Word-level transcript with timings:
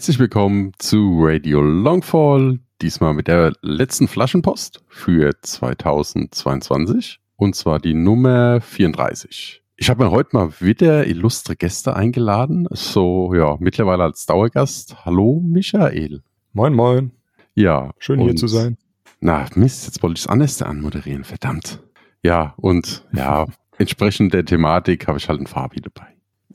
Herzlich 0.00 0.18
willkommen 0.18 0.72
zu 0.78 1.18
Radio 1.20 1.60
Longfall, 1.60 2.58
diesmal 2.80 3.12
mit 3.12 3.28
der 3.28 3.52
letzten 3.60 4.08
Flaschenpost 4.08 4.82
für 4.88 5.30
2022 5.42 7.20
und 7.36 7.54
zwar 7.54 7.78
die 7.78 7.92
Nummer 7.92 8.62
34. 8.62 9.62
Ich 9.76 9.90
habe 9.90 10.02
mir 10.02 10.10
heute 10.10 10.30
mal 10.32 10.54
wieder 10.58 11.06
illustre 11.06 11.54
Gäste 11.54 11.96
eingeladen, 11.96 12.66
so 12.70 13.34
ja, 13.34 13.58
mittlerweile 13.60 14.04
als 14.04 14.24
Dauergast. 14.24 15.04
Hallo 15.04 15.42
Michael. 15.44 16.22
Moin, 16.54 16.72
moin. 16.72 17.10
Ja. 17.54 17.90
Schön 17.98 18.20
hier 18.20 18.36
zu 18.36 18.46
sein. 18.46 18.78
Na, 19.20 19.44
Mist, 19.54 19.84
jetzt 19.84 20.02
wollte 20.02 20.16
ich 20.16 20.22
das 20.22 20.32
anders 20.32 20.62
anmoderieren, 20.62 21.24
verdammt. 21.24 21.78
Ja, 22.22 22.54
und 22.56 23.04
ja, 23.12 23.44
entsprechend 23.76 24.32
der 24.32 24.46
Thematik 24.46 25.08
habe 25.08 25.18
ich 25.18 25.28
halt 25.28 25.40
einen 25.40 25.46
Fabi 25.46 25.82
dabei. 25.82 26.06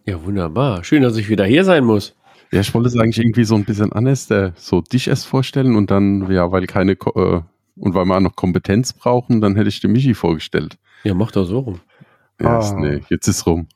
Ja, 0.07 0.23
wunderbar. 0.25 0.83
Schön, 0.83 1.03
dass 1.03 1.15
ich 1.15 1.29
wieder 1.29 1.45
hier 1.45 1.63
sein 1.63 1.83
muss. 1.83 2.15
Ja, 2.51 2.61
ich 2.61 2.73
wollte 2.73 2.89
es 2.89 2.97
eigentlich 2.97 3.19
irgendwie 3.19 3.43
so 3.43 3.55
ein 3.55 3.65
bisschen 3.65 3.91
anders, 3.91 4.27
der, 4.27 4.53
so 4.55 4.81
dich 4.81 5.07
erst 5.07 5.25
vorstellen 5.25 5.75
und 5.75 5.91
dann, 5.91 6.31
ja, 6.31 6.51
weil 6.51 6.65
keine, 6.67 6.93
äh, 6.93 7.41
und 7.77 7.93
weil 7.93 8.05
wir 8.05 8.15
auch 8.15 8.21
noch 8.21 8.35
Kompetenz 8.35 8.93
brauchen, 8.93 9.41
dann 9.41 9.55
hätte 9.55 9.69
ich 9.69 9.79
dir 9.79 9.87
Michi 9.87 10.13
vorgestellt. 10.13 10.77
Ja, 11.03 11.13
mach 11.13 11.31
doch 11.31 11.45
so 11.45 11.59
rum. 11.59 11.79
Ja, 12.39 12.59
ah. 12.59 12.79
nee, 12.79 13.01
jetzt 13.09 13.27
ist 13.27 13.45
rum. 13.45 13.67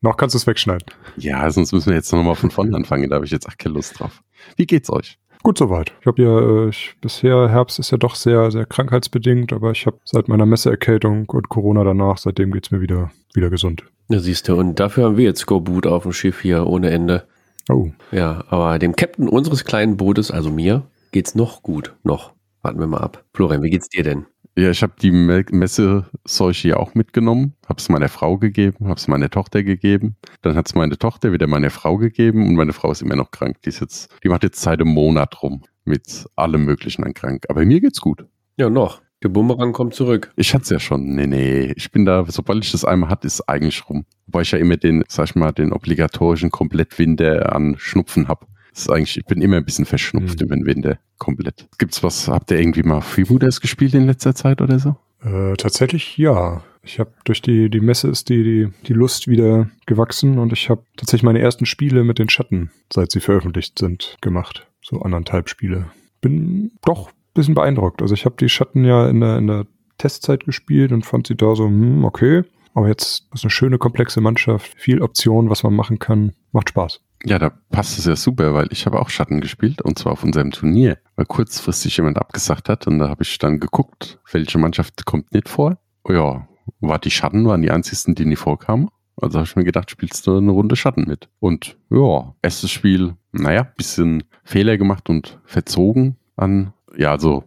Noch 0.00 0.16
kannst 0.16 0.34
du 0.34 0.38
es 0.38 0.46
wegschneiden. 0.46 0.86
Ja, 1.16 1.50
sonst 1.50 1.72
müssen 1.72 1.88
wir 1.88 1.96
jetzt 1.96 2.12
nochmal 2.12 2.36
von 2.36 2.50
vorne 2.50 2.76
anfangen, 2.76 3.10
da 3.10 3.16
habe 3.16 3.24
ich 3.24 3.32
jetzt 3.32 3.48
auch 3.48 3.56
keine 3.56 3.74
Lust 3.74 3.98
drauf. 3.98 4.22
Wie 4.56 4.66
geht's 4.66 4.90
euch? 4.90 5.18
Gut 5.42 5.58
soweit. 5.58 5.92
Ich 6.00 6.06
habe 6.06 6.22
ja, 6.22 6.38
äh, 6.38 6.68
ich, 6.68 6.94
bisher 7.00 7.48
Herbst 7.48 7.78
ist 7.78 7.90
ja 7.90 7.98
doch 7.98 8.14
sehr, 8.14 8.50
sehr 8.50 8.66
krankheitsbedingt, 8.66 9.52
aber 9.52 9.70
ich 9.70 9.86
habe 9.86 9.98
seit 10.04 10.28
meiner 10.28 10.46
Messeerkältung 10.46 11.28
und 11.28 11.48
Corona 11.48 11.84
danach, 11.84 12.18
seitdem 12.18 12.52
geht's 12.52 12.70
mir 12.70 12.80
wieder, 12.80 13.10
wieder 13.34 13.50
gesund. 13.50 13.84
Ja, 14.08 14.18
siehst 14.20 14.48
du, 14.48 14.56
und 14.56 14.80
dafür 14.80 15.04
haben 15.04 15.16
wir 15.16 15.24
jetzt 15.24 15.40
Skoboot 15.40 15.86
auf 15.86 16.02
dem 16.04 16.12
Schiff 16.12 16.40
hier 16.40 16.66
ohne 16.66 16.90
Ende. 16.90 17.26
Oh. 17.68 17.90
Ja, 18.12 18.44
aber 18.48 18.78
dem 18.78 18.96
Captain 18.96 19.28
unseres 19.28 19.64
kleinen 19.64 19.96
Bootes, 19.96 20.30
also 20.30 20.50
mir, 20.50 20.86
geht's 21.12 21.34
noch 21.34 21.62
gut. 21.62 21.94
Noch. 22.02 22.32
Warten 22.62 22.80
wir 22.80 22.86
mal 22.86 22.98
ab. 22.98 23.24
Florian, 23.34 23.62
wie 23.62 23.70
geht's 23.70 23.88
dir 23.88 24.02
denn? 24.02 24.26
Ja, 24.56 24.70
ich 24.70 24.82
habe 24.82 24.94
die 25.00 25.12
Messeseuche 25.12 26.68
ja 26.68 26.76
auch 26.78 26.94
mitgenommen, 26.94 27.54
habe 27.68 27.78
es 27.78 27.88
meiner 27.88 28.08
Frau 28.08 28.38
gegeben, 28.38 28.88
habe 28.88 28.98
es 28.98 29.06
meiner 29.06 29.30
Tochter 29.30 29.62
gegeben. 29.62 30.16
Dann 30.42 30.56
hat 30.56 30.66
es 30.66 30.74
meine 30.74 30.98
Tochter 30.98 31.32
wieder 31.32 31.46
meiner 31.46 31.70
Frau 31.70 31.96
gegeben 31.96 32.48
und 32.48 32.56
meine 32.56 32.72
Frau 32.72 32.90
ist 32.90 33.00
immer 33.00 33.14
noch 33.14 33.30
krank. 33.30 33.62
Die, 33.62 33.68
ist 33.68 33.80
jetzt, 33.80 34.10
die 34.24 34.28
macht 34.28 34.42
jetzt 34.42 34.60
seit 34.60 34.80
einem 34.80 34.92
Monat 34.92 35.42
rum 35.42 35.62
mit 35.84 36.26
allem 36.34 36.64
Möglichen 36.64 37.04
an 37.04 37.14
krank. 37.14 37.44
Aber 37.48 37.64
mir 37.64 37.80
geht's 37.80 38.00
gut. 38.00 38.26
Ja, 38.56 38.68
noch. 38.68 39.00
Der 39.22 39.30
Bumerang 39.30 39.72
kommt 39.72 39.94
zurück. 39.94 40.30
Ich 40.36 40.54
hatte 40.54 40.62
es 40.62 40.70
ja 40.70 40.78
schon. 40.78 41.14
Nee, 41.16 41.26
nee. 41.26 41.72
Ich 41.76 41.90
bin 41.90 42.04
da, 42.04 42.24
sobald 42.28 42.64
ich 42.64 42.70
das 42.70 42.84
einmal 42.84 43.10
hatte, 43.10 43.26
ist 43.26 43.48
eigentlich 43.48 43.88
rum. 43.88 44.04
Wobei 44.26 44.42
ich 44.42 44.52
ja 44.52 44.58
immer 44.58 44.76
den, 44.76 45.02
sag 45.08 45.30
ich 45.30 45.34
mal, 45.34 45.50
den 45.52 45.72
obligatorischen 45.72 46.50
Komplettwinter 46.50 47.52
an 47.52 47.74
Schnupfen 47.78 48.28
habe. 48.28 48.46
Das 48.70 48.82
ist 48.82 48.90
eigentlich, 48.90 49.16
ich 49.16 49.24
bin 49.24 49.42
immer 49.42 49.56
ein 49.56 49.64
bisschen 49.64 49.86
verschnupft 49.86 50.38
mhm. 50.40 50.46
über 50.46 50.54
den 50.54 50.66
Winter. 50.66 50.98
Komplett. 51.18 51.66
Gibt's 51.78 52.02
was, 52.04 52.28
habt 52.28 52.52
ihr 52.52 52.60
irgendwie 52.60 52.84
mal 52.84 53.00
Freebooters 53.00 53.60
gespielt 53.60 53.94
in 53.94 54.06
letzter 54.06 54.36
Zeit 54.36 54.60
oder 54.60 54.78
so? 54.78 54.94
Äh, 55.24 55.56
tatsächlich 55.56 56.16
ja. 56.16 56.62
Ich 56.82 57.00
habe 57.00 57.10
durch 57.24 57.42
die, 57.42 57.70
die 57.70 57.80
Messe 57.80 58.08
ist 58.08 58.28
die, 58.28 58.44
die, 58.44 58.68
die 58.86 58.92
Lust 58.92 59.26
wieder 59.26 59.68
gewachsen 59.86 60.38
und 60.38 60.52
ich 60.52 60.70
habe 60.70 60.84
tatsächlich 60.96 61.24
meine 61.24 61.40
ersten 61.40 61.66
Spiele 61.66 62.04
mit 62.04 62.20
den 62.20 62.28
Schatten, 62.28 62.70
seit 62.92 63.10
sie 63.10 63.20
veröffentlicht 63.20 63.80
sind, 63.80 64.16
gemacht. 64.20 64.68
So 64.80 65.02
anderthalb 65.02 65.48
Spiele. 65.48 65.90
Bin 66.20 66.70
doch 66.84 67.10
bisschen 67.34 67.54
beeindruckt. 67.54 68.02
Also 68.02 68.14
ich 68.14 68.24
habe 68.24 68.36
die 68.38 68.48
Schatten 68.48 68.84
ja 68.84 69.08
in 69.08 69.20
der, 69.20 69.38
in 69.38 69.46
der 69.46 69.66
Testzeit 69.98 70.44
gespielt 70.44 70.92
und 70.92 71.04
fand 71.04 71.26
sie 71.26 71.36
da 71.36 71.54
so, 71.54 71.66
hm, 71.66 72.04
okay. 72.04 72.44
Aber 72.74 72.88
jetzt 72.88 73.26
ist 73.34 73.44
eine 73.44 73.50
schöne, 73.50 73.78
komplexe 73.78 74.20
Mannschaft, 74.20 74.72
viel 74.76 75.02
Optionen, 75.02 75.50
was 75.50 75.62
man 75.62 75.74
machen 75.74 75.98
kann. 75.98 76.32
Macht 76.52 76.68
Spaß. 76.70 77.00
Ja, 77.24 77.38
da 77.38 77.50
passt 77.70 77.98
es 77.98 78.04
ja 78.04 78.14
super, 78.14 78.54
weil 78.54 78.68
ich 78.70 78.86
habe 78.86 79.00
auch 79.00 79.10
Schatten 79.10 79.40
gespielt 79.40 79.82
und 79.82 79.98
zwar 79.98 80.12
auf 80.12 80.22
unserem 80.22 80.52
Turnier, 80.52 80.98
weil 81.16 81.26
kurzfristig 81.26 81.96
jemand 81.96 82.16
abgesagt 82.16 82.68
hat 82.68 82.86
und 82.86 83.00
da 83.00 83.08
habe 83.08 83.24
ich 83.24 83.38
dann 83.38 83.58
geguckt, 83.58 84.20
welche 84.30 84.58
Mannschaft 84.58 85.04
kommt 85.04 85.32
nicht 85.32 85.48
vor. 85.48 85.78
Ja, 86.08 86.46
war 86.80 86.98
die 87.00 87.10
Schatten, 87.10 87.44
waren 87.46 87.62
die 87.62 87.72
einzigsten, 87.72 88.14
die 88.14 88.24
nicht 88.24 88.38
vorkamen. 88.38 88.88
Also 89.20 89.38
habe 89.38 89.48
ich 89.48 89.56
mir 89.56 89.64
gedacht, 89.64 89.90
spielst 89.90 90.26
du 90.26 90.36
eine 90.36 90.52
Runde 90.52 90.76
Schatten 90.76 91.06
mit. 91.08 91.28
Und 91.40 91.76
ja, 91.90 92.36
erstes 92.40 92.70
Spiel, 92.70 93.16
naja, 93.32 93.64
bisschen 93.76 94.22
Fehler 94.44 94.78
gemacht 94.78 95.08
und 95.10 95.40
verzogen 95.44 96.16
an 96.36 96.72
ja, 96.96 97.10
also 97.10 97.44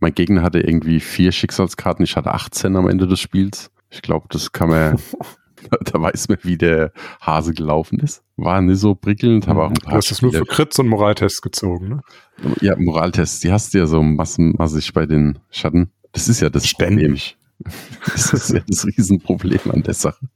mein 0.00 0.14
Gegner 0.14 0.42
hatte 0.42 0.60
irgendwie 0.60 1.00
vier 1.00 1.32
Schicksalskarten, 1.32 2.04
ich 2.04 2.16
hatte 2.16 2.32
18 2.32 2.76
am 2.76 2.88
Ende 2.88 3.06
des 3.06 3.20
Spiels. 3.20 3.70
Ich 3.90 4.02
glaube, 4.02 4.26
das 4.30 4.52
kann 4.52 4.68
man, 4.68 4.98
da 5.84 6.00
weiß 6.00 6.28
man, 6.28 6.38
wie 6.42 6.56
der 6.56 6.92
Hase 7.20 7.54
gelaufen 7.54 7.98
ist. 7.98 8.22
War 8.36 8.60
nicht 8.60 8.78
so 8.78 8.94
prickelnd, 8.94 9.48
aber 9.48 9.66
auch 9.66 9.70
ein 9.70 9.74
paar. 9.74 9.92
Du 9.92 9.96
hast 9.98 10.10
das 10.10 10.22
nur 10.22 10.32
für 10.32 10.44
Crits 10.44 10.78
und 10.78 10.88
Moraltests 10.88 11.42
gezogen, 11.42 11.88
ne? 11.88 12.00
Ja, 12.60 12.76
Moraltests, 12.76 13.40
die 13.40 13.52
hast 13.52 13.74
du 13.74 13.78
ja 13.78 13.86
so 13.86 14.02
massenmassig 14.02 14.92
bei 14.92 15.06
den 15.06 15.38
Schatten. 15.50 15.90
Das 16.12 16.28
ist 16.28 16.40
ja 16.40 16.50
das 16.50 16.66
Ständig. 16.66 17.36
Das 18.04 18.32
ist 18.32 18.50
ja 18.50 18.60
das 18.66 18.84
Riesenproblem 18.84 19.70
an 19.70 19.82
der 19.82 19.94
Sache. 19.94 20.26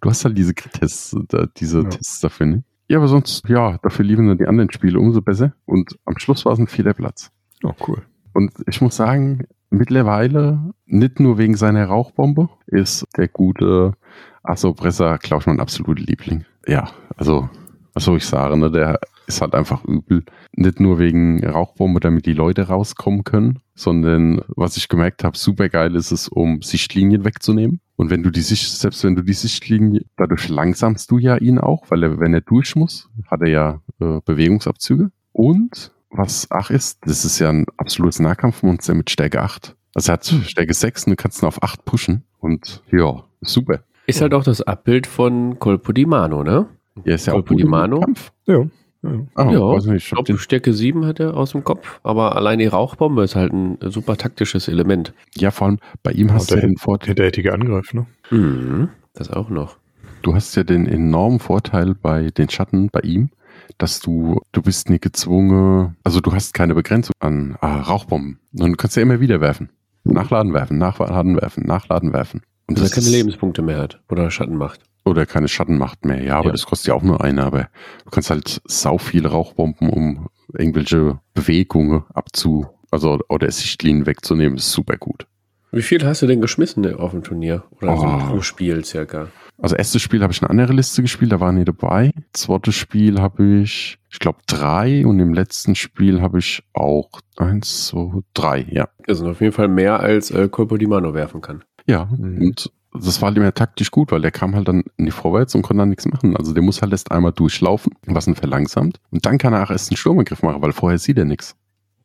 Du 0.00 0.10
hast 0.10 0.24
halt 0.24 0.36
diese 0.36 0.54
Crit-Tests, 0.54 1.16
diese 1.56 1.82
ja. 1.82 1.88
Tests 1.88 2.20
dafür, 2.20 2.46
ne? 2.46 2.64
Ja, 2.88 2.98
aber 2.98 3.08
sonst, 3.08 3.48
ja, 3.48 3.78
dafür 3.78 4.04
lieben 4.04 4.28
dann 4.28 4.38
die 4.38 4.46
anderen 4.46 4.70
Spiele 4.70 5.00
umso 5.00 5.20
besser. 5.20 5.54
Und 5.64 5.98
am 6.04 6.18
Schluss 6.18 6.44
war 6.44 6.52
es 6.52 6.58
ein 6.58 6.68
vierter 6.68 6.94
Platz. 6.94 7.32
Oh, 7.62 7.72
cool. 7.86 8.02
Und 8.32 8.52
ich 8.66 8.80
muss 8.80 8.96
sagen, 8.96 9.46
mittlerweile, 9.70 10.72
nicht 10.86 11.20
nur 11.20 11.38
wegen 11.38 11.56
seiner 11.56 11.86
Rauchbombe, 11.86 12.48
ist 12.66 13.04
der 13.16 13.28
gute 13.28 13.94
Assopresser, 14.42 15.18
glaube 15.18 15.42
ich, 15.42 15.46
mein 15.46 15.60
absoluter 15.60 16.02
Liebling. 16.02 16.44
Ja, 16.66 16.90
also, 17.16 17.48
was 17.94 18.04
soll 18.04 18.18
ich 18.18 18.26
sagen, 18.26 18.60
ne? 18.60 18.70
der 18.70 19.00
ist 19.26 19.40
halt 19.40 19.54
einfach 19.54 19.84
übel. 19.84 20.24
Nicht 20.52 20.80
nur 20.80 20.98
wegen 20.98 21.44
Rauchbombe, 21.44 22.00
damit 22.00 22.26
die 22.26 22.32
Leute 22.32 22.68
rauskommen 22.68 23.24
können, 23.24 23.58
sondern 23.74 24.40
was 24.48 24.76
ich 24.76 24.88
gemerkt 24.88 25.24
habe, 25.24 25.36
super 25.36 25.68
geil 25.68 25.94
ist 25.96 26.12
es, 26.12 26.28
um 26.28 26.62
Sichtlinien 26.62 27.24
wegzunehmen. 27.24 27.80
Und 27.96 28.10
wenn 28.10 28.22
du 28.22 28.30
die 28.30 28.42
Sicht, 28.42 28.70
selbst 28.70 29.02
wenn 29.04 29.16
du 29.16 29.22
die 29.22 29.32
Sichtlinie, 29.32 30.02
dadurch 30.16 30.48
langsamst 30.48 31.10
du 31.10 31.18
ja 31.18 31.36
ihn 31.36 31.58
auch, 31.58 31.90
weil 31.90 32.02
er, 32.02 32.20
wenn 32.20 32.34
er 32.34 32.42
durch 32.42 32.76
muss, 32.76 33.08
hat 33.26 33.40
er 33.40 33.48
ja 33.48 33.80
äh, 34.00 34.20
Bewegungsabzüge. 34.24 35.10
Und 35.32 35.92
was 36.16 36.46
Ach 36.50 36.70
ist, 36.70 36.98
das 37.06 37.24
ist 37.24 37.38
ja 37.38 37.50
ein 37.50 37.66
absolutes 37.76 38.20
Nahkampfmonster 38.20 38.94
mit 38.94 39.10
Stärke 39.10 39.42
8. 39.42 39.76
Also 39.94 40.12
er 40.12 40.14
hat 40.14 40.26
Stärke 40.26 40.74
6 40.74 41.04
und 41.04 41.10
du 41.12 41.16
kannst 41.16 41.42
ihn 41.42 41.46
auf 41.46 41.62
8 41.62 41.84
pushen. 41.84 42.24
Und 42.38 42.82
ja, 42.90 43.24
super. 43.40 43.80
Ist 44.06 44.20
halt 44.20 44.34
auch 44.34 44.44
das 44.44 44.62
Abbild 44.62 45.06
von 45.06 45.58
Colpo 45.58 45.92
di 45.92 46.06
Mano, 46.06 46.42
ne? 46.44 46.66
Ja, 47.04 47.14
ist 47.14 47.26
ja 47.26 47.32
Colpo 47.32 47.54
auch 47.54 47.58
di 47.58 47.64
Mano. 47.64 48.00
Kampf. 48.00 48.32
Ja. 48.46 48.66
Ja, 49.02 49.10
ah, 49.34 49.50
ja 49.50 49.60
weiß 49.60 49.86
nicht, 49.86 50.04
ich 50.04 50.10
glaub, 50.10 50.24
den 50.24 50.38
Stärke 50.38 50.72
7 50.72 51.04
hat 51.06 51.20
er 51.20 51.36
aus 51.36 51.52
dem 51.52 51.62
Kopf, 51.62 52.00
aber 52.02 52.34
allein 52.34 52.58
die 52.58 52.66
Rauchbombe 52.66 53.22
ist 53.22 53.36
halt 53.36 53.52
ein 53.52 53.78
super 53.82 54.16
taktisches 54.16 54.68
Element. 54.68 55.12
Ja, 55.36 55.50
vor 55.50 55.68
allem 55.68 55.78
bei 56.02 56.12
ihm 56.12 56.32
hast 56.32 56.50
du 56.50 56.56
ja 56.56 56.62
den 56.62 56.76
Vorteil. 56.76 57.14
Der 57.14 57.26
tätige 57.26 57.52
Angriff, 57.52 57.94
ne? 57.94 58.06
Mhm, 58.30 58.88
das 59.14 59.30
auch 59.30 59.48
noch. 59.48 59.76
Du 60.22 60.34
hast 60.34 60.56
ja 60.56 60.64
den 60.64 60.86
enormen 60.86 61.38
Vorteil 61.38 61.94
bei 61.94 62.30
den 62.30 62.48
Schatten, 62.48 62.88
bei 62.90 63.00
ihm, 63.00 63.30
dass 63.78 64.00
du, 64.00 64.40
du 64.52 64.62
bist 64.62 64.90
nie 64.90 64.98
gezwungen, 64.98 65.96
also 66.04 66.20
du 66.20 66.32
hast 66.32 66.54
keine 66.54 66.74
Begrenzung 66.74 67.12
an 67.20 67.56
ah, 67.60 67.80
Rauchbomben. 67.80 68.38
Und 68.58 68.70
du 68.70 68.76
kannst 68.76 68.96
ja 68.96 69.02
immer 69.02 69.20
wieder 69.20 69.40
werfen. 69.40 69.70
Nachladen 70.04 70.54
werfen, 70.54 70.78
nachladen 70.78 71.36
werfen, 71.40 71.64
nachladen 71.66 72.12
werfen. 72.12 72.42
Und 72.68 72.78
dass 72.78 72.90
er 72.90 72.94
keine 72.94 73.10
Lebenspunkte 73.10 73.62
mehr 73.62 73.78
hat 73.78 74.00
oder 74.08 74.30
Schatten 74.30 74.56
macht. 74.56 74.80
Oder 75.04 75.24
keine 75.24 75.46
Schattenmacht 75.46 76.04
mehr. 76.04 76.20
Ja, 76.22 76.38
aber 76.38 76.46
ja. 76.46 76.52
das 76.52 76.66
kostet 76.66 76.88
ja 76.88 76.94
auch 76.94 77.02
nur 77.02 77.22
eine. 77.22 77.44
Aber 77.44 77.68
du 78.04 78.10
kannst 78.10 78.30
halt 78.30 78.60
sau 78.64 78.98
viele 78.98 79.28
Rauchbomben, 79.28 79.88
um 79.88 80.28
irgendwelche 80.52 81.20
Bewegungen 81.32 82.02
abzu, 82.12 82.66
also 82.90 83.20
oder 83.28 83.50
Sichtlinien 83.50 84.06
wegzunehmen, 84.06 84.58
ist 84.58 84.72
super 84.72 84.96
gut. 84.96 85.28
Wie 85.76 85.82
viel 85.82 86.02
hast 86.06 86.22
du 86.22 86.26
denn 86.26 86.40
geschmissen 86.40 86.94
auf 86.94 87.10
dem 87.10 87.22
Turnier? 87.22 87.64
Oder 87.82 87.92
oh. 87.92 87.96
so 88.00 88.06
pro 88.06 88.40
Spiel 88.40 88.82
circa? 88.82 89.28
Also 89.58 89.76
erstes 89.76 90.00
Spiel 90.00 90.22
habe 90.22 90.32
ich 90.32 90.40
eine 90.42 90.48
andere 90.48 90.72
Liste 90.72 91.02
gespielt, 91.02 91.32
da 91.32 91.40
waren 91.40 91.56
die 91.56 91.66
dabei. 91.66 92.12
Zweites 92.32 92.74
Spiel 92.74 93.20
habe 93.20 93.60
ich, 93.60 93.98
ich 94.10 94.18
glaube, 94.18 94.38
drei 94.46 95.06
und 95.06 95.20
im 95.20 95.34
letzten 95.34 95.74
Spiel 95.74 96.22
habe 96.22 96.38
ich 96.38 96.62
auch 96.72 97.10
eins, 97.36 97.88
zwei, 97.88 98.22
drei, 98.32 98.66
ja. 98.70 98.88
Also 99.06 99.28
auf 99.28 99.42
jeden 99.42 99.52
Fall 99.52 99.68
mehr 99.68 100.00
als 100.00 100.30
äh, 100.30 100.48
Colpo 100.48 100.78
di 100.78 100.86
Mano 100.86 101.12
werfen 101.12 101.42
kann. 101.42 101.62
Ja, 101.86 102.08
Mhm. 102.16 102.40
und 102.40 102.72
das 102.94 103.20
war 103.20 103.28
halt 103.28 103.36
immer 103.36 103.52
taktisch 103.52 103.90
gut, 103.90 104.12
weil 104.12 104.22
der 104.22 104.30
kam 104.30 104.54
halt 104.54 104.68
dann 104.68 104.82
nicht 104.96 105.12
vorwärts 105.12 105.54
und 105.54 105.60
konnte 105.60 105.82
dann 105.82 105.90
nichts 105.90 106.06
machen. 106.06 106.38
Also 106.38 106.54
der 106.54 106.62
muss 106.62 106.80
halt 106.80 106.92
erst 106.92 107.12
einmal 107.12 107.32
durchlaufen, 107.32 107.92
was 108.06 108.26
ihn 108.26 108.34
verlangsamt. 108.34 108.98
Und 109.10 109.26
dann 109.26 109.36
kann 109.36 109.52
er 109.52 109.62
auch 109.62 109.70
erst 109.70 109.90
einen 109.90 109.98
Sturmangriff 109.98 110.42
machen, 110.42 110.62
weil 110.62 110.72
vorher 110.72 110.98
sieht 110.98 111.18
er 111.18 111.26
nichts. 111.26 111.54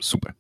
Super. 0.01 0.33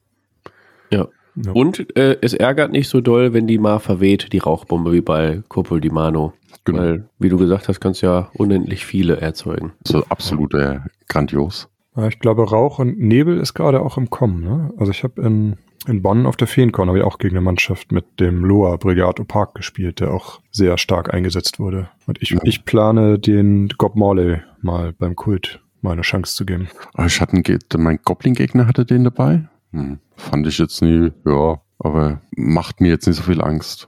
Ja. 0.91 1.07
Und 1.53 1.95
äh, 1.97 2.17
es 2.21 2.33
ärgert 2.33 2.71
nicht 2.71 2.89
so 2.89 3.01
doll, 3.01 3.33
wenn 3.33 3.47
die 3.47 3.57
mal 3.57 3.79
verweht, 3.79 4.33
die 4.33 4.39
Rauchbombe, 4.39 4.91
wie 4.91 5.01
bei 5.01 5.41
Copol 5.47 5.81
di 5.81 5.89
Mano. 5.89 6.33
Genau. 6.65 6.79
Weil, 6.79 7.05
wie 7.19 7.29
du 7.29 7.37
gesagt 7.37 7.67
hast, 7.67 7.79
kannst 7.79 8.01
du 8.01 8.07
ja 8.07 8.29
unendlich 8.33 8.85
viele 8.85 9.17
erzeugen. 9.19 9.73
Also 9.85 10.03
absolut 10.09 10.53
äh, 10.53 10.79
grandios. 11.07 11.69
Ja, 11.95 12.07
ich 12.07 12.19
glaube, 12.19 12.49
Rauch 12.49 12.79
und 12.79 12.99
Nebel 12.99 13.37
ist 13.39 13.53
gerade 13.53 13.81
auch 13.81 13.97
im 13.97 14.09
Kommen. 14.09 14.41
Ne? 14.43 14.71
Also 14.77 14.91
ich 14.91 15.03
habe 15.03 15.21
in, 15.21 15.57
in 15.87 16.01
Bonn 16.01 16.25
auf 16.25 16.37
der 16.37 16.47
Feenkorn 16.47 16.87
habe 16.87 16.99
ich 16.99 17.03
auch 17.03 17.17
gegen 17.17 17.35
eine 17.35 17.43
Mannschaft 17.43 17.91
mit 17.91 18.05
dem 18.19 18.45
Loa 18.45 18.77
Brigato 18.77 19.23
Park 19.23 19.55
gespielt, 19.55 19.99
der 19.99 20.13
auch 20.13 20.39
sehr 20.51 20.77
stark 20.77 21.13
eingesetzt 21.13 21.59
wurde. 21.59 21.89
Und 22.07 22.21
ich, 22.21 22.29
Ja. 22.31 22.39
ich 22.43 22.63
plane 22.63 23.19
den 23.19 23.69
Gob 23.77 23.95
Morley 23.95 24.41
mal 24.61 24.93
beim 24.97 25.15
Kult 25.15 25.61
mal 25.81 25.93
eine 25.93 26.03
Chance 26.03 26.35
zu 26.35 26.45
geben. 26.45 26.69
Aber 26.93 27.07
ich 27.07 27.19
hatte 27.19 27.33
einen 27.33 27.43
mein 27.77 27.99
Goblin-Gegner 28.03 28.67
hatte 28.67 28.85
den 28.85 29.03
dabei. 29.03 29.49
Hm, 29.71 29.99
fand 30.15 30.47
ich 30.47 30.57
jetzt 30.57 30.81
nie, 30.81 31.11
ja, 31.25 31.61
aber 31.79 32.21
macht 32.35 32.81
mir 32.81 32.89
jetzt 32.89 33.07
nicht 33.07 33.17
so 33.17 33.23
viel 33.23 33.41
Angst. 33.41 33.87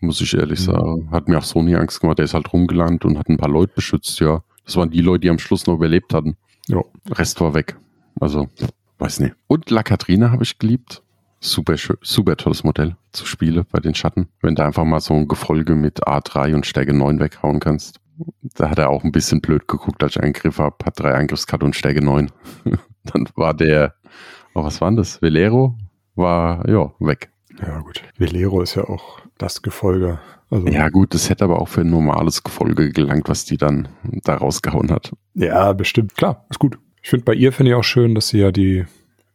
Muss 0.00 0.20
ich 0.20 0.34
ehrlich 0.34 0.60
Mhm. 0.60 0.64
sagen. 0.72 1.08
Hat 1.10 1.28
mir 1.28 1.38
auch 1.38 1.44
so 1.44 1.62
nie 1.62 1.76
Angst 1.76 2.00
gemacht. 2.00 2.18
Der 2.18 2.24
ist 2.24 2.34
halt 2.34 2.52
rumgelandet 2.52 3.04
und 3.04 3.18
hat 3.18 3.28
ein 3.28 3.36
paar 3.36 3.48
Leute 3.50 3.72
beschützt, 3.74 4.18
ja. 4.20 4.42
Das 4.64 4.76
waren 4.76 4.90
die 4.90 5.00
Leute, 5.00 5.20
die 5.20 5.30
am 5.30 5.38
Schluss 5.38 5.66
noch 5.66 5.74
überlebt 5.74 6.12
hatten. 6.14 6.36
Ja. 6.68 6.80
Rest 7.10 7.40
war 7.40 7.54
weg. 7.54 7.76
Also, 8.20 8.48
weiß 8.98 9.20
nicht. 9.20 9.34
Und 9.46 9.70
La 9.70 9.82
Katrina 9.82 10.30
habe 10.30 10.42
ich 10.44 10.58
geliebt. 10.58 11.02
Super, 11.40 11.74
super 12.02 12.36
tolles 12.36 12.62
Modell 12.62 12.96
zu 13.10 13.26
spielen 13.26 13.64
bei 13.72 13.80
den 13.80 13.94
Schatten. 13.96 14.28
Wenn 14.42 14.54
du 14.54 14.64
einfach 14.64 14.84
mal 14.84 15.00
so 15.00 15.14
ein 15.14 15.26
Gefolge 15.26 15.74
mit 15.74 16.06
A3 16.06 16.54
und 16.54 16.66
Stärke 16.66 16.94
9 16.94 17.18
weghauen 17.18 17.58
kannst. 17.58 17.98
Da 18.54 18.70
hat 18.70 18.78
er 18.78 18.90
auch 18.90 19.02
ein 19.02 19.10
bisschen 19.10 19.40
blöd 19.40 19.66
geguckt, 19.66 20.02
als 20.04 20.14
ich 20.16 20.22
Angriff 20.22 20.58
habe. 20.58 20.76
Hat 20.84 21.00
drei 21.00 21.14
Angriffskarte 21.14 21.64
und 21.64 21.74
Stärke 21.74 22.00
9. 22.04 22.30
Dann 23.04 23.28
war 23.34 23.54
der, 23.54 23.94
oh, 24.54 24.64
was 24.64 24.80
war 24.80 24.88
denn 24.90 24.96
das? 24.96 25.20
Velero 25.22 25.76
war, 26.14 26.68
ja, 26.68 26.92
weg. 26.98 27.30
Ja, 27.60 27.80
gut. 27.80 28.02
Velero 28.18 28.60
ist 28.62 28.74
ja 28.74 28.84
auch 28.84 29.20
das 29.38 29.62
Gefolge. 29.62 30.18
Also, 30.50 30.66
Ja, 30.68 30.88
gut, 30.90 31.14
das 31.14 31.30
hätte 31.30 31.44
aber 31.44 31.60
auch 31.60 31.68
für 31.68 31.82
ein 31.82 31.90
normales 31.90 32.42
Gefolge 32.42 32.90
gelangt, 32.90 33.28
was 33.28 33.44
die 33.44 33.56
dann 33.56 33.88
da 34.24 34.36
rausgehauen 34.36 34.90
hat. 34.90 35.12
ja, 35.34 35.72
bestimmt. 35.72 36.14
Klar, 36.16 36.44
ist 36.50 36.58
gut. 36.58 36.78
Ich 37.02 37.10
finde 37.10 37.24
bei 37.24 37.34
ihr 37.34 37.52
finde 37.52 37.72
ich 37.72 37.76
auch 37.76 37.84
schön, 37.84 38.14
dass 38.14 38.28
sie 38.28 38.38
ja 38.38 38.52
die, 38.52 38.84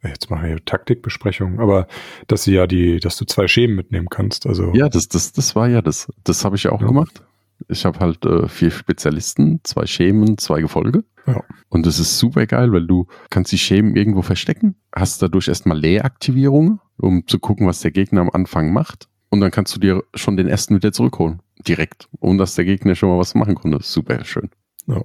jetzt 0.04 0.30
machen 0.30 0.44
wir 0.44 0.50
hier 0.50 0.64
Taktikbesprechung, 0.66 1.60
aber 1.60 1.88
dass 2.28 2.44
sie 2.44 2.54
ja 2.54 2.66
die, 2.68 3.00
dass 3.00 3.18
du 3.18 3.26
zwei 3.26 3.48
Schemen 3.48 3.76
mitnehmen 3.76 4.08
kannst. 4.10 4.46
Also 4.48 4.72
Ja, 4.74 4.88
das, 4.90 5.08
das, 5.10 5.34
das 5.34 5.56
war 5.56 5.68
ja 5.68 5.82
das. 5.82 6.08
Das 6.24 6.46
habe 6.46 6.56
ich 6.56 6.64
ja 6.64 6.72
auch 6.72 6.82
Ja. 6.82 6.88
gemacht. 6.88 7.24
Ich 7.68 7.86
habe 7.86 8.00
halt 8.00 8.24
äh, 8.26 8.48
vier 8.48 8.70
Spezialisten, 8.72 9.60
zwei 9.64 9.86
Schemen, 9.88 10.38
zwei 10.38 10.62
Gefolge. 10.62 11.04
Ja. 11.28 11.44
Und 11.70 11.86
das 11.86 12.00
ist 12.00 12.18
super 12.18 12.46
geil, 12.46 12.72
weil 12.72 12.88
du 12.88 13.08
kannst 13.30 13.52
die 13.52 13.58
Schemen 13.58 13.96
irgendwo 13.96 14.22
verstecken, 14.22 14.76
hast 14.96 15.22
dadurch 15.22 15.48
erstmal 15.48 15.78
Leeraktivierungen, 15.78 16.80
um 16.98 17.28
zu 17.28 17.38
gucken, 17.38 17.68
was 17.68 17.82
der 17.82 17.92
Gegner 17.92 18.22
am 18.22 18.30
Anfang 18.30 18.72
macht. 18.72 19.10
Und 19.30 19.42
dann 19.42 19.52
kannst 19.52 19.76
du 19.76 19.80
dir 19.80 20.04
schon 20.16 20.38
den 20.38 20.48
ersten 20.48 20.76
wieder 20.76 20.94
zurückholen. 20.94 21.42
Direkt. 21.68 22.08
Ohne 22.22 22.38
dass 22.38 22.56
der 22.56 22.66
Gegner 22.66 22.96
schon 22.96 23.10
mal 23.10 23.20
was 23.20 23.36
machen 23.36 23.56
konnte. 23.56 23.80
Super 23.82 24.24
schön. 24.24 24.50
Ja. 24.88 25.04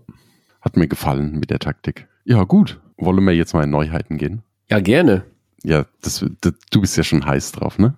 Hat 0.61 0.77
mir 0.77 0.87
gefallen 0.87 1.41
mit 1.41 1.51
der 1.51 1.59
Taktik. 1.59 2.07
Ja, 2.25 2.45
gut. 2.45 2.81
Wollen 2.99 3.25
wir 3.25 3.35
jetzt 3.35 3.53
mal 3.53 3.65
in 3.65 3.71
Neuheiten 3.71 4.17
gehen? 4.17 4.43
Ja, 4.71 4.79
gerne. 4.79 5.25
Ja, 5.65 5.87
das, 6.03 6.25
das, 6.41 6.55
du 6.71 6.81
bist 6.81 6.97
ja 6.97 7.03
schon 7.03 7.27
heiß 7.27 7.53
drauf, 7.53 7.79
ne? 7.79 7.95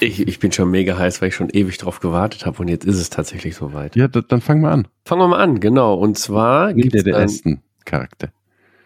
Ich, 0.00 0.26
ich 0.26 0.38
bin 0.40 0.50
schon 0.52 0.70
mega 0.70 0.98
heiß, 0.98 1.20
weil 1.22 1.28
ich 1.28 1.34
schon 1.36 1.48
ewig 1.50 1.78
drauf 1.78 2.00
gewartet 2.00 2.44
habe 2.44 2.58
und 2.58 2.68
jetzt 2.68 2.84
ist 2.84 2.98
es 2.98 3.08
tatsächlich 3.08 3.54
soweit. 3.54 3.94
Ja, 3.94 4.08
da, 4.08 4.20
dann 4.20 4.40
fangen 4.40 4.62
wir 4.62 4.70
an. 4.70 4.88
Fangen 5.04 5.20
wir 5.22 5.28
mal 5.28 5.40
an, 5.40 5.60
genau. 5.60 5.94
Und 5.94 6.18
zwar 6.18 6.74
gibt 6.74 6.94
es 6.94 7.04
den 7.04 7.14
ersten 7.14 7.62
Charakter. 7.84 8.30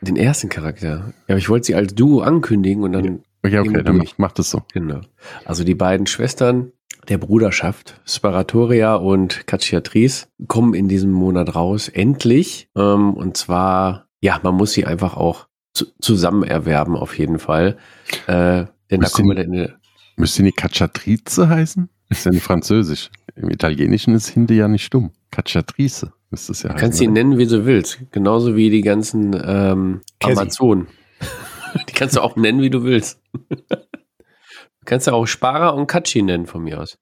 den 0.02 0.16
ersten 0.16 0.48
Charakter. 0.50 0.86
Ja, 0.88 1.12
aber 1.28 1.38
ich 1.38 1.48
wollte 1.48 1.66
sie 1.66 1.74
als 1.74 1.94
Duo 1.94 2.20
ankündigen 2.20 2.84
und 2.84 2.92
dann 2.92 3.04
Ja. 3.04 3.10
Okay, 3.42 3.58
okay, 3.60 3.82
dann 3.82 3.96
mach, 3.96 4.12
mach 4.18 4.32
das 4.32 4.50
so. 4.50 4.62
Genau. 4.74 5.00
Also 5.46 5.64
die 5.64 5.74
beiden 5.74 6.06
Schwestern 6.06 6.72
der 7.08 7.16
Bruderschaft, 7.16 7.98
Sparatoria 8.04 8.94
und 8.94 9.46
Cacciatrice, 9.46 10.26
kommen 10.46 10.74
in 10.74 10.88
diesem 10.88 11.10
Monat 11.10 11.54
raus, 11.54 11.88
endlich. 11.88 12.68
Ähm, 12.76 13.14
und 13.14 13.38
zwar, 13.38 14.06
ja, 14.20 14.38
man 14.42 14.54
muss 14.54 14.72
sie 14.72 14.84
einfach 14.84 15.16
auch 15.16 15.46
zu, 15.72 15.86
zusammen 16.02 16.42
erwerben, 16.42 16.94
auf 16.96 17.16
jeden 17.16 17.38
Fall. 17.38 17.78
Äh, 18.26 18.66
denn 18.90 19.00
da 19.00 19.08
kommen 19.08 19.28
wir 19.28 19.36
dann 19.36 19.52
in 19.54 19.72
Müsste 20.20 20.42
die 20.42 20.52
Cacciatrice 20.52 21.48
heißen? 21.48 21.88
Ist 22.10 22.26
ja 22.26 22.30
nicht 22.30 22.42
französisch. 22.42 23.08
Im 23.36 23.48
Italienischen 23.48 24.14
ist 24.14 24.28
Hinde 24.28 24.52
ja 24.52 24.68
nicht 24.68 24.84
stumm. 24.84 25.12
Cacciatrice 25.30 26.12
müsste 26.28 26.52
es 26.52 26.62
ja 26.62 26.68
du 26.68 26.76
kannst 26.76 26.98
sie 26.98 27.06
nennen, 27.06 27.38
wie 27.38 27.46
du 27.46 27.64
willst. 27.64 28.00
Genauso 28.12 28.54
wie 28.54 28.68
die 28.68 28.82
ganzen 28.82 29.34
ähm. 29.42 30.02
Amazonen. 30.22 30.88
die 31.88 31.94
kannst 31.94 32.16
du 32.16 32.20
auch 32.20 32.36
nennen, 32.36 32.60
wie 32.60 32.68
du 32.68 32.82
willst. 32.82 33.18
du 33.48 33.56
kannst 34.84 35.06
ja 35.06 35.14
auch 35.14 35.24
Sparer 35.24 35.74
und 35.74 35.86
Katschi 35.86 36.20
nennen 36.20 36.44
von 36.44 36.64
mir 36.64 36.82
aus. 36.82 36.98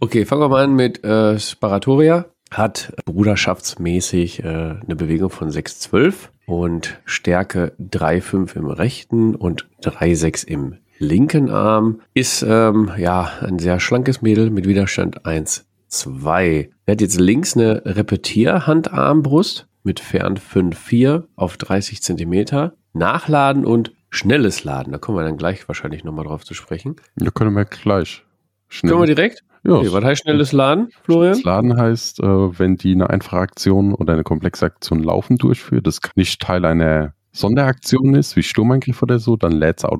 Okay, 0.00 0.24
fangen 0.24 0.42
wir 0.42 0.48
mal 0.48 0.64
an 0.64 0.74
mit 0.74 1.04
äh, 1.04 1.38
Sparatoria. 1.38 2.26
Hat 2.50 2.94
bruderschaftsmäßig 3.04 4.42
äh, 4.42 4.44
eine 4.44 4.96
Bewegung 4.96 5.30
von 5.30 5.50
6,12 5.50 6.30
und 6.46 7.00
Stärke 7.04 7.76
3,5 7.78 8.56
im 8.56 8.66
rechten 8.66 9.36
und 9.36 9.68
3,6 9.82 10.44
im 10.48 10.78
linken 10.98 11.50
Arm. 11.50 12.00
Ist 12.14 12.42
ähm, 12.42 12.90
ja 12.96 13.30
ein 13.40 13.58
sehr 13.58 13.80
schlankes 13.80 14.22
Mädel 14.22 14.50
mit 14.50 14.66
Widerstand 14.66 15.24
1,2. 15.26 16.68
Er 16.86 16.92
hat 16.92 17.00
jetzt 17.00 17.20
links 17.20 17.56
eine 17.56 17.82
Repetierhandarmbrust 17.84 19.66
mit 19.82 20.00
Fern 20.00 20.36
5,4 20.36 21.24
auf 21.36 21.56
30 21.56 22.02
Zentimeter. 22.02 22.74
Nachladen 22.92 23.64
und 23.64 23.92
schnelles 24.10 24.64
Laden. 24.64 24.92
Da 24.92 24.98
kommen 24.98 25.18
wir 25.18 25.24
dann 25.24 25.36
gleich 25.36 25.68
wahrscheinlich 25.68 26.04
nochmal 26.04 26.24
drauf 26.24 26.44
zu 26.44 26.54
sprechen. 26.54 26.96
Ja, 27.20 27.30
können 27.30 27.54
wir 27.54 27.64
gleich. 27.64 28.24
Schnell. 28.68 28.92
Können 28.92 29.02
wir 29.02 29.14
direkt? 29.14 29.44
ja, 29.64 29.74
Okay, 29.74 29.92
was 29.92 30.04
heißt 30.04 30.22
schnelles 30.22 30.52
Laden, 30.52 30.88
Florian? 31.04 31.34
Das 31.34 31.44
Laden 31.44 31.76
heißt, 31.76 32.20
äh, 32.20 32.26
wenn 32.58 32.76
die 32.76 32.92
eine 32.92 33.10
einfache 33.10 33.38
Aktion 33.38 33.94
oder 33.94 34.14
eine 34.14 34.24
komplexe 34.24 34.66
Aktion 34.66 35.02
laufen 35.02 35.36
durchführt, 35.36 35.86
das 35.86 36.00
nicht 36.14 36.40
Teil 36.40 36.64
einer 36.64 37.14
Sonderaktion 37.32 38.14
ist, 38.14 38.36
wie 38.36 38.42
Sturmangriff 38.42 39.02
oder 39.02 39.18
so, 39.18 39.36
dann 39.36 39.52
lädt 39.52 39.80
sie 39.80 39.90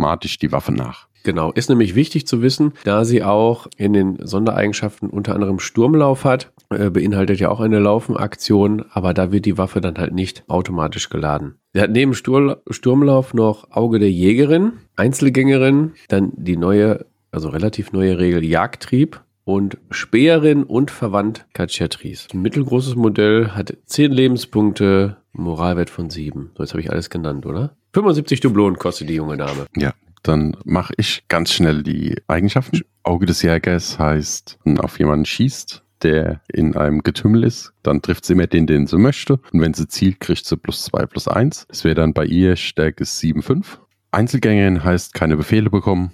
automatisch 0.00 0.38
die 0.38 0.52
Waffe 0.52 0.72
nach. 0.72 1.08
Genau, 1.22 1.52
ist 1.52 1.68
nämlich 1.68 1.94
wichtig 1.94 2.26
zu 2.26 2.40
wissen, 2.40 2.72
da 2.84 3.04
sie 3.04 3.22
auch 3.22 3.66
in 3.76 3.92
den 3.92 4.26
Sondereigenschaften 4.26 5.10
unter 5.10 5.34
anderem 5.34 5.58
Sturmlauf 5.58 6.24
hat, 6.24 6.50
äh, 6.70 6.88
beinhaltet 6.88 7.38
ja 7.40 7.50
auch 7.50 7.60
eine 7.60 7.78
Laufenaktion, 7.78 8.86
aber 8.90 9.12
da 9.12 9.30
wird 9.30 9.44
die 9.44 9.58
Waffe 9.58 9.82
dann 9.82 9.98
halt 9.98 10.14
nicht 10.14 10.44
automatisch 10.48 11.10
geladen. 11.10 11.56
Sie 11.74 11.80
hat 11.82 11.90
neben 11.90 12.14
Stur 12.14 12.62
Sturmlauf 12.70 13.34
noch 13.34 13.70
Auge 13.70 13.98
der 13.98 14.10
Jägerin, 14.10 14.72
Einzelgängerin, 14.96 15.92
dann 16.08 16.32
die 16.36 16.56
neue, 16.56 17.04
also 17.30 17.50
relativ 17.50 17.92
neue 17.92 18.18
Regel 18.18 18.42
Jagdtrieb 18.42 19.20
und 19.44 19.76
Speerin 19.90 20.62
und 20.62 20.90
Verwandt 20.90 21.46
Cacciatrice. 21.52 22.28
Ein 22.32 22.40
mittelgroßes 22.40 22.96
Modell 22.96 23.48
hat 23.48 23.76
10 23.84 24.10
Lebenspunkte, 24.10 25.18
Moralwert 25.32 25.90
von 25.90 26.08
7. 26.08 26.52
So, 26.56 26.62
jetzt 26.62 26.72
habe 26.72 26.80
ich 26.80 26.90
alles 26.90 27.10
genannt, 27.10 27.44
oder? 27.44 27.76
75 27.92 28.40
Dublonen 28.40 28.78
kostet 28.78 29.08
die 29.08 29.14
junge 29.14 29.36
Dame. 29.36 29.66
Ja, 29.76 29.92
dann 30.22 30.56
mache 30.64 30.94
ich 30.96 31.24
ganz 31.28 31.52
schnell 31.52 31.82
die 31.82 32.16
Eigenschaften. 32.28 32.82
Auge 33.02 33.26
des 33.26 33.42
Jägers 33.42 33.98
heißt, 33.98 34.58
wenn 34.64 34.78
auf 34.78 34.98
jemanden 34.98 35.24
schießt, 35.24 35.82
der 36.02 36.40
in 36.52 36.76
einem 36.76 37.02
Getümmel 37.02 37.44
ist, 37.44 37.72
dann 37.82 38.02
trifft 38.02 38.24
sie 38.24 38.34
immer 38.34 38.46
den, 38.46 38.66
den 38.66 38.86
sie 38.86 38.98
möchte. 38.98 39.40
Und 39.52 39.60
wenn 39.60 39.74
sie 39.74 39.88
zielt, 39.88 40.20
kriegt 40.20 40.44
sie 40.46 40.56
plus 40.56 40.84
zwei 40.84 41.06
plus 41.06 41.28
eins. 41.28 41.66
Das 41.68 41.84
wäre 41.84 41.94
dann 41.94 42.12
bei 42.12 42.24
ihr 42.24 42.56
Stärke 42.56 43.04
7, 43.04 43.42
5. 43.42 43.80
Einzelgängerin 44.10 44.82
heißt 44.82 45.14
keine 45.14 45.36
Befehle 45.36 45.70
bekommen. 45.70 46.12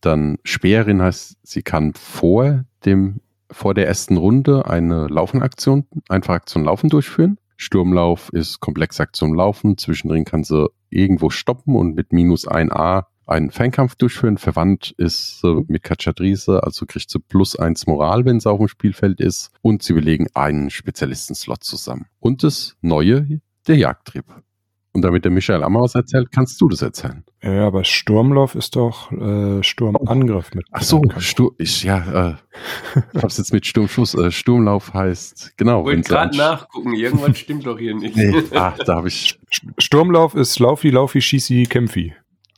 Dann 0.00 0.38
Speerin 0.44 1.02
heißt, 1.02 1.36
sie 1.42 1.62
kann 1.62 1.94
vor 1.94 2.64
dem, 2.84 3.20
vor 3.50 3.74
der 3.74 3.86
ersten 3.86 4.16
Runde 4.16 4.66
eine 4.66 5.08
Laufenaktion, 5.08 5.86
Einfachaktion 6.08 6.64
Laufen 6.64 6.88
durchführen. 6.88 7.38
Sturmlauf 7.62 8.28
ist 8.32 8.60
komplexe 8.60 9.02
Aktion 9.02 9.34
Laufen. 9.34 9.78
Zwischendrin 9.78 10.24
kann 10.24 10.42
sie 10.42 10.68
irgendwo 10.90 11.30
stoppen 11.30 11.76
und 11.76 11.94
mit 11.94 12.12
minus 12.12 12.46
1a 12.46 13.04
einen 13.26 13.50
Fernkampf 13.50 13.94
durchführen. 13.94 14.36
Verwandt 14.36 14.94
ist 14.98 15.40
sie 15.40 15.64
mit 15.68 15.84
Cacciatrice, 15.84 16.62
also 16.62 16.86
kriegt 16.86 17.08
sie 17.08 17.20
plus 17.20 17.56
1 17.56 17.86
Moral, 17.86 18.24
wenn 18.24 18.40
sie 18.40 18.50
auf 18.50 18.58
dem 18.58 18.68
Spielfeld 18.68 19.20
ist. 19.20 19.50
Und 19.62 19.82
sie 19.82 19.92
belegen 19.92 20.26
einen 20.34 20.70
Spezialistenslot 20.70 21.62
zusammen. 21.62 22.06
Und 22.18 22.42
das 22.42 22.76
Neue, 22.80 23.40
der 23.68 23.76
Jagdtrieb. 23.76 24.24
Und 24.94 25.02
damit 25.02 25.24
der 25.24 25.32
Michael 25.32 25.62
was 25.62 25.94
erzählt, 25.94 26.30
kannst 26.32 26.60
du 26.60 26.68
das 26.68 26.82
erzählen. 26.82 27.24
Ja, 27.42 27.66
aber 27.66 27.82
Sturmlauf 27.82 28.54
ist 28.54 28.76
doch 28.76 29.10
äh, 29.10 29.62
Sturmangriff 29.62 30.54
mit. 30.54 30.66
Ach 30.70 30.82
so, 30.82 31.02
Stur 31.18 31.54
ich, 31.56 31.82
ja, 31.82 32.30
äh, 32.30 32.34
ich 33.14 33.22
hab's 33.22 33.38
jetzt 33.38 33.54
mit 33.54 33.64
Sturmschuss. 33.66 34.14
Äh, 34.14 34.30
Sturmlauf 34.30 34.92
heißt, 34.92 35.54
genau. 35.56 35.86
wenn 35.86 36.02
sie 36.02 36.18
an- 36.18 36.30
nachgucken, 36.36 36.92
irgendwas 36.94 37.38
stimmt 37.38 37.66
doch 37.66 37.78
hier 37.78 37.94
nicht. 37.96 38.16
Nee, 38.16 38.34
ah, 38.54 38.74
da 38.84 38.96
habe 38.96 39.08
ich, 39.08 39.38
Sturmlauf 39.78 40.34
ist 40.34 40.58
Laufi, 40.58 40.90
Laufi, 40.90 41.22
Schießi, 41.22 41.64
Kämpfi. 41.70 42.12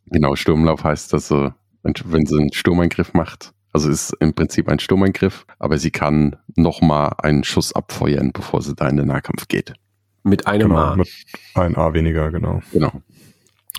genau, 0.06 0.34
Sturmlauf 0.34 0.82
heißt, 0.82 1.12
dass 1.12 1.28
sie, 1.28 1.54
wenn, 1.84 1.94
wenn 2.06 2.26
sie 2.26 2.36
einen 2.36 2.52
Sturmangriff 2.52 3.14
macht, 3.14 3.52
Also 3.72 3.88
ist 3.90 4.12
im 4.18 4.34
Prinzip 4.34 4.68
ein 4.68 4.80
Sturmangriff, 4.80 5.46
aber 5.60 5.78
sie 5.78 5.92
kann 5.92 6.34
nochmal 6.56 7.12
einen 7.18 7.44
Schuss 7.44 7.72
abfeuern, 7.72 8.32
bevor 8.32 8.60
sie 8.60 8.74
da 8.74 8.88
in 8.88 8.96
den 8.96 9.06
Nahkampf 9.06 9.46
geht. 9.46 9.74
Mit 10.24 10.46
einem 10.46 10.70
genau, 10.70 10.80
A. 10.80 10.96
mit 10.96 11.08
ein 11.54 11.76
A 11.76 11.92
weniger, 11.94 12.30
genau. 12.32 12.62
Genau. 12.72 12.92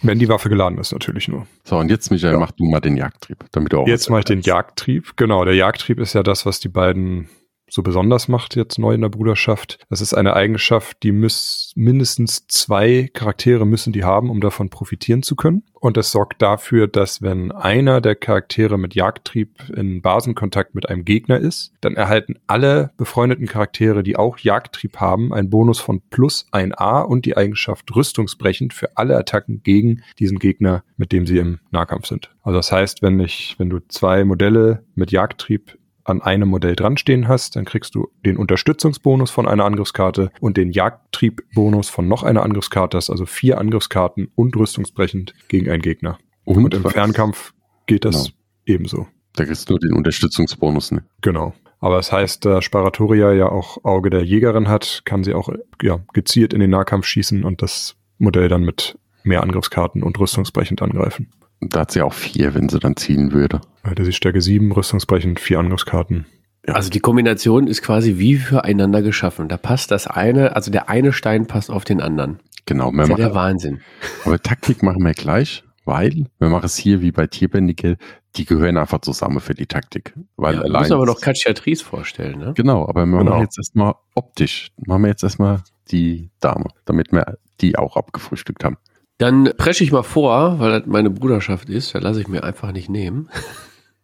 Wenn 0.04 0.20
die 0.20 0.30
Waffe 0.30 0.50
geladen 0.50 0.78
ist, 0.78 0.92
natürlich 0.92 1.28
nur. 1.28 1.48
So, 1.64 1.78
und 1.78 1.90
jetzt, 1.90 2.12
Michael, 2.12 2.34
Ja. 2.34 2.40
mach 2.40 2.52
du 2.52 2.66
mal 2.66 2.80
den 2.80 2.96
Jagdtrieb, 2.98 3.46
damit 3.52 3.74
du 3.74 3.80
auch. 3.80 3.88
Jetzt 3.88 4.10
mache 4.10 4.20
ich 4.20 4.26
den. 4.26 4.42
Jagdtrieb. 4.42 5.18
Genau, 5.18 5.44
der 5.46 5.56
Jagdtrieb 5.56 6.00
ist 6.00 6.14
ja 6.14 6.22
das, 6.22 6.46
was 6.46 6.60
die 6.60 6.70
beiden 6.70 7.28
so 7.76 7.84
besonders 7.84 8.30
macht 8.30 8.56
jetzt 8.56 8.80
neu 8.80 8.94
in 8.94 9.02
der 9.02 9.10
Bruderschaft. 9.10 9.86
Das 9.90 10.00
ist 10.00 10.14
eine 10.14 10.34
Eigenschaft, 10.34 11.04
die 11.04 11.12
müß, 11.12 11.74
mindestens 11.76 12.48
zwei 12.48 13.10
Charaktere 13.12 13.68
müssen 13.68 13.92
die 13.92 14.06
haben, 14.06 14.30
um 14.30 14.40
davon 14.40 14.70
profitieren 14.70 15.24
zu 15.24 15.36
können. 15.36 15.64
Und 15.74 15.98
das 15.98 16.10
sorgt 16.10 16.42
dafür, 16.42 16.88
dass 16.88 17.22
wenn 17.22 17.52
einer 17.52 18.00
der 18.00 18.16
Charaktere 18.16 18.78
mit 18.78 18.96
Jagdtrieb 18.96 19.70
in 19.76 20.02
Basenkontakt 20.02 20.74
mit 20.74 20.88
einem 20.88 21.04
Gegner 21.04 21.38
ist, 21.38 21.74
dann 21.82 21.98
erhalten 21.98 22.36
alle 22.48 22.92
befreundeten 22.96 23.46
Charaktere, 23.46 24.04
die 24.04 24.16
auch 24.16 24.38
Jagdtrieb 24.38 25.02
haben, 25.02 25.34
einen 25.34 25.50
Bonus 25.50 25.82
von 25.82 26.00
plus 26.10 26.48
1a 26.54 27.02
und 27.02 27.26
die 27.26 27.36
Eigenschaft 27.36 27.94
rüstungsbrechend 27.94 28.74
für 28.74 28.96
alle 28.96 29.18
Attacken 29.18 29.64
gegen 29.64 30.02
diesen 30.18 30.40
Gegner, 30.40 30.86
mit 30.96 31.12
dem 31.12 31.28
sie 31.28 31.40
im 31.40 31.60
Nahkampf 31.72 32.08
sind. 32.08 32.34
Also 32.42 32.58
das 32.58 32.72
heißt, 32.72 33.02
wenn 33.02 33.20
ich, 33.20 33.56
wenn 33.58 33.70
du 33.70 33.80
zwei 33.90 34.24
Modelle 34.24 34.86
mit 34.96 35.12
Jagdtrieb 35.12 35.78
an 36.06 36.22
einem 36.22 36.48
Modell 36.48 36.76
dran 36.76 36.98
stehen 36.98 37.28
hast, 37.28 37.56
dann 37.56 37.66
kriegst 37.66 37.96
du 37.96 38.08
den 38.26 38.38
Unterstützungsbonus 38.38 39.32
von 39.32 39.48
einer 39.48 39.66
Angriffskarte 39.66 40.32
und 40.40 40.56
den 40.56 40.72
Jagdtriebbonus 40.72 41.90
von 41.90 42.08
noch 42.08 42.24
einer 42.24 42.44
Angriffskarte. 42.44 42.96
Das 42.96 43.06
ist 43.06 43.10
also 43.10 43.26
vier 43.26 43.58
Angriffskarten 43.58 44.32
und 44.36 44.56
rüstungsbrechend 44.56 45.34
gegen 45.48 45.70
einen 45.70 45.82
Gegner. 45.82 46.20
Und, 46.46 46.64
Und, 46.64 46.74
im 46.76 46.84
was? 46.84 46.94
Fernkampf 46.94 47.54
geht 47.88 48.06
das 48.06 48.26
Genau. 48.26 48.36
ebenso. 48.66 49.08
Da 49.36 49.46
kriegst 49.46 49.68
du 49.70 49.74
nur 49.74 49.80
den 49.80 49.94
Unterstützungsbonus, 49.94 50.92
ne? 50.92 51.04
Genau. 51.22 51.54
Aber 51.80 51.98
das 51.98 52.12
heißt, 52.12 52.46
da 52.46 52.62
Sparatoria 52.62 53.34
ja 53.34 53.50
auch 53.50 53.84
Auge 53.84 54.10
der 54.10 54.24
Jägerin 54.24 54.70
hat, 54.70 55.02
kann 55.06 55.24
sie 55.24 55.34
auch 55.34 55.50
ja, 55.82 56.00
gezielt 56.14 56.54
in 56.54 56.60
den 56.60 56.70
Nahkampf 56.70 57.06
schießen 57.06 57.44
und 57.44 57.62
das 57.62 57.96
Modell 58.18 58.48
dann 58.48 58.64
mit 58.64 58.98
mehr 59.24 59.44
Angriffskarten 59.44 60.04
und 60.04 60.18
rüstungsbrechend 60.20 60.82
angreifen. 60.82 61.30
Da 61.62 61.82
hat 61.82 61.92
sie 61.92 62.02
auch 62.02 62.14
vier, 62.14 62.54
wenn 62.54 62.70
sie 62.70 62.80
dann 62.80 62.96
zielen 62.96 63.32
würde. 63.32 63.62
Hatte 63.84 64.06
sie 64.06 64.14
Stärke 64.14 64.42
7, 64.42 64.72
rüstungsbrechend, 64.72 65.40
vier 65.40 65.60
Angriffskarten. 65.60 66.26
Ja. 66.68 66.74
Also 66.74 66.90
die 66.90 67.00
Kombination 67.00 67.68
ist 67.68 67.82
quasi 67.82 68.18
wie 68.18 68.36
füreinander 68.38 69.02
geschaffen. 69.02 69.48
Da 69.48 69.58
passt 69.58 69.92
das 69.92 70.08
eine, 70.08 70.56
also 70.56 70.72
der 70.72 70.90
eine 70.90 71.14
Stein 71.14 71.46
passt 71.48 71.70
auf 71.70 71.84
den 71.86 72.02
anderen. 72.02 72.40
Genau, 72.66 72.92
wir 72.92 72.98
Das 73.02 73.10
ist 73.10 73.18
ja 73.20 73.26
der 73.28 73.36
Wahnsinn. 73.36 73.82
aber 74.26 74.40
Taktik 74.42 74.82
machen 74.82 75.04
wir 75.04 75.14
gleich, 75.14 75.64
weil 75.86 76.26
wir 76.40 76.50
machen 76.50 76.66
es 76.66 76.76
hier 76.76 77.02
wie 77.02 77.12
bei 77.12 77.28
Tierbändige, 77.28 77.98
die 78.36 78.46
gehören 78.46 78.78
einfach 78.78 79.02
zusammen 79.02 79.40
für 79.40 79.54
die 79.54 79.68
Taktik. 79.68 80.14
Weil 80.36 80.56
Ja, 80.56 80.62
allein. 80.62 80.82
müssen 80.82 80.94
aber 80.94 81.06
noch 81.06 81.22
Katja 81.22 81.54
Tries 81.54 81.82
vorstellen, 81.84 82.40
ne? 82.40 82.54
Genau, 82.56 82.88
aber 82.88 83.06
wir 83.06 83.18
Genau. 83.20 83.32
machen 83.32 83.44
jetzt 83.44 83.58
erstmal 83.60 83.94
optisch. 84.16 84.72
Machen 84.88 85.04
wir 85.04 85.10
jetzt 85.10 85.24
erstmal 85.24 85.62
die 85.92 86.32
Dame, 86.40 86.66
damit 86.86 87.12
wir 87.12 87.38
die 87.62 87.78
auch 87.78 87.96
abgefrühstückt 87.96 88.64
haben. 88.64 88.78
Dann 89.18 89.52
presche 89.58 89.84
ich 89.84 89.92
mal 89.92 90.04
vor, 90.04 90.60
weil 90.60 90.80
das 90.80 90.88
meine 90.88 91.10
Bruderschaft 91.10 91.70
ist, 91.70 91.96
da 91.96 92.00
lasse 92.00 92.22
ich 92.22 92.28
mir 92.28 92.44
einfach 92.44 92.72
nicht 92.72 92.90
nehmen. 92.90 93.30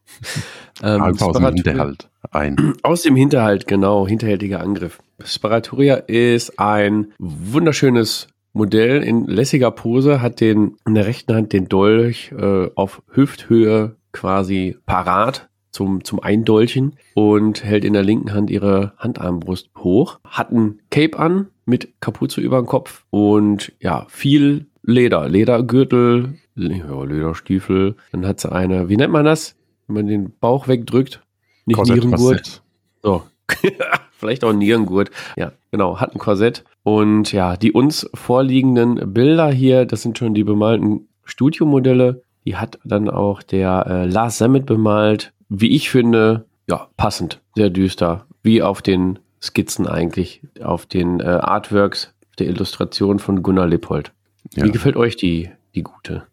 ähm, 0.83 1.01
Einfach 1.01 1.27
aus 1.27 1.37
dem 1.37 1.45
Hinterhalt 1.45 2.09
ein. 2.31 2.75
Aus 2.83 3.01
dem 3.01 3.15
Hinterhalt, 3.15 3.67
genau, 3.67 4.07
hinterhältiger 4.07 4.61
Angriff. 4.61 4.99
Sparatoria 5.23 5.95
ist 5.95 6.59
ein 6.59 7.13
wunderschönes 7.19 8.27
Modell 8.53 9.03
in 9.03 9.25
lässiger 9.25 9.71
Pose, 9.71 10.21
hat 10.21 10.41
den 10.41 10.77
in 10.85 10.95
der 10.95 11.05
rechten 11.05 11.33
Hand 11.33 11.53
den 11.53 11.67
Dolch 11.67 12.31
äh, 12.31 12.69
auf 12.75 13.01
Hüfthöhe 13.11 13.95
quasi 14.11 14.77
parat 14.85 15.49
zum, 15.71 16.03
zum 16.03 16.21
Eindolchen 16.21 16.97
und 17.13 17.63
hält 17.63 17.85
in 17.85 17.93
der 17.93 18.03
linken 18.03 18.33
Hand 18.33 18.49
ihre 18.49 18.93
Handarmbrust 18.97 19.69
hoch, 19.77 20.19
hat 20.25 20.51
ein 20.51 20.81
Cape 20.89 21.17
an 21.17 21.47
mit 21.65 22.01
Kapuze 22.01 22.41
über 22.41 22.57
dem 22.57 22.65
Kopf 22.65 23.05
und 23.09 23.71
ja, 23.79 24.05
viel 24.09 24.67
Leder, 24.83 25.29
Ledergürtel, 25.29 26.37
Lederstiefel, 26.55 27.95
dann 28.11 28.25
hat 28.25 28.39
sie 28.39 28.51
eine, 28.51 28.89
wie 28.89 28.97
nennt 28.97 29.13
man 29.13 29.25
das, 29.25 29.55
wenn 29.87 29.95
man 29.95 30.07
den 30.07 30.33
Bauch 30.39 30.67
wegdrückt? 30.67 31.21
Nicht 31.65 31.77
Korsett, 31.77 32.03
Nierengurt. 32.03 32.63
So. 33.03 33.23
Vielleicht 34.11 34.43
auch 34.43 34.53
Nierengurt. 34.53 35.11
Ja, 35.35 35.51
genau, 35.71 35.99
hat 35.99 36.13
ein 36.13 36.19
Korsett. 36.19 36.63
Und 36.83 37.31
ja, 37.31 37.57
die 37.57 37.71
uns 37.71 38.09
vorliegenden 38.13 39.13
Bilder 39.13 39.51
hier, 39.51 39.85
das 39.85 40.01
sind 40.01 40.17
schon 40.17 40.33
die 40.33 40.43
bemalten 40.43 41.07
Studiomodelle. 41.23 42.23
Die 42.45 42.55
hat 42.55 42.79
dann 42.83 43.09
auch 43.09 43.43
der 43.43 43.85
äh, 43.87 44.05
Lars 44.05 44.37
Sammet 44.37 44.65
bemalt. 44.65 45.33
Wie 45.49 45.75
ich 45.75 45.89
finde, 45.89 46.45
ja, 46.67 46.87
passend, 46.97 47.41
sehr 47.55 47.69
düster. 47.69 48.25
Wie 48.41 48.61
auf 48.61 48.81
den 48.81 49.19
Skizzen 49.41 49.87
eigentlich, 49.87 50.41
auf 50.63 50.85
den 50.85 51.19
äh, 51.19 51.23
Artworks 51.23 52.13
der 52.39 52.47
Illustration 52.47 53.19
von 53.19 53.43
Gunnar 53.43 53.67
Lippold. 53.67 54.11
Ja. 54.55 54.65
Wie 54.65 54.71
gefällt 54.71 54.95
euch 54.97 55.15
die, 55.15 55.49
die 55.75 55.83
gute? 55.83 56.23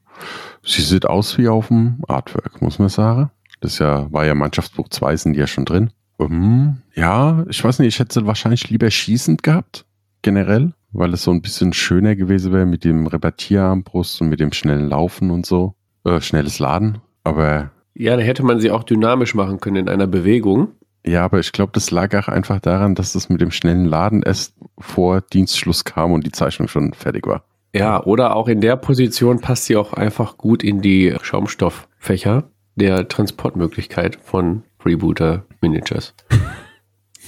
Sie 0.64 0.82
sieht 0.82 1.06
aus 1.06 1.38
wie 1.38 1.48
auf 1.48 1.68
dem 1.68 2.02
Artwork, 2.08 2.60
muss 2.60 2.78
man 2.78 2.88
sagen. 2.88 3.30
Das 3.60 3.78
ja, 3.78 4.10
war 4.12 4.26
ja 4.26 4.34
Mannschaftsbuch 4.34 4.88
2, 4.88 5.16
sind 5.16 5.32
die 5.34 5.40
ja 5.40 5.46
schon 5.46 5.64
drin. 5.64 5.90
Ähm, 6.18 6.78
ja, 6.94 7.44
ich 7.48 7.62
weiß 7.62 7.78
nicht, 7.78 7.88
ich 7.88 7.98
hätte 8.00 8.14
sie 8.20 8.26
wahrscheinlich 8.26 8.68
lieber 8.70 8.90
schießend 8.90 9.42
gehabt, 9.42 9.84
generell, 10.22 10.72
weil 10.92 11.12
es 11.14 11.22
so 11.22 11.30
ein 11.30 11.42
bisschen 11.42 11.72
schöner 11.72 12.16
gewesen 12.16 12.52
wäre 12.52 12.66
mit 12.66 12.84
dem 12.84 13.06
Rebattierarmbrust 13.06 14.20
und 14.20 14.28
mit 14.28 14.40
dem 14.40 14.52
schnellen 14.52 14.88
Laufen 14.88 15.30
und 15.30 15.46
so. 15.46 15.75
Äh, 16.04 16.20
schnelles 16.20 16.58
Laden. 16.58 16.98
Aber 17.25 17.70
Ja, 17.94 18.16
da 18.16 18.22
hätte 18.22 18.44
man 18.44 18.60
sie 18.60 18.70
auch 18.70 18.84
dynamisch 18.84 19.34
machen 19.34 19.60
können 19.60 19.76
in 19.76 19.88
einer 19.88 20.06
Bewegung. 20.08 20.68
ja, 21.06 21.25
aber 21.25 21.38
ich 21.38 21.52
glaube, 21.52 21.72
das 21.72 21.90
lag 21.90 22.14
auch 22.16 22.28
einfach 22.28 22.60
daran, 22.60 22.94
dass 22.94 23.12
das 23.12 23.28
mit 23.28 23.40
dem 23.40 23.50
schnellen 23.52 23.84
Laden 23.87 24.22
erst 24.22 24.54
vor 24.78 25.20
Dienstschluss 25.20 25.84
kam 25.84 26.12
und 26.12 26.26
die 26.26 26.32
Zeichnung 26.32 26.68
schon 26.68 26.92
fertig 26.92 27.26
war. 27.26 27.44
Ja, 27.75 28.02
oder 28.04 28.34
auch 28.34 28.48
in 28.48 28.60
der 28.60 28.76
Position 28.76 29.40
passt 29.40 29.66
sie 29.66 29.76
auch 29.76 29.92
einfach 29.92 30.38
gut 30.38 30.62
in 30.62 30.80
die 30.80 31.14
Schaumstofffächer 31.20 32.50
der 32.76 33.08
Transportmöglichkeit 33.08 34.16
von 34.16 34.62
Freebooter 34.78 35.44
Miniatures. 35.60 36.14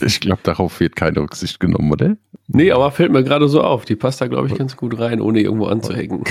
Ich 0.03 0.21
glaube, 0.21 0.41
darauf 0.43 0.81
wird 0.81 0.97
keine 0.97 1.21
Rücksicht 1.21 1.61
genommen, 1.61 1.93
oder? 1.93 2.17
Nee, 2.49 2.73
aber 2.73 2.91
fällt 2.91 3.13
mir 3.13 3.23
gerade 3.23 3.49
so 3.49 3.63
auf. 3.63 3.85
Die 3.85 3.97
passt 3.97 4.23
da, 4.23 4.29
glaube 4.29 4.49
ich, 4.49 4.55
ganz 4.55 4.77
gut 4.77 4.99
rein, 4.99 5.21
ohne 5.21 5.41
irgendwo 5.41 5.67
anzuhängen. 5.67 6.25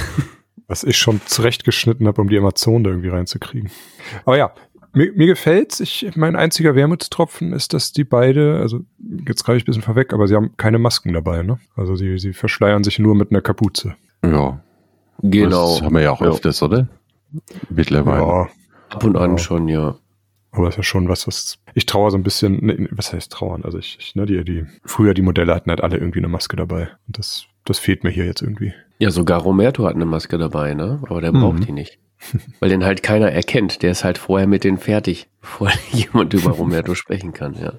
Was 0.68 0.84
ich 0.84 0.98
schon 0.98 1.22
zurechtgeschnitten 1.26 2.08
habe, 2.08 2.20
um 2.20 2.30
die 2.30 2.38
Amazon 2.40 2.84
da 2.84 2.90
irgendwie 2.90 3.10
reinzukriegen. 3.10 3.70
Aber 4.26 4.38
ja, 4.38 4.52
mir, 4.94 5.12
mir 5.14 5.28
gefällt's. 5.28 5.80
Ich, 5.80 6.12
mein 6.16 6.36
einziger 6.36 6.76
Wermutstropfen 6.76 7.54
ist, 7.54 7.74
dass 7.74 7.92
die 7.92 8.04
beide, 8.04 8.60
also 8.60 8.82
jetzt 9.28 9.44
greife 9.44 9.58
ich 9.58 9.64
ein 9.64 9.66
bisschen 9.68 9.82
vorweg, 9.84 10.14
aber 10.14 10.28
sie 10.28 10.36
haben 10.36 10.56
keine 10.58 10.80
Masken 10.80 11.14
dabei, 11.14 11.44
ne? 11.44 11.60
Also 11.76 11.96
sie, 11.96 12.18
sie 12.20 12.34
verschleiern 12.34 12.84
sich 12.84 13.00
nur 13.00 13.16
mit 13.16 13.32
einer 13.32 13.42
Kapuze. 13.42 13.96
Ja, 14.24 14.60
Genau. 15.22 15.74
Das 15.76 15.82
haben 15.82 15.96
wir 15.96 16.02
ja 16.02 16.12
auch 16.12 16.22
Ja. 16.22 16.28
öfters, 16.30 16.64
oder? 16.64 16.88
Mittlerweile. 17.70 18.22
Ja, 18.22 18.48
Ab 18.90 19.04
und 19.04 19.18
an 19.18 19.32
Ja. 19.32 19.38
schon, 19.38 19.68
ja. 19.68 19.96
aber 20.52 20.66
das 20.66 20.74
ist 20.74 20.78
ja 20.78 20.84
schon 20.84 21.10
was, 21.10 21.28
was 21.28 21.60
ich 21.76 21.86
traue 21.86 22.10
so 22.10 22.18
ein 22.18 22.24
bisschen, 22.24 22.66
ne, 22.66 22.88
was 22.92 23.14
heißt 23.14 23.32
trauern? 23.32 23.64
Also 23.64 23.78
ich, 23.78 23.98
ich 24.00 24.16
ne, 24.16 24.26
die, 24.26 24.44
die, 24.44 24.66
früher 24.84 25.14
die 25.14 25.22
Modelle 25.22 25.54
hatten 25.54 25.70
halt 25.70 25.82
alle 25.82 25.98
irgendwie 25.98 26.20
eine 26.20 26.28
Maske 26.28 26.56
dabei. 26.56 26.90
Und 27.08 27.20
das, 27.20 27.46
das 27.66 27.78
fehlt 27.78 28.04
mir 28.04 28.10
hier 28.10 28.26
jetzt 28.26 28.42
irgendwie. 28.42 28.74
Ja, 28.98 29.12
sogar 29.12 29.42
Romerto 29.42 29.86
hat 29.86 29.94
eine 29.96 30.06
Maske 30.06 30.38
dabei, 30.40 30.74
ne? 30.74 31.00
Aber 31.08 31.22
der 31.22 31.32
braucht 31.32 31.60
Mhm. 31.60 31.66
die 31.66 31.72
nicht. 31.74 32.00
Weil 32.60 32.70
den 32.70 32.84
halt 32.84 33.02
keiner 33.04 33.32
erkennt. 33.32 33.82
Der 33.82 33.92
ist 33.92 34.04
halt 34.04 34.18
vorher 34.18 34.48
mit 34.48 34.64
denen 34.64 34.78
fertig, 34.78 35.30
bevor 35.42 35.70
jemand 35.92 36.34
über 36.34 36.52
Romerto 36.52 36.96
sprechen 36.96 37.34
kann, 37.34 37.54
ja. 37.56 37.74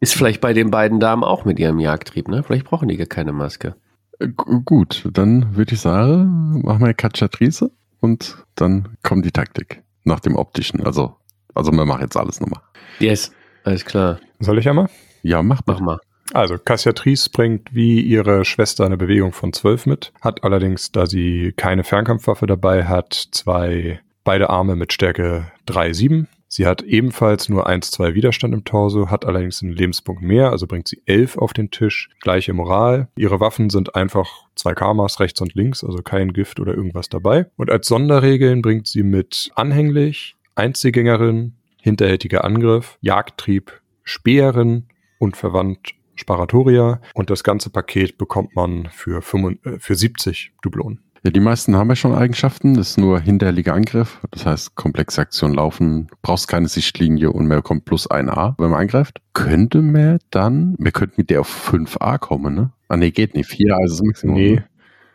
Ist 0.00 0.14
vielleicht 0.14 0.40
bei 0.40 0.52
den 0.54 0.70
beiden 0.70 0.98
Damen 1.00 1.24
auch 1.24 1.44
mit 1.44 1.58
ihrem 1.58 1.78
Jagdtrieb, 1.78 2.28
ne? 2.28 2.42
Vielleicht 2.42 2.64
brauchen 2.64 2.88
die 2.88 2.96
gar 2.96 3.06
keine 3.06 3.32
Maske. 3.32 3.74
Äh, 4.18 4.28
gu- 4.28 4.60
Gut, 4.62 5.06
dann 5.12 5.56
würde 5.56 5.74
ich 5.74 5.80
sagen, 5.80 6.62
machen 6.62 6.84
wir 6.84 6.94
Katschatrise 6.94 7.70
und 8.00 8.44
dann 8.54 8.96
kommt 9.02 9.24
die 9.26 9.30
Taktik. 9.32 9.82
Nach 10.04 10.20
dem 10.20 10.36
optischen. 10.36 10.84
Also, 10.86 11.16
also 11.54 11.70
wir 11.72 11.84
machen 11.84 12.00
jetzt 12.00 12.16
alles 12.16 12.40
nochmal. 12.40 12.60
Yes, 12.98 13.32
alles 13.64 13.84
klar. 13.84 14.18
Soll 14.38 14.58
ich 14.58 14.66
einmal? 14.68 14.88
Ja, 15.22 15.42
mach 15.42 15.60
Mach 15.66 15.80
mal. 15.80 15.98
Also, 16.32 16.58
Cassiatrice 16.58 17.28
bringt 17.30 17.74
wie 17.74 18.00
ihre 18.00 18.44
Schwester 18.44 18.84
eine 18.84 18.96
Bewegung 18.96 19.32
von 19.32 19.52
12 19.52 19.86
mit, 19.86 20.12
hat 20.20 20.44
allerdings, 20.44 20.92
da 20.92 21.06
sie 21.06 21.52
keine 21.56 21.82
Fernkampfwaffe 21.82 22.46
dabei 22.46 22.84
hat, 22.84 23.28
zwei, 23.32 24.00
beide 24.22 24.48
Arme 24.48 24.76
mit 24.76 24.92
Stärke 24.92 25.50
3, 25.66 25.92
7. 25.92 26.28
Sie 26.52 26.66
hat 26.66 26.82
ebenfalls 26.82 27.48
nur 27.48 27.68
1, 27.68 27.92
2 27.92 28.14
Widerstand 28.14 28.54
im 28.54 28.64
Torso, 28.64 29.08
hat 29.08 29.24
allerdings 29.24 29.62
einen 29.62 29.72
Lebenspunkt 29.72 30.20
mehr, 30.20 30.50
also 30.50 30.66
bringt 30.66 30.88
sie 30.88 31.00
11 31.06 31.38
auf 31.38 31.52
den 31.52 31.70
Tisch. 31.70 32.10
Gleiche 32.20 32.52
Moral. 32.52 33.08
Ihre 33.16 33.38
Waffen 33.38 33.70
sind 33.70 33.94
einfach 33.94 34.28
zwei 34.56 34.74
Karmas 34.74 35.20
rechts 35.20 35.40
und 35.40 35.54
links, 35.54 35.84
also 35.84 35.98
kein 35.98 36.32
Gift 36.32 36.58
oder 36.58 36.74
irgendwas 36.74 37.08
dabei. 37.08 37.46
Und 37.56 37.70
als 37.70 37.86
Sonderregeln 37.86 38.62
bringt 38.62 38.88
sie 38.88 39.04
mit 39.04 39.52
anhänglich, 39.54 40.34
Einzelgängerin, 40.56 41.54
hinterhältiger 41.80 42.44
Angriff, 42.44 42.98
Jagdtrieb, 43.00 43.80
Speerin 44.02 44.86
und 45.18 45.36
verwandt 45.36 45.94
Sparatoria 46.20 47.00
und 47.14 47.30
das 47.30 47.42
ganze 47.42 47.70
Paket 47.70 48.18
bekommt 48.18 48.54
man 48.54 48.88
für, 48.92 49.22
75, 49.22 49.72
äh, 49.72 49.78
für 49.78 49.94
70 49.94 50.52
Dublonen. 50.62 51.00
Ja, 51.22 51.30
die 51.30 51.40
meisten 51.40 51.76
haben 51.76 51.90
ja 51.90 51.96
schon 51.96 52.14
Eigenschaften. 52.14 52.74
Das 52.74 52.90
ist 52.90 52.98
nur 52.98 53.20
hinterliger 53.20 53.74
Angriff. 53.74 54.20
Das 54.30 54.46
heißt, 54.46 54.74
komplexe 54.74 55.20
Aktion 55.20 55.52
laufen, 55.52 56.08
brauchst 56.22 56.48
keine 56.48 56.68
Sichtlinie 56.68 57.30
und 57.30 57.46
man 57.46 57.58
bekommt 57.58 57.84
plus 57.84 58.06
ein 58.06 58.30
A, 58.30 58.54
wenn 58.58 58.70
man 58.70 58.80
angreift. 58.80 59.20
Könnte 59.34 59.82
man 59.82 60.18
dann, 60.30 60.76
wir 60.78 60.92
könnten 60.92 61.16
mit 61.18 61.28
der 61.28 61.40
auf 61.42 61.72
5a 61.72 62.18
kommen, 62.18 62.54
ne? 62.54 62.72
Ah, 62.88 62.96
nee, 62.96 63.10
geht 63.10 63.34
nicht. 63.34 63.50
4a 63.50 63.84
ist 63.84 63.98
das 63.98 64.02
Maximum. 64.02 64.34
Nee, 64.34 64.52
ne? 64.52 64.64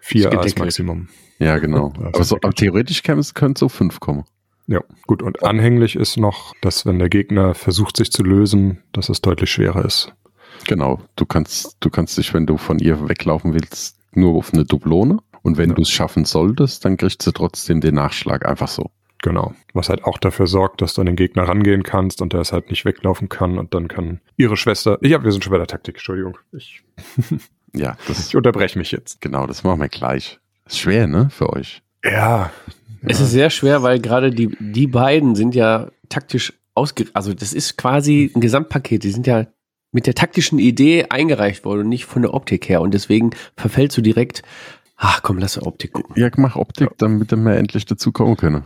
4 0.02 0.20
Ist 0.20 0.26
A 0.26 0.30
ist 0.30 0.32
gedeckelt. 0.32 0.60
Maximum. 0.60 1.08
Ja, 1.40 1.58
genau. 1.58 1.92
Ja, 2.00 2.08
aber, 2.08 2.24
so, 2.24 2.36
aber 2.36 2.54
theoretisch 2.54 3.02
könnte 3.02 3.60
so 3.60 3.68
5 3.68 4.00
kommen. 4.00 4.26
Ja, 4.68 4.82
gut. 5.08 5.22
Und 5.22 5.44
anhänglich 5.44 5.96
ist 5.96 6.18
noch, 6.18 6.54
dass 6.62 6.86
wenn 6.86 7.00
der 7.00 7.10
Gegner 7.10 7.54
versucht, 7.54 7.98
sich 7.98 8.12
zu 8.12 8.24
lösen, 8.24 8.84
dass 8.94 9.10
es 9.10 9.22
deutlich 9.22 9.52
schwerer 9.52 9.86
ist. 9.86 10.14
Genau. 10.68 11.02
Du 11.16 11.26
kannst, 11.26 11.78
du 11.80 11.90
kannst 11.90 12.18
dich, 12.18 12.34
wenn 12.34 12.46
du 12.46 12.58
von 12.58 12.80
ihr 12.80 13.08
weglaufen 13.08 13.54
willst, 13.54 13.98
nur 14.14 14.36
auf 14.36 14.54
eine 14.54 14.66
Dublone. 14.66 15.20
Und 15.44 15.58
wenn 15.58 15.70
Ja. 15.70 15.76
du 15.76 15.82
es 15.84 15.90
schaffen 15.92 16.26
solltest, 16.26 16.86
dann 16.86 16.98
kriegst 16.98 17.26
du 17.26 17.32
trotzdem 17.32 17.82
den 17.82 17.96
Nachschlag 17.96 18.48
einfach 18.48 18.68
so. 18.68 18.90
Genau. 19.22 19.54
Was 19.74 19.90
halt 19.90 20.04
auch 20.04 20.18
dafür 20.18 20.48
sorgt, 20.48 20.82
dass 20.82 20.94
du 20.96 21.02
an 21.02 21.08
den 21.08 21.16
Gegner 21.16 21.44
rangehen 21.44 21.84
kannst 21.84 22.22
und 22.22 22.34
der 22.34 22.42
es 22.42 22.52
halt 22.52 22.70
nicht 22.70 22.86
weglaufen 22.86 23.30
kann 23.30 23.58
und 23.60 23.74
dann 23.74 23.88
kann 23.88 24.22
ihre 24.38 24.58
Schwester. 24.58 24.98
Ja, 25.02 25.24
wir 25.24 25.32
sind 25.32 25.44
schon 25.44 25.52
bei 25.52 25.58
der 25.58 25.68
Taktik, 25.68 25.96
Entschuldigung. 25.96 26.38
Ich, 26.52 26.82
Ja, 27.76 27.98
das, 28.08 28.28
ich 28.30 28.36
unterbreche 28.36 28.78
mich 28.80 28.92
jetzt. 28.92 29.20
genau, 29.22 29.46
das 29.48 29.64
machen 29.64 29.82
wir 29.82 29.90
gleich. 29.90 30.40
Ist 30.66 30.80
schwer, 30.80 31.08
ne, 31.08 31.30
für 31.30 31.52
euch. 31.52 31.82
Ja. 32.04 32.52
Es 33.02 33.20
ist 33.20 33.32
sehr 33.32 33.50
schwer, 33.50 33.84
weil 33.84 34.00
gerade 34.00 34.32
die, 34.32 34.56
die 34.60 34.88
beiden 34.88 35.36
sind 35.36 35.54
ja 35.56 35.90
taktisch 36.10 36.54
ausge... 36.74 37.06
Also 37.14 37.34
das 37.34 37.52
ist 37.54 37.78
quasi 37.78 38.32
ein 38.34 38.40
Gesamtpaket. 38.42 39.04
Die 39.04 39.12
sind 39.12 39.28
ja 39.28 39.46
mit 39.92 40.08
der 40.08 40.16
taktischen 40.16 40.60
Idee 40.60 41.06
eingereicht 41.10 41.64
worden 41.66 41.82
und 41.82 41.90
nicht 41.90 42.06
von 42.06 42.22
der 42.22 42.34
Optik 42.34 42.68
her. 42.70 42.82
Und 42.82 42.94
deswegen 42.94 43.32
verfällst 43.56 43.98
du 43.98 44.02
direkt, 44.02 44.42
ach 44.98 45.22
komm, 45.24 45.38
lass 45.38 45.62
Optik 45.62 45.94
gucken. 45.94 46.16
Ja, 46.18 46.30
mach 46.38 46.56
Optik, 46.56 46.90
damit 46.98 47.32
wir 47.32 47.56
endlich 47.58 47.86
dazu 47.86 48.12
kommen 48.12 48.36
können. 48.38 48.64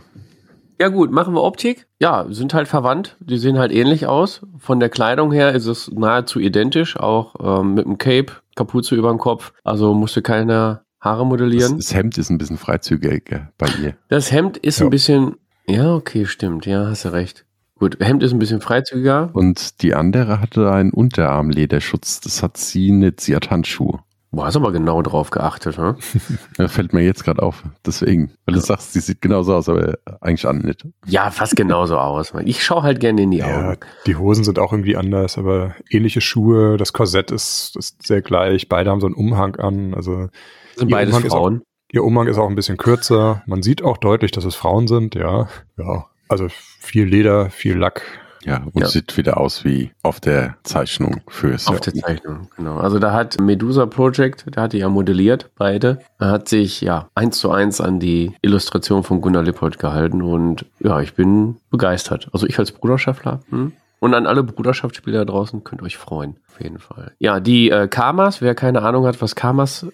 Ja 0.80 0.88
gut, 0.88 1.10
machen 1.12 1.34
wir 1.34 1.42
Optik. 1.42 1.86
Ja, 2.00 2.24
sind 2.30 2.54
halt 2.54 2.66
verwandt. 2.66 3.16
Die 3.20 3.36
sehen 3.36 3.58
halt 3.58 3.70
ähnlich 3.70 4.06
aus. 4.06 4.40
Von 4.58 4.80
der 4.80 4.88
Kleidung 4.88 5.30
her 5.30 5.52
ist 5.54 5.66
es 5.66 5.90
nahezu 5.92 6.40
identisch. 6.40 6.96
Auch 6.96 7.34
ähm, 7.60 7.74
mit 7.74 7.84
dem 7.84 7.98
Cape, 7.98 8.32
Kapuze 8.56 8.94
über 8.94 9.10
dem 9.10 9.18
Kopf. 9.18 9.52
Also 9.62 9.92
musste 9.92 10.22
keine 10.22 10.80
Haare 10.98 11.20
Das, 11.22 11.28
modellieren. 11.28 11.76
das 11.76 11.92
Hemd 11.94 12.16
ist 12.16 12.30
ein 12.30 12.38
bisschen 12.38 12.56
freizügiger 12.56 13.50
bei 13.58 13.66
ihr. 13.82 13.94
Das 14.08 14.32
Hemd 14.32 14.56
ist 14.56 14.78
Ja. 14.80 14.86
ein 14.86 14.90
bisschen. 14.90 15.34
Ja, 15.66 15.94
okay, 15.94 16.24
stimmt. 16.24 16.64
Ja, 16.64 16.86
hast 16.86 17.04
du 17.04 17.12
recht. 17.12 17.44
Gut, 17.80 17.96
Hemd 17.98 18.22
ist 18.22 18.32
ein 18.32 18.38
bisschen 18.38 18.60
freizügiger. 18.60 19.30
Und 19.32 19.82
die 19.82 19.94
andere 19.94 20.40
hatte 20.40 20.70
einen 20.70 20.92
Unterarmlederschutz. 20.92 22.20
Das 22.20 22.42
hat 22.42 22.56
sie 22.56 22.90
nicht. 22.92 23.20
Sie 23.20 23.34
hat 23.34 23.50
Handschuhe. 23.50 24.00
Boah, 24.32 24.44
hast 24.46 24.54
aber 24.54 24.70
genau 24.70 25.02
drauf 25.02 25.30
geachtet, 25.30 25.76
ne? 25.78 25.96
Ja, 26.58 26.68
fällt 26.68 26.92
mir 26.92 27.00
jetzt 27.02 27.24
gerade 27.24 27.42
auf. 27.42 27.64
Deswegen. 27.84 28.30
Weil 28.46 28.54
du 28.54 28.60
sagst, 28.60 28.94
die 28.94 29.00
sieht 29.00 29.20
genauso 29.22 29.54
aus, 29.56 29.68
aber 29.68 29.94
eigentlich 30.20 30.46
an 30.46 30.58
nicht. 30.58 30.86
Ja, 31.06 31.30
fast 31.32 31.56
genauso 31.56 31.98
aus. 31.98 32.32
Ich 32.44 32.62
schaue 32.62 32.82
halt 32.82 33.00
gerne 33.00 33.22
in 33.22 33.32
die 33.32 33.38
Ja, 33.38 33.70
Augen. 33.70 33.78
die 34.06 34.14
Hosen 34.14 34.44
sind 34.44 34.60
auch 34.60 34.72
irgendwie 34.72 34.96
anders, 34.96 35.36
aber 35.36 35.74
ähnliche 35.90 36.20
Schuhe, 36.20 36.76
das 36.76 36.92
Korsett 36.92 37.32
ist, 37.32 37.74
ist 37.76 38.06
sehr 38.06 38.22
gleich, 38.22 38.68
beide 38.68 38.90
haben 38.90 39.00
so 39.00 39.06
einen 39.06 39.16
Umhang 39.16 39.56
an, 39.56 39.94
also 39.94 40.28
sind 40.76 40.90
beides 40.92 41.12
Umhang 41.16 41.28
Frauen. 41.30 41.62
ihr 41.90 42.04
Umhang 42.04 42.28
ist 42.28 42.38
auch 42.38 42.48
ein 42.48 42.54
bisschen 42.54 42.76
kürzer, 42.76 43.42
man 43.46 43.62
sieht 43.64 43.82
auch 43.82 43.96
deutlich, 43.96 44.30
dass 44.30 44.44
es 44.44 44.54
Frauen 44.54 44.86
sind, 44.86 45.16
ja, 45.16 45.48
ja, 45.76 46.06
also 46.30 46.46
viel 46.48 47.04
Leder, 47.04 47.50
viel 47.50 47.76
Lack, 47.76 48.02
Ja, 48.42 48.62
und 48.72 48.80
Ja. 48.80 48.86
sieht 48.88 49.18
wieder 49.18 49.36
aus 49.36 49.66
wie 49.66 49.90
auf 50.02 50.18
der 50.18 50.56
Zeichnung 50.62 51.20
fürs. 51.28 51.66
Auf 51.66 51.80
der 51.80 51.92
Zeichnung, 51.92 52.48
genau. 52.56 52.78
Also 52.78 52.98
da 52.98 53.12
hat 53.12 53.38
Medusa 53.38 53.84
Project, 53.84 54.46
da 54.50 54.62
hat 54.62 54.72
die 54.72 54.78
ja 54.78 54.88
modelliert, 54.88 55.50
beide. 55.58 55.98
Er 56.18 56.30
hat 56.30 56.48
sich 56.48 56.80
ja 56.80 57.10
eins 57.14 57.36
zu 57.36 57.50
eins 57.50 57.82
an 57.82 58.00
die 58.00 58.32
Illustration 58.40 59.02
von 59.02 59.20
Gunnar 59.20 59.42
Lippold 59.42 59.78
gehalten 59.78 60.22
und 60.22 60.64
ja, 60.78 61.02
ich 61.02 61.12
bin 61.12 61.56
begeistert. 61.70 62.30
Also 62.32 62.46
ich 62.46 62.58
als 62.58 62.72
Bruderschaftler. 62.72 63.40
Hm? 63.50 63.72
Und 63.98 64.14
an 64.14 64.26
alle 64.26 64.42
Bruderschaftsspieler 64.42 65.18
da 65.18 65.24
draußen 65.26 65.62
könnt 65.62 65.82
euch 65.82 65.98
freuen, 65.98 66.36
auf 66.48 66.62
jeden 66.62 66.78
Fall. 66.78 67.12
Ja, 67.18 67.40
die 67.40 67.68
äh, 67.68 67.88
Karmas, 67.88 68.40
wer 68.40 68.54
keine 68.54 68.80
Ahnung 68.80 69.04
hat, 69.04 69.20
was 69.20 69.34
Karmas 69.36 69.86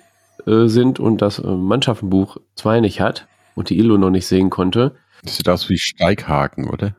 äh, 0.47 0.67
sind 0.69 1.01
und 1.01 1.21
das 1.21 1.41
äh, 1.41 1.47
Mannschaftenbuch 1.49 2.37
2 2.55 2.79
nicht 2.79 3.01
hat 3.01 3.27
und 3.57 3.71
die 3.71 3.79
Illo 3.81 3.99
noch 3.99 4.11
nicht 4.11 4.29
sehen 4.29 4.51
konnte, 4.51 4.95
Das 5.27 5.37
sieht 5.37 5.49
aus 5.49 5.69
wie 5.69 5.79
Steighaken, 5.79 6.69
oder? 6.69 6.97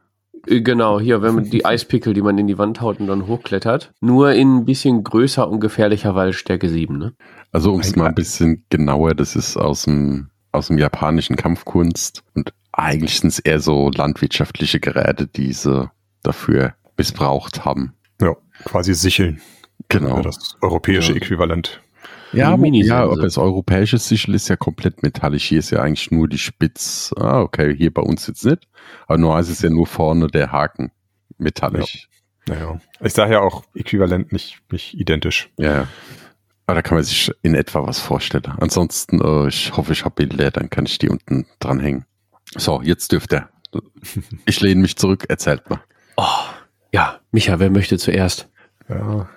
Äh, 0.48 0.62
Genau, 0.62 1.00
hier, 1.00 1.22
wenn 1.22 1.36
man 1.36 1.50
die 1.50 1.66
Eispickel, 1.66 2.14
die 2.14 2.22
man 2.22 2.38
in 2.38 2.48
die 2.48 2.58
Wand 2.58 2.80
haut 2.82 3.00
und 3.00 3.08
dann 3.08 3.28
hochklettert. 3.28 3.94
Nur 4.00 4.32
in 4.34 4.58
ein 4.58 4.66
bisschen 4.66 5.04
größer 5.04 5.50
und 5.50 5.60
gefährlicher, 5.60 6.16
weil 6.16 6.32
Stärke 6.34 6.70
7, 6.70 6.98
ne? 6.98 7.14
Also 7.52 7.74
um 7.74 7.80
es 7.82 7.96
mal 7.96 8.08
ein 8.08 8.16
bisschen 8.16 8.64
genauer, 8.70 9.14
das 9.16 9.36
ist 9.36 9.58
aus 9.58 9.84
dem, 9.84 10.30
aus 10.52 10.68
dem 10.68 10.78
japanischen 10.78 11.36
Kampfkunst 11.36 12.24
und 12.36 12.54
eigentlich 12.72 13.20
sind 13.20 13.30
es 13.30 13.40
eher 13.40 13.60
so 13.60 13.90
landwirtschaftliche 13.90 14.80
Geräte, 14.80 15.28
die 15.28 15.52
sie 15.54 15.90
dafür 16.24 16.76
missbraucht 16.98 17.66
haben. 17.66 17.94
ja, 18.22 18.36
quasi 18.66 18.94
Sicheln, 18.94 19.42
Genau. 19.90 20.22
das 20.22 20.56
europäische 20.62 21.12
Ja. 21.14 21.18
Äquivalent. 21.18 21.82
Ja, 22.34 22.48
Eine 22.50 22.58
Minisense. 22.58 22.94
ja, 22.94 23.04
aber 23.04 23.16
das 23.22 23.38
europäische 23.38 23.98
Sichel 23.98 24.36
ist 24.36 24.48
ja 24.50 24.56
komplett 24.56 25.02
metallisch. 25.04 25.46
Hier 25.46 25.60
ist 25.60 25.70
ja 25.72 25.82
eigentlich 25.82 26.12
nur 26.12 26.28
die 26.28 26.38
Spitz. 26.38 27.14
Ah, 27.18 27.42
okay, 27.42 27.76
hier 27.76 27.94
bei 27.94 28.02
uns 28.02 28.28
jetzt 28.28 28.46
nicht. 28.46 28.68
Aber 29.08 29.18
nur 29.18 29.40
ist 29.40 29.50
es 29.50 29.62
ja 29.62 29.70
nur 29.70 29.88
vorne 29.88 30.28
der 30.28 30.52
Haken 30.52 30.92
metallisch. 31.38 32.10
Naja, 32.48 32.80
ich 33.02 33.14
sage 33.14 33.34
ja 33.34 33.40
auch 33.42 33.64
äquivalent, 33.76 34.32
nicht, 34.32 34.60
nicht 34.72 34.94
identisch. 34.94 35.50
Ja. 35.58 35.72
ja. 35.74 35.88
Aber 36.66 36.76
da 36.76 36.82
kann 36.82 36.98
man 36.98 37.04
sich 37.04 37.32
in 37.44 37.56
etwa 37.56 37.86
was 37.86 38.00
vorstellen. 38.00 38.54
Ansonsten, 38.60 39.22
äh, 39.22 39.48
ich 39.48 39.76
hoffe, 39.76 39.94
ich 39.94 40.04
habe 40.04 40.16
Bilder, 40.16 40.52
dann 40.52 40.70
kann 40.70 40.86
ich 40.86 40.98
die 40.98 41.10
unten 41.10 41.46
dranhängen. 41.60 42.06
So, 42.56 42.82
jetzt 42.82 43.12
dürft 43.12 43.34
ihr. 43.34 43.50
Ich 44.46 44.62
lehne 44.62 44.82
mich 44.82 44.96
zurück, 44.96 45.26
erzählt 45.30 45.70
mal. 45.70 45.82
Oh, 46.16 46.24
ja, 46.94 47.20
Micha, 47.32 47.60
wer 47.60 47.70
möchte 47.70 47.98
zuerst? 47.98 48.50
Ja, 48.90 49.30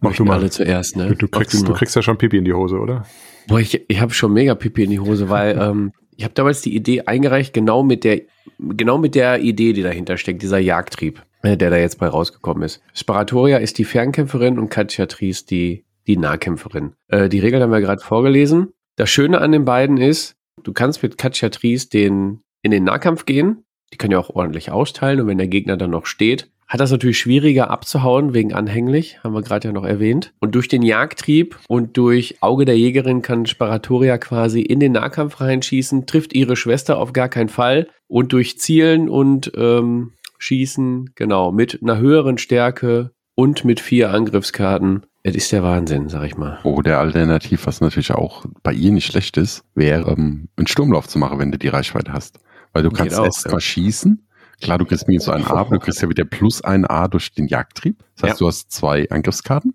mach 0.00 0.14
du 0.14 0.24
mal. 0.24 0.38
alle 0.38 0.50
zuerst, 0.50 0.96
ne? 0.96 1.08
Du, 1.08 1.14
du, 1.14 1.28
kriegst, 1.28 1.54
du 1.54 1.64
mal. 1.64 1.74
kriegst 1.74 1.96
ja 1.96 2.02
schon 2.02 2.18
Pipi 2.18 2.38
in 2.38 2.44
die 2.44 2.52
Hose, 2.52 2.78
oder? 2.78 3.04
Boah, 3.46 3.60
ich, 3.60 3.84
ich 3.88 4.00
habe 4.00 4.12
schon 4.12 4.32
mega 4.32 4.54
Pipi 4.54 4.84
in 4.84 4.90
die 4.90 5.00
Hose, 5.00 5.28
weil 5.28 5.58
ähm, 5.60 5.92
ich 6.16 6.24
habe 6.24 6.34
damals 6.34 6.60
die 6.60 6.74
Idee 6.74 7.02
eingereicht, 7.02 7.54
genau 7.54 7.82
mit 7.82 8.04
der, 8.04 8.20
genau 8.58 8.98
mit 8.98 9.14
der 9.14 9.40
Idee, 9.40 9.72
die 9.72 9.82
dahinter 9.82 10.18
steckt, 10.18 10.42
dieser 10.42 10.58
Jagdtrieb, 10.58 11.22
äh, 11.42 11.56
der 11.56 11.70
da 11.70 11.76
jetzt 11.76 11.98
bei 11.98 12.08
rausgekommen 12.08 12.62
ist. 12.62 12.82
Sparatoria 12.92 13.56
ist 13.56 13.78
die 13.78 13.84
Fernkämpferin 13.84 14.58
und 14.58 14.68
Katja 14.68 15.06
Tries 15.06 15.46
die, 15.46 15.86
die 16.06 16.16
Nahkämpferin. 16.16 16.92
Äh, 17.08 17.28
die 17.28 17.38
Regeln 17.38 17.62
haben 17.62 17.72
wir 17.72 17.80
gerade 17.80 18.02
vorgelesen. 18.02 18.74
Das 18.96 19.08
Schöne 19.08 19.40
an 19.40 19.52
den 19.52 19.64
beiden 19.64 19.96
ist, 19.96 20.36
du 20.62 20.74
kannst 20.74 21.02
mit 21.02 21.16
Katja 21.16 21.48
Tries 21.48 21.88
den, 21.88 22.42
in 22.62 22.70
den 22.70 22.84
Nahkampf 22.84 23.24
gehen. 23.24 23.64
Die 23.92 23.96
kann 23.96 24.10
ja 24.10 24.18
auch 24.18 24.30
ordentlich 24.30 24.70
austeilen 24.70 25.22
und 25.22 25.26
wenn 25.26 25.38
der 25.38 25.48
Gegner 25.48 25.76
dann 25.76 25.90
noch 25.90 26.04
steht, 26.04 26.50
hat 26.70 26.78
das 26.78 26.92
natürlich 26.92 27.18
schwieriger 27.18 27.68
abzuhauen 27.68 28.32
wegen 28.32 28.54
anhänglich, 28.54 29.18
haben 29.24 29.34
wir 29.34 29.42
gerade 29.42 29.68
ja 29.68 29.72
noch 29.72 29.84
erwähnt. 29.84 30.32
Und 30.38 30.54
durch 30.54 30.68
den 30.68 30.82
Jagdtrieb 30.82 31.58
und 31.66 31.96
durch 31.96 32.36
Auge 32.42 32.64
der 32.64 32.78
Jägerin 32.78 33.22
kann 33.22 33.46
Sparatoria 33.46 34.18
quasi 34.18 34.60
in 34.60 34.78
den 34.78 34.92
Nahkampf 34.92 35.40
reinschießen, 35.40 36.06
trifft 36.06 36.32
ihre 36.32 36.54
Schwester 36.54 36.98
auf 36.98 37.12
gar 37.12 37.28
keinen 37.28 37.48
Fall 37.48 37.88
und 38.06 38.32
durch 38.32 38.60
Zielen 38.60 39.08
und 39.08 39.50
ähm, 39.56 40.12
Schießen, 40.38 41.10
genau, 41.16 41.50
mit 41.50 41.82
einer 41.82 41.98
höheren 41.98 42.38
Stärke 42.38 43.10
und 43.34 43.64
mit 43.64 43.80
vier 43.80 44.10
Angriffskarten. 44.12 45.04
Es 45.24 45.34
ist 45.34 45.50
der 45.50 45.64
Wahnsinn, 45.64 46.08
sag 46.08 46.24
ich 46.24 46.36
mal. 46.36 46.60
Oder 46.62 47.00
alternativ, 47.00 47.66
was 47.66 47.80
natürlich 47.80 48.12
auch 48.12 48.44
bei 48.62 48.72
ihr 48.72 48.92
nicht 48.92 49.06
schlecht 49.06 49.36
ist, 49.36 49.64
wäre 49.74 50.12
ähm, 50.12 50.48
einen 50.56 50.68
Sturmlauf 50.68 51.08
zu 51.08 51.18
machen, 51.18 51.40
wenn 51.40 51.50
du 51.50 51.58
die 51.58 51.68
Reichweite 51.68 52.12
hast. 52.12 52.38
Weil 52.72 52.84
du 52.84 52.90
kannst 52.90 53.18
auch, 53.18 53.24
erst 53.24 53.46
ja. 53.46 53.50
mal 53.50 53.60
schießen. 53.60 54.24
Klar, 54.60 54.78
du 54.78 54.84
kriegst 54.84 55.08
minus 55.08 55.28
ein 55.28 55.44
A, 55.44 55.54
aber 55.54 55.76
du 55.76 55.80
kriegst 55.80 56.00
ja 56.02 56.08
wieder 56.08 56.24
plus 56.24 56.62
ein 56.62 56.84
A 56.86 57.08
durch 57.08 57.32
den 57.32 57.46
Jagdtrieb. 57.48 57.98
Das 58.16 58.24
heißt, 58.30 58.40
Ja. 58.40 58.44
du 58.44 58.48
hast 58.48 58.70
zwei 58.72 59.08
Angriffskarten 59.10 59.74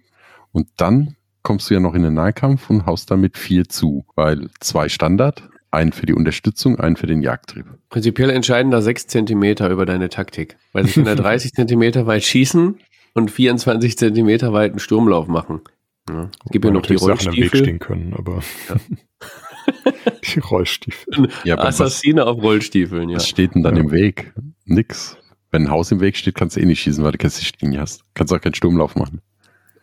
und 0.52 0.68
dann 0.78 1.16
kommst 1.44 1.70
du 1.70 1.74
ja 1.76 1.80
noch 1.80 1.94
in 1.94 2.04
den 2.04 2.14
Nahkampf 2.14 2.70
und 2.70 2.86
haust 2.86 3.12
damit 3.12 3.38
vier 3.38 3.66
zu. 3.70 4.06
Weil 4.16 4.50
zwei 4.60 4.90
Standard, 4.90 5.48
einen 5.72 5.92
für 5.92 6.06
die 6.06 6.14
Unterstützung, 6.14 6.80
einen 6.80 6.96
für 6.96 7.08
den 7.08 7.22
Jagdtrieb. 7.22 7.66
Prinzipiell 7.90 8.30
entscheidender 8.30 8.82
6 8.82 9.08
Zentimeter 9.08 9.70
über 9.70 9.86
deine 9.86 10.10
Taktik. 10.10 10.58
Weil 10.74 10.86
sie 10.86 10.94
können 10.94 11.08
ja 11.08 11.16
30 11.16 11.52
Zentimeter 11.54 12.06
weit 12.08 12.24
schießen 12.24 12.80
und 13.14 13.32
24 13.32 13.98
Zentimeter 13.98 14.54
weit 14.54 14.72
einen 14.72 14.80
Sturmlauf 14.80 15.28
machen. 15.28 15.62
Ja. 16.10 16.30
Es 16.46 16.52
gibt 16.52 16.66
ja 16.66 16.72
noch 16.72 16.82
die 16.84 16.94
natürlich 16.94 17.02
Sachen 17.24 17.34
im 17.34 17.34
Weg 17.34 17.52
Rollstiefel. 17.54 17.60
stehen 17.66 17.80
können, 17.80 18.14
aber 18.18 18.42
die 20.34 20.40
Rollstiefel. 20.40 21.30
Ja, 21.44 21.58
Assassine 21.58 22.26
auf 22.26 22.42
Rollstiefeln, 22.42 23.10
ja. 23.10 23.18
was 23.18 23.28
steht 23.28 23.56
denn 23.56 23.64
dann 23.64 23.76
Ja. 23.76 23.84
im 23.84 23.92
Weg? 23.92 24.34
Nix. 24.66 25.18
Wenn 25.52 25.64
ein 25.64 25.70
Haus 25.70 25.92
im 25.92 26.02
Weg 26.02 26.18
steht, 26.18 26.36
kannst 26.36 26.56
du 26.56 26.60
eh 26.60 26.66
nicht 26.66 26.82
schießen, 26.82 27.04
weil 27.04 27.14
du 27.14 27.18
keine 27.18 27.30
Sichtlinie 27.30 27.80
hast. 27.80 28.04
Kannst 28.14 28.34
auch 28.34 28.42
keinen 28.42 28.56
Sturmlauf 28.56 28.96
machen. 28.96 29.22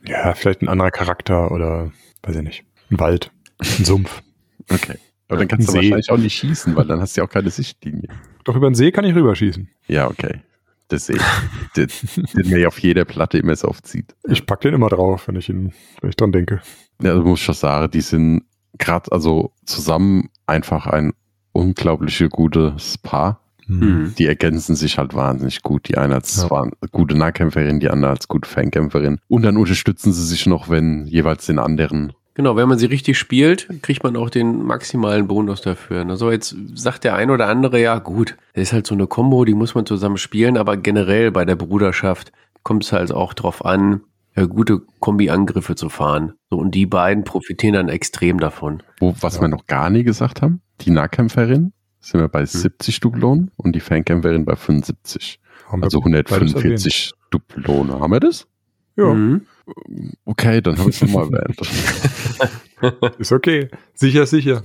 Ja, 0.05 0.35
vielleicht 0.35 0.63
ein 0.63 0.69
anderer 0.69 0.91
Charakter 0.91 1.51
oder, 1.51 1.93
weiß 2.23 2.37
ich 2.37 2.43
nicht, 2.43 2.65
ein 2.91 2.99
Wald, 2.99 3.31
ein 3.59 3.85
Sumpf. 3.85 4.23
Okay. 4.71 4.95
Aber 5.27 5.39
dann 5.39 5.49
kannst 5.49 5.69
du 5.69 5.73
See. 5.73 5.79
wahrscheinlich 5.79 6.11
auch 6.11 6.19
nicht 6.19 6.39
schießen, 6.39 6.77
weil 6.77 6.87
dann 6.87 7.01
hast 7.01 7.17
du 7.17 7.21
ja 7.21 7.27
auch 7.27 7.31
keine 7.31 7.51
Sichtlinie. 7.51 8.09
Doch 8.45 8.55
über 8.55 8.71
den 8.71 8.77
See 8.77 8.93
kann 8.93 9.05
ich 9.05 9.15
rüberschießen. 9.15 9.69
Ja, 9.89 10.09
okay. 10.09 10.41
Das 10.87 11.07
sehe 11.07 11.17
ich. 11.17 11.23
den, 11.77 11.89
den 12.35 12.51
mir 12.51 12.69
auf 12.69 12.79
jeder 12.79 13.05
Platte 13.05 13.39
immer 13.39 13.57
so 13.57 13.69
oft 13.69 13.87
sieht. 13.87 14.15
Ich 14.29 14.47
pack 14.47 14.61
den 14.61 14.75
immer 14.75 14.89
drauf, 14.89 15.27
wenn 15.27 15.37
ich 15.37 15.49
ihn, 15.49 15.73
wenn 16.01 16.11
ich 16.11 16.17
dran 16.17 16.31
denke. 16.31 16.61
Ja, 17.03 17.15
du 17.15 17.23
musst 17.23 17.43
schon 17.43 17.55
sagen, 17.55 17.91
die 17.91 18.03
sind 18.03 18.45
gerade 18.79 19.11
also 19.11 19.53
zusammen 19.65 20.29
einfach 20.47 20.87
ein 20.87 21.13
unglaublich 21.53 22.23
gutes 22.31 22.99
Paar. 22.99 23.41
Mhm. 23.67 24.15
Die 24.19 24.27
ergänzen 24.27 24.75
sich 24.77 24.99
halt 24.99 25.15
wahnsinnig 25.15 25.63
gut. 25.63 25.89
Die 25.89 25.97
eine 25.99 26.15
als 26.17 26.47
Ja. 26.51 26.67
gute 26.91 27.17
Nahkämpferin, 27.17 27.81
die 27.81 27.89
andere 27.91 28.11
als 28.11 28.29
gute 28.29 28.49
Fernkämpferin. 28.49 29.19
Und 29.29 29.43
dann 29.43 29.57
unterstützen 29.57 30.13
sie 30.13 30.25
sich 30.25 30.47
noch, 30.47 30.69
wenn 30.69 31.07
jeweils 31.07 31.47
den 31.47 31.59
anderen. 31.59 32.13
Genau, 32.35 32.57
wenn 32.57 32.67
man 32.69 32.79
sie 32.79 32.87
richtig 32.87 33.19
spielt, 33.19 33.69
kriegt 33.83 34.03
man 34.05 34.17
auch 34.17 34.31
den 34.31 34.63
maximalen 34.65 35.27
Bonus 35.29 35.61
dafür. 35.61 36.07
Also 36.09 36.31
jetzt 36.31 36.57
sagt 36.75 37.05
der 37.05 37.15
ein 37.15 37.31
oder 37.31 37.47
andere, 37.49 37.79
ja 37.81 37.99
gut, 37.99 38.37
das 38.55 38.63
ist 38.65 38.73
halt 38.73 38.87
so 38.87 38.95
eine 38.95 39.07
Kombo, 39.07 39.45
die 39.45 39.53
muss 39.55 39.75
man 39.75 39.85
zusammen 39.85 40.17
spielen, 40.17 40.57
aber 40.57 40.79
generell 40.79 41.31
bei 41.31 41.45
der 41.45 41.57
Bruderschaft 41.57 42.33
kommt 42.63 42.85
es 42.85 42.93
halt 42.93 43.13
auch 43.13 43.35
drauf 43.35 43.65
an, 43.67 44.01
äh, 44.35 44.47
gute 44.49 44.81
Kombi-Angriffe 45.01 45.75
zu 45.75 45.91
fahren. 45.91 46.33
So, 46.49 46.57
und 46.57 46.75
die 46.75 46.87
beiden 46.87 47.25
profitieren 47.25 47.75
dann 47.75 47.89
extrem 47.91 48.41
davon. 48.41 48.83
Wo, 48.99 49.15
was 49.21 49.37
Ja. 49.37 49.43
wir 49.43 49.49
noch 49.49 49.67
gar 49.67 49.91
nie 49.91 50.03
gesagt 50.03 50.41
haben, 50.41 50.63
die 50.81 50.91
Nahkämpferin 50.91 51.75
sind 52.03 52.21
wir 52.21 52.29
bei 52.29 52.45
70 52.45 53.01
Dublonen 53.01 53.51
und 53.57 53.73
die 53.75 53.81
Fernkämpferin 53.81 54.45
bei 54.45 54.57
75. 54.57 55.41
Haben 55.69 55.83
Also 55.83 56.01
beides 56.01 56.31
145 56.33 57.13
Dublone. 57.31 57.99
Haben 57.99 58.13
wir 58.13 58.21
das? 58.21 58.47
erwähnt. 58.97 59.15
Mhm. 59.15 59.47
Okay, 60.25 60.61
dann 60.61 60.79
habe 60.79 60.91
ich 60.91 61.01
es 61.01 61.09
nochmal 61.09 61.33
erwähnt. 61.33 61.61
Ja, 62.83 63.09
ist 63.19 63.33
okay. 63.33 63.69
Sicher, 63.95 64.27
sicher. 64.27 64.63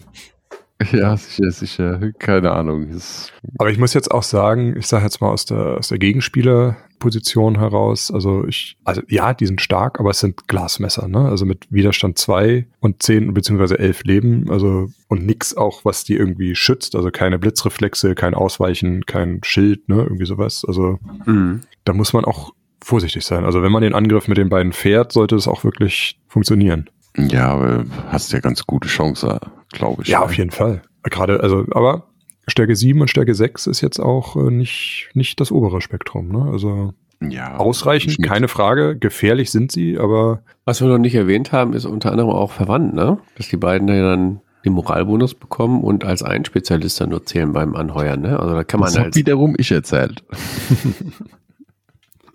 Ja, 0.92 1.18
sicher, 1.18 1.50
sicher. 1.52 2.12
Keine 2.20 2.52
Ahnung. 2.52 2.88
Ist, 2.90 3.34
Aber 3.58 3.72
ich 3.72 3.80
muss 3.80 3.94
jetzt 3.96 4.12
auch 4.12 4.24
sagen, 4.24 4.76
ich 4.78 4.86
sage 4.88 5.04
jetzt 5.06 5.22
mal 5.22 5.30
aus 5.30 5.46
der, 5.46 5.78
aus 5.80 5.88
der 5.88 5.98
Gegenspielerposition 5.98 7.58
heraus, 7.58 8.12
also 8.12 8.46
ich, 8.48 8.78
also 8.84 9.02
ja, 9.08 9.34
die 9.34 9.46
sind 9.48 9.62
stark, 9.62 10.00
aber 10.00 10.12
es 10.12 10.20
sind 10.20 10.48
Glasmesser, 10.48 11.08
ne? 11.08 11.28
Also 11.30 11.46
mit 11.46 11.66
Widerstand 11.72 12.18
2 12.18 12.68
und 12.80 13.02
10 13.04 13.34
beziehungsweise 13.34 13.80
11 13.80 14.04
Leben, 14.04 14.52
also 14.52 14.90
und 15.08 15.26
nix 15.26 15.56
auch, 15.56 15.84
was 15.86 16.04
die 16.04 16.16
irgendwie 16.16 16.56
schützt, 16.56 16.96
also 16.96 17.10
keine 17.12 17.40
Blitzreflexe, 17.40 18.16
kein 18.16 18.34
Ausweichen, 18.36 19.06
kein 19.06 19.40
Schild, 19.44 19.90
ne? 19.90 20.04
Irgendwie 20.04 20.26
sowas. 20.26 20.64
Also 20.68 21.00
Mhm. 21.26 21.62
da 21.86 21.94
muss 21.94 22.14
man 22.14 22.26
auch 22.26 22.52
vorsichtig 22.84 23.26
sein. 23.26 23.46
Also 23.46 23.64
wenn 23.64 23.72
man 23.72 23.82
den 23.82 23.96
Angriff 23.96 24.28
mit 24.28 24.38
den 24.38 24.50
beiden 24.50 24.74
fährt, 24.74 25.12
sollte 25.12 25.36
es 25.36 25.48
auch 25.48 25.64
wirklich 25.64 26.20
funktionieren. 26.28 26.90
ja, 27.18 27.48
aber 27.48 27.86
hast 28.10 28.32
ja 28.32 28.40
ganz 28.40 28.66
gute 28.68 28.88
Chance, 28.88 29.40
glaube 29.72 30.04
ich. 30.04 30.10
Ja, 30.10 30.22
auf 30.22 30.38
jeden 30.38 30.52
Fall. 30.52 30.82
Gerade, 31.04 31.40
also, 31.42 31.66
aber 31.72 32.04
Stärke 32.48 32.76
7 32.76 33.00
und 33.02 33.10
Stärke 33.10 33.34
6 33.36 33.68
ist 33.68 33.82
jetzt 33.82 34.00
auch 34.00 34.36
äh, 34.36 34.52
nicht, 34.52 35.10
nicht 35.14 35.40
das 35.40 35.52
obere 35.52 35.82
Spektrum. 35.82 36.30
Ne? 36.30 36.50
Also 36.52 36.94
Ja, 37.22 37.56
ausreichend, 37.58 38.22
keine 38.24 38.48
Frage. 38.48 38.98
Gefährlich 38.98 39.52
sind 39.52 39.72
sie, 39.72 39.98
aber 39.98 40.42
Was 40.66 40.82
wir 40.82 40.88
noch 40.88 40.98
nicht 40.98 41.16
erwähnt 41.16 41.52
haben, 41.52 41.74
ist 41.74 41.86
unter 41.86 42.12
anderem 42.12 42.30
auch 42.32 42.52
verwandt, 42.52 42.94
ne? 42.94 43.18
Dass 43.38 43.48
die 43.50 43.58
beiden 43.58 43.88
ja 43.88 44.02
dann 44.02 44.42
den 44.66 44.74
Moralbonus 44.74 45.34
bekommen 45.34 45.82
und 45.84 46.04
als 46.04 46.24
ein 46.24 46.44
Spezialist 46.44 47.00
dann 47.00 47.10
nur 47.10 47.26
zählen 47.26 47.54
beim 47.54 47.76
Anheuern, 47.76 48.22
ne? 48.22 48.40
Also 48.40 48.54
da 48.54 48.64
kann 48.64 48.80
man 48.80 48.88
Das 48.88 48.98
hab 48.98 49.06
als. 49.08 49.16
wiederum 49.16 49.56
ich 49.58 49.72
erzählt. 49.72 50.24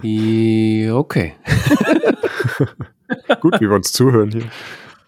Okay. 0.04 1.34
gut, 3.40 3.60
wie 3.60 3.68
wir 3.68 3.76
uns 3.76 3.92
zuhören 3.92 4.30
hier. 4.32 4.42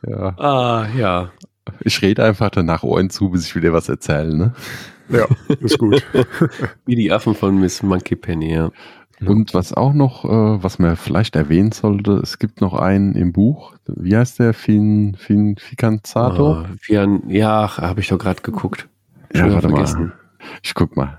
Ja. 0.06 0.38
Ah, 0.38 0.86
ja. 0.96 1.30
Ich 1.80 2.00
rede 2.02 2.24
einfach 2.24 2.50
danach 2.50 2.82
Ohren 2.82 3.10
zu, 3.10 3.30
bis 3.30 3.46
ich 3.46 3.56
wieder 3.56 3.72
was 3.72 3.88
erzähle. 3.88 4.36
Ne? 4.36 4.54
Ja, 5.08 5.26
ist 5.60 5.78
gut. 5.78 6.02
Wie 6.86 6.94
die 6.96 7.12
Affen 7.12 7.34
von 7.34 7.58
Miss 7.60 7.82
Monkey 7.82 8.16
Penny, 8.16 8.54
ja. 8.54 8.70
Und 9.24 9.54
was 9.54 9.72
auch 9.72 9.94
noch, 9.94 10.24
äh, 10.24 10.62
was 10.62 10.78
man 10.78 10.96
vielleicht 10.96 11.36
erwähnen 11.36 11.72
sollte, 11.72 12.12
es 12.22 12.38
gibt 12.38 12.60
noch 12.60 12.74
einen 12.74 13.14
im 13.14 13.32
Buch. 13.32 13.74
Wie 13.86 14.14
heißt 14.16 14.38
der? 14.40 14.52
Fin, 14.52 15.14
fin, 15.18 15.56
Ficanzato? 15.56 16.64
Fian, 16.80 17.22
ja, 17.28 17.76
habe 17.78 18.00
ich 18.00 18.08
doch 18.08 18.18
gerade 18.18 18.42
geguckt. 18.42 18.88
ja, 19.32 19.50
warte 19.52 19.68
vergessen. 19.68 20.00
mal. 20.08 20.12
Ich 20.62 20.74
guck 20.74 20.96
mal, 20.96 21.18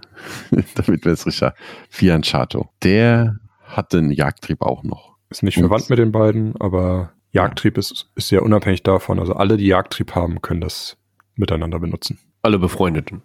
damit 0.75 1.05
wir 1.05 1.13
es 1.13 1.25
richtig 1.25 1.41
haben. 1.41 1.55
Fianzato. 1.89 2.69
Der 2.83 3.37
hat 3.63 3.93
den 3.93 4.11
Jagdtrieb 4.11 4.61
auch 4.61 4.83
noch. 4.83 5.15
Ist 5.29 5.41
nicht 5.41 5.57
Und- 5.57 5.63
verwandt 5.63 5.89
mit 5.89 5.97
den 5.97 6.11
beiden, 6.11 6.55
aber 6.59 7.11
Jagdtrieb 7.35 7.77
ist, 7.77 8.09
ist 8.15 8.29
sehr 8.29 8.43
unabhängig 8.43 8.83
davon. 8.83 9.19
Also 9.19 9.33
alle, 9.33 9.57
die 9.57 9.67
Jagdtrieb 9.67 10.15
haben, 10.15 10.41
können 10.41 10.61
das 10.61 10.97
miteinander 11.35 11.79
benutzen. 11.79 12.17
Alle 12.41 12.59
Befreundeten. 12.59 13.21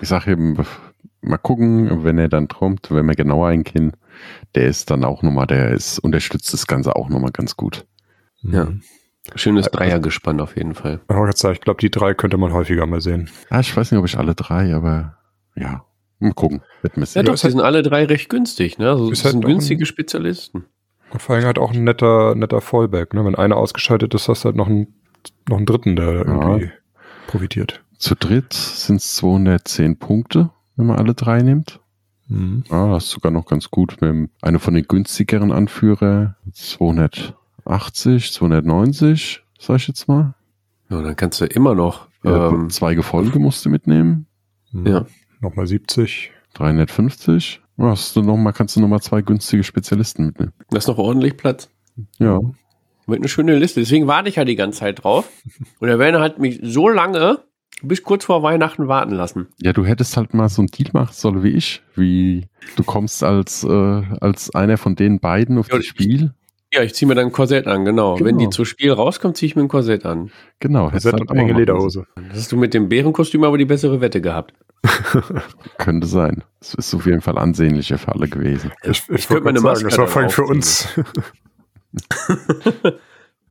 Ich 0.00 0.08
sage 0.08 0.32
eben, 0.32 0.56
mal 1.20 1.36
gucken, 1.38 2.04
wenn 2.04 2.18
er 2.18 2.28
dann 2.28 2.48
kommt, 2.48 2.90
wenn 2.90 3.06
wir 3.06 3.14
genauer 3.14 3.48
einkennen, 3.48 3.92
der 4.54 4.66
ist 4.66 4.90
dann 4.90 5.04
auch 5.04 5.22
nochmal, 5.22 5.46
der 5.46 5.70
ist, 5.70 5.98
unterstützt 5.98 6.52
das 6.52 6.66
Ganze 6.66 6.96
auch 6.96 7.08
nochmal 7.08 7.32
ganz 7.32 7.56
gut. 7.56 7.86
Ja. 8.42 8.66
Mhm. 8.66 8.82
Schönes 9.34 9.66
Also- 9.66 9.76
Dreiergespann 9.78 10.40
auf 10.40 10.56
jeden 10.56 10.74
Fall. 10.74 11.00
Ich 11.08 11.60
glaube, 11.60 11.80
die 11.80 11.90
drei 11.90 12.14
könnte 12.14 12.38
man 12.38 12.52
häufiger 12.52 12.86
mal 12.86 13.00
sehen. 13.02 13.28
Ah, 13.50 13.60
ich 13.60 13.76
weiß 13.76 13.90
nicht, 13.90 13.98
ob 13.98 14.06
ich 14.06 14.16
alle 14.16 14.34
drei, 14.34 14.74
aber 14.74 15.18
ja, 15.56 15.84
mal 16.20 16.32
gucken. 16.32 16.62
Wird 16.82 16.96
Ja, 16.96 17.04
sehen. 17.06 17.26
doch, 17.26 17.34
die 17.34 17.42
halt- 17.42 17.52
sind 17.52 17.60
alle 17.60 17.82
drei 17.82 18.06
recht 18.06 18.30
günstig, 18.30 18.78
ne? 18.78 18.88
Also, 18.90 19.10
das 19.10 19.24
halt 19.24 19.32
sind 19.32 19.44
ein- 19.44 19.48
günstige 19.48 19.84
Spezialisten. 19.84 20.64
Und 21.10 21.20
vor 21.20 21.34
allem 21.34 21.44
halt 21.44 21.58
auch 21.58 21.72
ein 21.72 21.84
netter, 21.84 22.34
netter 22.34 22.60
Fallback. 22.60 23.14
Ne? 23.14 23.24
Wenn 23.24 23.34
einer 23.34 23.56
ausgeschaltet 23.56 24.14
ist, 24.14 24.28
hast 24.28 24.44
du 24.44 24.46
halt 24.46 24.56
noch 24.56 24.68
einen, 24.68 24.94
noch 25.48 25.56
einen 25.56 25.66
dritten, 25.66 25.96
der 25.96 26.26
irgendwie 26.26 26.70
profitiert. 27.26 27.82
Zu 27.98 28.14
dritt 28.14 28.52
sind 28.52 28.96
es 28.96 29.16
210 29.16 29.98
Punkte, 29.98 30.50
wenn 30.76 30.86
man 30.86 30.98
alle 30.98 31.14
drei 31.14 31.42
nimmt. 31.42 31.80
Mhm. 32.28 32.64
Ah, 32.70 32.92
das 32.92 33.04
ist 33.04 33.10
sogar 33.10 33.32
noch 33.32 33.46
ganz 33.46 33.70
gut. 33.70 34.00
Wir 34.00 34.08
haben 34.08 34.30
eine 34.40 34.58
von 34.58 34.74
den 34.74 34.86
günstigeren 34.86 35.52
Anführer, 35.52 36.36
280, 36.52 38.32
290, 38.32 39.42
sag 39.58 39.76
ich 39.76 39.88
jetzt 39.88 40.08
mal. 40.08 40.34
Ja, 40.88 41.02
dann 41.02 41.16
kannst 41.16 41.40
du 41.40 41.46
immer 41.46 41.74
noch. 41.74 42.08
Ja, 42.22 42.48
ähm, 42.48 42.70
zwei 42.70 42.94
Gefolge 42.94 43.38
musst 43.38 43.64
du 43.64 43.70
mitnehmen. 43.70 44.26
Mhm. 44.72 44.86
Ja. 44.86 45.06
Nochmal 45.40 45.66
70. 45.66 46.30
350. 46.54 47.60
Hast 47.80 48.14
du 48.16 48.22
noch 48.22 48.36
mal, 48.36 48.52
kannst 48.52 48.76
du 48.76 48.80
noch 48.80 48.88
mal 48.88 49.00
zwei 49.00 49.22
günstige 49.22 49.64
Spezialisten 49.64 50.26
mitnehmen. 50.26 50.52
da 50.70 50.78
ist 50.78 50.86
noch 50.88 50.98
ordentlich 50.98 51.36
Platz. 51.36 51.68
Ja. 52.18 52.38
Wird 53.06 53.18
eine 53.20 53.28
schöne 53.28 53.56
Liste. 53.58 53.80
Deswegen 53.80 54.06
warte 54.06 54.28
ich 54.28 54.36
ja 54.36 54.44
die 54.44 54.56
ganze 54.56 54.80
Zeit 54.80 55.02
drauf. 55.02 55.28
Und 55.80 55.88
der 55.88 55.98
Werner 55.98 56.20
hat 56.20 56.38
mich 56.38 56.60
so 56.62 56.88
lange 56.88 57.38
bis 57.82 58.02
kurz 58.02 58.24
vor 58.26 58.42
Weihnachten 58.42 58.88
warten 58.88 59.12
lassen. 59.14 59.48
Ja, 59.62 59.72
du 59.72 59.84
hättest 59.86 60.16
halt 60.16 60.34
mal 60.34 60.48
so 60.48 60.60
einen 60.62 60.68
Deal 60.68 60.90
machen 60.92 61.12
sollen 61.12 61.42
wie 61.42 61.48
ich. 61.50 61.82
Wie 61.96 62.46
du 62.76 62.84
kommst 62.84 63.24
als, 63.24 63.64
äh, 63.64 63.68
als 64.20 64.54
einer 64.54 64.76
von 64.76 64.94
den 64.96 65.18
beiden 65.18 65.56
auf 65.58 65.68
Ja, 65.68 65.76
das 65.76 65.84
ich- 65.84 65.90
Spiel. 65.90 66.34
Ja, 66.72 66.82
ich 66.84 66.94
ziehe 66.94 67.08
mir 67.08 67.16
dann 67.16 67.26
ein 67.26 67.32
Korsett 67.32 67.66
an, 67.66 67.84
genau. 67.84 68.14
Genau. 68.14 68.28
Wenn 68.28 68.38
die 68.38 68.48
zu 68.50 68.64
Spiel 68.64 68.92
rauskommt, 68.92 69.36
ziehe 69.36 69.48
ich 69.48 69.56
mir 69.56 69.62
ein 69.62 69.68
Korsett 69.68 70.06
an. 70.06 70.30
Genau. 70.60 70.84
Das 70.84 71.04
hättest 71.04 71.06
hat 71.14 71.20
halt 71.20 71.30
eine 71.30 71.40
auch 71.40 71.44
enge 71.48 71.58
Lederhose. 71.58 72.06
Das 72.28 72.36
hast 72.42 72.52
du 72.52 72.56
mit 72.56 72.74
dem 72.74 72.88
Bärenkostüm 72.88 73.42
aber 73.42 73.58
die 73.58 73.64
bessere 73.64 74.00
Wette 74.00 74.20
gehabt. 74.20 74.54
Könnte 75.78 76.06
sein. 76.06 76.42
Es 76.60 76.74
ist 76.74 76.94
auf 76.94 77.06
jeden 77.06 77.20
Fall 77.20 77.38
ansehnlicher 77.38 77.98
für 77.98 78.12
alle 78.12 78.28
gewesen. 78.28 78.72
Ich, 78.82 79.08
ich, 79.08 79.28
könnte 79.28 79.30
wollte 79.30 79.44
meine 79.44 79.60
gerade 79.60 79.76
sagen, 79.76 79.86
Maske 79.86 79.88
das 79.88 79.98
war 79.98 80.04
dann 80.04 80.12
vor 80.12 80.22
allem 80.22 80.30
für 80.30 80.44
uns. 80.44 80.88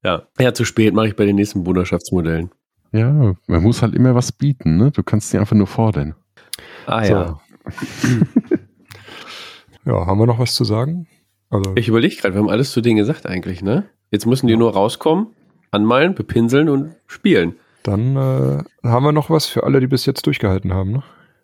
Ja. 0.04 0.24
Ja, 0.40 0.54
zu 0.54 0.64
spät 0.64 0.94
mache 0.94 1.10
ich 1.10 1.16
bei 1.18 1.26
den 1.26 1.36
nächsten 1.36 1.64
Bruderschaftsmodellen. 1.64 2.52
Ja, 2.94 3.34
man 3.48 3.64
muss 3.64 3.82
halt 3.82 3.94
immer 3.94 4.16
was 4.16 4.32
bieten, 4.32 4.78
ne? 4.78 4.92
Du 4.92 5.04
kannst 5.04 5.34
nicht 5.34 5.40
einfach 5.42 5.58
nur 5.58 5.68
fordern. 5.68 6.16
Ah 6.86 7.04
So. 7.04 7.14
ja. 7.14 7.40
Ja, 9.86 10.06
haben 10.06 10.20
wir 10.20 10.28
noch 10.28 10.40
was 10.40 10.54
zu 10.56 10.66
sagen? 10.66 11.08
Also, 11.50 11.74
Ich 11.76 11.88
überlege 11.88 12.16
gerade, 12.16 12.36
wir 12.36 12.42
haben 12.42 12.50
alles 12.50 12.72
zu 12.72 12.82
denen 12.82 12.98
gesagt 12.98 13.26
eigentlich, 13.26 13.64
ne? 13.64 13.86
Jetzt 14.12 14.26
müssen 14.26 14.48
die 14.48 14.56
nur 14.56 14.74
rauskommen, 14.74 15.28
anmalen, 15.72 16.14
bepinseln 16.16 16.70
und 16.70 16.96
spielen. 17.08 17.56
dann 17.84 18.16
äh, 18.16 18.64
haben 18.88 19.04
wir 19.04 19.12
noch 19.14 19.30
was 19.30 19.48
für 19.48 19.64
alle, 19.64 19.80
die 19.80 19.88
bis 19.88 20.06
jetzt 20.06 20.28
durchgehalten 20.28 20.74
haben. 20.74 20.92
Ne? 20.92 21.04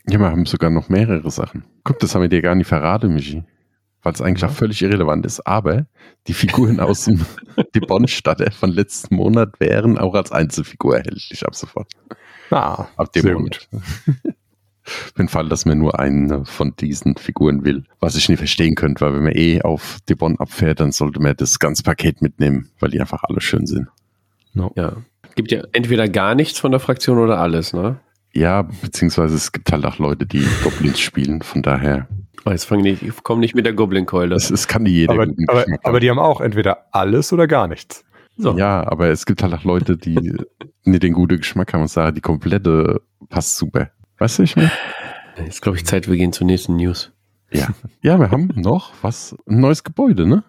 Ja, 0.09 0.19
wir 0.19 0.27
haben 0.31 0.45
sogar 0.45 0.69
noch 0.69 0.89
mehrere 0.89 1.29
Sachen. 1.31 1.63
Guck, 1.83 1.99
das 1.99 2.13
haben 2.13 2.21
wir 2.21 2.29
dir 2.29 2.41
gar 2.41 2.55
nicht 2.55 2.67
verraten, 2.67 3.13
Michi. 3.13 3.43
Weil 4.03 4.13
es 4.13 4.21
eigentlich 4.21 4.41
Ja. 4.41 4.49
auch 4.49 4.53
völlig 4.53 4.81
irrelevant 4.83 5.25
ist. 5.25 5.45
Aber 5.47 5.87
die 6.27 6.33
Figuren 6.33 6.79
aus 6.79 7.05
dem 7.05 7.25
die 7.75 7.79
Bonn-Stadt 7.79 8.53
von 8.53 8.71
letzten 8.71 9.15
Monat 9.15 9.59
wären 9.59 9.97
auch 9.97 10.13
als 10.13 10.31
Einzelfigur 10.31 10.97
erhältlich 10.97 11.43
ab 11.45 11.55
sofort. 11.55 11.91
Ah, 12.51 12.85
Ab 12.97 13.11
dem 13.13 13.23
sehr 13.23 13.33
Monat. 13.33 13.67
Für 14.87 15.13
den 15.17 15.29
Fall, 15.29 15.49
dass 15.49 15.65
man 15.65 15.79
nur 15.79 15.99
eine 15.99 16.45
von 16.45 16.75
diesen 16.79 17.15
Figuren 17.17 17.65
will. 17.65 17.85
Was 17.99 18.15
ich 18.15 18.29
nicht 18.29 18.37
verstehen 18.37 18.75
könnte, 18.75 19.03
weil 19.03 19.15
wenn 19.15 19.23
man 19.23 19.33
eh 19.35 19.63
auf 19.63 19.97
die 20.07 20.13
Bonn 20.13 20.37
abfährt, 20.37 20.79
dann 20.79 20.91
sollte 20.91 21.19
man 21.19 21.35
das 21.35 21.57
ganze 21.57 21.81
Paket 21.81 22.21
mitnehmen, 22.21 22.69
weil 22.79 22.91
die 22.91 23.01
einfach 23.01 23.23
alle 23.23 23.41
schön 23.41 23.65
sind. 23.65 23.87
No. 24.53 24.71
Ja. 24.75 24.97
Gibt 25.33 25.51
ja 25.51 25.63
entweder 25.73 26.07
gar 26.07 26.35
nichts 26.35 26.59
von 26.59 26.69
der 26.69 26.79
Fraktion 26.79 27.17
oder 27.17 27.39
alles, 27.39 27.73
ne? 27.73 27.97
Ja, 28.35 28.63
beziehungsweise 28.63 29.35
es 29.35 29.51
gibt 29.51 29.71
halt 29.71 29.85
auch 29.85 29.97
Leute, 29.97 30.25
die 30.25 30.45
Goblins 30.63 30.99
spielen. 30.99 31.41
Von 31.41 31.61
daher, 31.61 32.07
Oh, 32.47 32.51
jetzt 32.51 32.65
fang 32.65 32.81
nicht, 32.81 33.01
ich 33.01 33.23
komme 33.23 33.39
nicht 33.39 33.55
mit 33.55 33.65
der 33.65 33.73
Goblin-Keule. 33.73 34.35
es, 34.35 34.51
es 34.51 34.67
kann 34.67 34.83
nicht 34.83 34.91
jeder 34.93 35.13
Aber, 35.13 35.25
guten 35.25 35.49
aber, 35.49 35.65
aber 35.83 35.99
die 35.99 36.09
haben 36.11 36.19
auch 36.19 36.41
entweder 36.41 36.85
alles 36.91 37.33
oder 37.33 37.47
gar 37.47 37.67
nichts. 37.67 38.05
So. 38.37 38.55
Ja, 38.55 38.85
aber 38.87 39.07
es 39.07 39.25
gibt 39.25 39.41
halt 39.41 39.53
auch 39.53 39.63
Leute, 39.63 39.97
die 39.97 40.37
nicht 40.83 41.01
den 41.03 41.13
guten 41.13 41.37
Geschmack 41.37 41.73
haben 41.73 41.81
und 41.81 41.87
sagen, 41.87 42.13
die 42.13 42.21
komplette 42.21 43.01
passt 43.29 43.57
super. 43.57 43.89
Weißt 44.19 44.37
du, 44.39 44.43
ich 44.43 44.55
meine? 44.55 44.71
Jetzt 45.37 45.61
glaube 45.63 45.77
ich 45.77 45.85
Zeit, 45.85 46.07
wir 46.07 46.17
gehen 46.17 46.33
zur 46.33 46.45
nächsten 46.45 46.75
News. 46.75 47.11
Ja. 47.51 47.69
Ja, 48.01 48.19
wir 48.19 48.29
haben 48.29 48.51
noch 48.55 48.91
was, 49.01 49.35
ein 49.47 49.59
neues 49.59 49.83
Gebäude, 49.83 50.27
ne? 50.27 50.43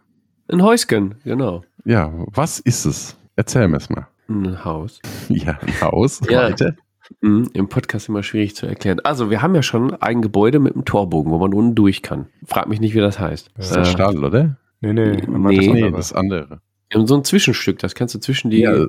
Ein 0.49 0.63
Häusken, 0.63 1.15
genau. 1.25 1.65
Ja, 1.85 2.13
was 2.27 2.59
ist 2.59 2.85
es? 2.85 3.17
Erzähl 3.37 3.69
mir 3.69 3.79
es 3.79 3.89
mal. 3.89 4.07
Ein 4.29 4.65
Haus. 4.65 5.01
Ja, 5.29 5.59
ein 5.61 5.81
Haus. 5.81 6.21
Ja. 6.29 6.43
Weiter. 6.45 6.75
Mhm, 7.21 7.51
Im 7.53 7.69
Podcast 7.69 8.09
immer 8.09 8.23
schwierig 8.23 8.57
zu 8.57 8.67
erklären. 8.67 9.01
Also, 9.05 9.31
wir 9.31 9.43
haben 9.43 9.55
ja 9.55 9.63
schon 9.63 9.95
ein 9.95 10.23
Gebäude 10.23 10.59
mit 10.59 10.75
einem 10.75 10.85
Torbogen, 10.85 11.31
wo 11.33 11.39
man 11.39 11.55
unten 11.55 11.75
durch 11.75 12.03
kann. 12.03 12.27
Frag 12.45 12.69
mich 12.69 12.81
nicht, 12.81 12.95
wie 12.95 13.01
das 13.01 13.19
heißt. 13.19 13.51
Das 13.57 13.67
ist 13.67 13.77
doch 13.77 13.83
Äh, 13.83 13.85
Stahl, 13.87 14.25
oder? 14.25 14.57
Nee, 14.81 14.93
nee, 14.93 15.23
Nee, 15.27 15.51
das 15.51 15.67
andere. 15.69 15.91
das 15.93 16.13
andere. 16.13 16.61
so 17.07 17.17
ein 17.17 17.25
Zwischenstück, 17.25 17.79
das 17.79 17.95
kannst 17.95 18.15
du 18.15 18.19
zwischen 18.19 18.51
die. 18.51 18.61
Ja, 18.61 18.87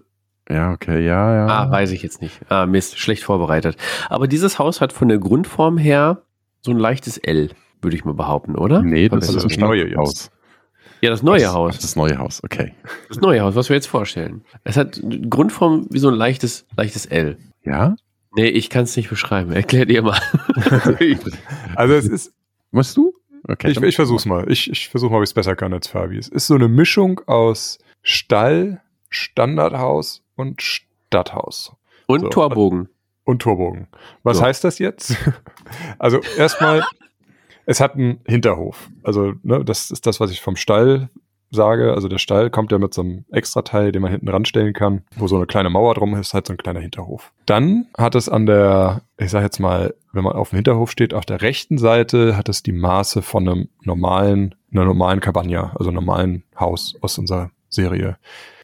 ja, 0.50 0.72
okay, 0.72 1.06
ja, 1.06 1.36
ja. 1.36 1.48
Ah, 1.48 1.72
weiß 1.72 1.92
ich 1.92 2.04
jetzt 2.04 2.22
nicht. 2.22 2.40
Ah, 2.50 2.66
Mist, 2.66 2.98
schlecht 3.00 3.24
vorbereitet. 3.24 3.78
Aber 4.10 4.28
dieses 4.28 4.60
Haus 4.60 4.80
hat 4.82 4.94
von 4.94 5.08
der 5.10 5.18
Grundform 5.20 5.78
her 5.78 6.22
so 6.62 6.72
ein 6.72 6.78
leichtes 6.78 7.18
L, 7.18 7.50
würde 7.82 7.96
ich 7.98 8.06
mal 8.06 8.14
behaupten, 8.14 8.56
oder? 8.56 8.82
Nee, 8.82 9.10
das 9.10 9.20
der- 9.28 9.30
ist 9.30 9.36
das 9.36 9.44
das 9.44 9.58
neue. 9.58 9.96
Haus. 9.96 10.32
ja, 11.02 11.10
das 11.10 11.22
neue 11.24 11.42
Das- 11.42 11.54
Haus. 11.54 11.80
Das 11.80 11.96
neue 11.96 12.18
Haus, 12.18 12.42
okay. 12.44 12.74
Das 13.10 13.20
neue 13.20 13.42
Haus, 13.42 13.56
was 13.56 13.70
wir 13.70 13.76
jetzt 13.76 13.88
vorstellen. 13.88 14.44
Es 14.64 14.78
hat 14.78 15.00
eine 15.04 15.20
Grundform 15.28 15.86
wie 15.90 16.00
so 16.00 16.08
ein 16.10 16.16
leichtes, 16.16 16.66
leichtes 16.76 17.06
L. 17.06 17.38
Ja? 17.64 17.96
Nee, 18.36 18.48
ich 18.48 18.70
kann 18.70 18.84
es 18.84 18.96
nicht 18.98 19.10
beschreiben. 19.10 19.52
Erklär 19.52 19.86
dir 19.86 20.02
mal. 20.02 20.20
Also 21.76 21.94
es 21.94 22.08
ist, 22.08 22.34
Weißt 22.72 22.98
du? 22.98 23.14
Okay. 23.48 23.72
ich, 23.72 23.82
ich 23.82 23.96
versuch's 23.96 24.26
mal. 24.26 24.50
Ich, 24.52 24.70
ich 24.70 24.90
versuche 24.90 25.12
mal, 25.12 25.18
ob 25.18 25.24
ich 25.24 25.30
es 25.30 25.34
besser 25.34 25.56
kann 25.56 25.74
als 25.74 25.88
Fabi. 25.88 26.18
Es 26.18 26.28
ist 26.28 26.48
so 26.48 26.56
eine 26.56 26.68
Mischung 26.68 27.22
aus 27.28 27.80
Stall, 28.02 28.82
Standardhaus 29.10 30.24
und 30.36 30.62
Stadthaus. 30.62 31.74
Und 32.08 32.22
So. 32.22 32.30
Torbogen. 32.30 32.90
Und 33.24 33.42
Torbogen. 33.42 33.88
Was 34.24 34.38
So. 34.38 34.44
heißt 34.44 34.64
das 34.64 34.80
jetzt? 34.80 35.16
Also 36.00 36.22
erstmal, 36.38 36.84
es 37.66 37.82
hat 37.82 37.96
einen 37.96 38.22
Hinterhof. 38.26 38.90
Also 39.04 39.34
ne, 39.44 39.66
das 39.66 39.92
ist 39.92 40.06
das, 40.06 40.20
was 40.22 40.32
ich 40.32 40.42
vom 40.42 40.56
Stall 40.56 41.10
sage. 41.50 41.94
Also 41.94 42.08
der 42.08 42.18
Stall 42.18 42.50
kommt 42.50 42.72
ja 42.72 42.78
mit 42.78 42.94
so 42.94 43.02
einem 43.02 43.26
Extrateil, 43.32 43.92
den 43.92 44.02
man 44.02 44.12
hinten 44.12 44.30
ranstellen 44.30 44.74
kann, 44.74 45.04
wo 45.16 45.28
so 45.28 45.36
eine 45.38 45.46
kleine 45.46 45.70
Mauer 45.70 45.96
drum 45.96 46.16
ist, 46.16 46.34
halt 46.34 46.48
so 46.48 46.54
ein 46.54 46.58
kleiner 46.58 46.80
Hinterhof. 46.80 47.34
Dann 47.46 47.88
hat 47.98 48.16
es 48.16 48.30
an 48.30 48.46
der, 48.46 49.02
ich 49.18 49.32
sag 49.32 49.44
jetzt 49.44 49.60
mal, 49.60 49.94
wenn 50.14 50.24
man 50.24 50.34
auf 50.34 50.50
dem 50.50 50.58
Hinterhof 50.58 50.92
steht, 50.92 51.14
auf 51.14 51.26
der 51.26 51.42
rechten 51.42 51.78
Seite 51.78 52.38
hat 52.38 52.50
es 52.50 52.64
die 52.64 52.72
Maße 52.72 53.22
von 53.22 53.48
einem 53.48 53.70
normalen, 53.84 54.56
einer 54.72 54.86
normalen 54.86 55.20
Cabana, 55.20 55.76
also 55.78 55.92
normalen 55.92 56.44
Haus 56.60 56.96
aus 57.02 57.18
unserer 57.18 57.52
Serie. 57.70 58.18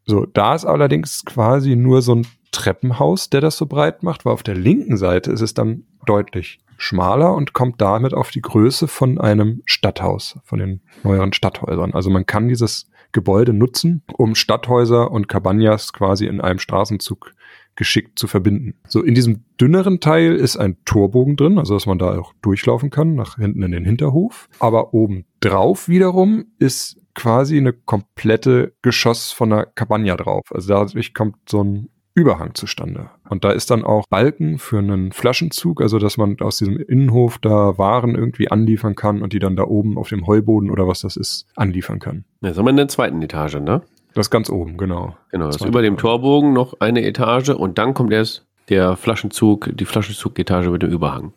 So, 0.05 0.25
da 0.25 0.55
ist 0.55 0.65
allerdings 0.65 1.23
quasi 1.25 1.75
nur 1.75 2.01
so 2.01 2.15
ein 2.15 2.27
Treppenhaus, 2.51 3.29
der 3.29 3.41
das 3.41 3.57
so 3.57 3.65
breit 3.65 4.03
macht, 4.03 4.25
weil 4.25 4.33
auf 4.33 4.43
der 4.43 4.55
linken 4.55 4.97
Seite 4.97 5.31
ist 5.31 5.41
es 5.41 5.53
dann 5.53 5.83
deutlich 6.05 6.59
schmaler 6.77 7.35
und 7.35 7.53
kommt 7.53 7.81
damit 7.81 8.13
auf 8.13 8.31
die 8.31 8.41
Größe 8.41 8.87
von 8.87 9.19
einem 9.19 9.61
Stadthaus, 9.65 10.39
von 10.43 10.59
den 10.59 10.81
neueren 11.03 11.33
Stadthäusern. 11.33 11.93
Also 11.93 12.09
man 12.09 12.25
kann 12.25 12.47
dieses 12.47 12.89
Gebäude 13.11 13.53
nutzen, 13.53 14.03
um 14.17 14.35
Stadthäuser 14.35 15.11
und 15.11 15.27
Cabanas 15.29 15.93
quasi 15.93 16.25
in 16.25 16.41
einem 16.41 16.59
Straßenzug 16.59 17.33
geschickt 17.75 18.19
zu 18.19 18.27
verbinden. 18.27 18.75
So 18.87 19.01
in 19.01 19.15
diesem 19.15 19.45
dünneren 19.59 19.99
Teil 19.99 20.35
ist 20.35 20.57
ein 20.57 20.77
Torbogen 20.85 21.35
drin, 21.35 21.57
also 21.57 21.73
dass 21.73 21.85
man 21.85 21.97
da 21.97 22.17
auch 22.19 22.33
durchlaufen 22.41 22.89
kann, 22.89 23.15
nach 23.15 23.37
hinten 23.37 23.63
in 23.63 23.71
den 23.71 23.85
Hinterhof. 23.85 24.49
Aber 24.59 24.93
oben 24.93 25.25
drauf 25.39 25.87
wiederum 25.87 26.45
ist 26.59 26.99
quasi 27.15 27.57
eine 27.57 27.73
komplette 27.73 28.73
Geschoss 28.81 29.31
von 29.31 29.53
einer 29.53 29.65
Cabana 29.65 30.15
drauf. 30.15 30.43
Also 30.51 30.69
dadurch 30.69 31.13
kommt 31.13 31.37
so 31.47 31.63
ein 31.63 31.89
Überhang 32.15 32.53
zustande. 32.53 33.09
Und 33.27 33.43
da 33.43 33.51
ist 33.51 33.71
dann 33.71 33.83
auch 33.83 34.05
Balken 34.07 34.59
für 34.59 34.77
einen 34.77 35.11
Flaschenzug, 35.11 35.81
also 35.81 35.97
dass 35.97 36.17
man 36.17 36.39
aus 36.41 36.57
diesem 36.57 36.77
Innenhof 36.77 37.39
da 37.39 37.77
Waren 37.77 38.13
irgendwie 38.15 38.51
anliefern 38.51 38.95
kann 38.95 39.21
und 39.21 39.33
die 39.33 39.39
dann 39.39 39.55
da 39.55 39.63
oben 39.63 39.97
auf 39.97 40.09
dem 40.09 40.27
Heuboden 40.27 40.69
oder 40.69 40.87
was 40.87 41.01
das 41.01 41.17
ist, 41.17 41.47
anliefern 41.55 41.99
kann. 41.99 42.25
Das 42.41 42.55
sind 42.55 42.65
wir 42.65 42.69
in 42.69 42.77
der 42.77 42.87
zweiten 42.87 43.21
Etage, 43.21 43.55
ne? 43.55 43.81
Das 44.13 44.29
ganz 44.29 44.51
oben, 44.51 44.77
genau. 44.77 45.15
Genau, 45.31 45.47
das 45.47 45.55
ist 45.55 45.65
über 45.65 45.81
dem. 45.81 45.97
Torbogen 45.97 46.53
noch 46.53 46.79
eine 46.79 47.03
Etage 47.03 47.49
und 47.49 47.79
dann 47.79 47.95
kommt 47.95 48.13
erst 48.13 48.45
der 48.69 48.95
Flaschenzug, 48.95 49.71
die 49.73 49.85
Flaschenzugetage 49.85 50.69
mit 50.69 50.83
dem 50.83 50.91
Überhang. 50.91 51.33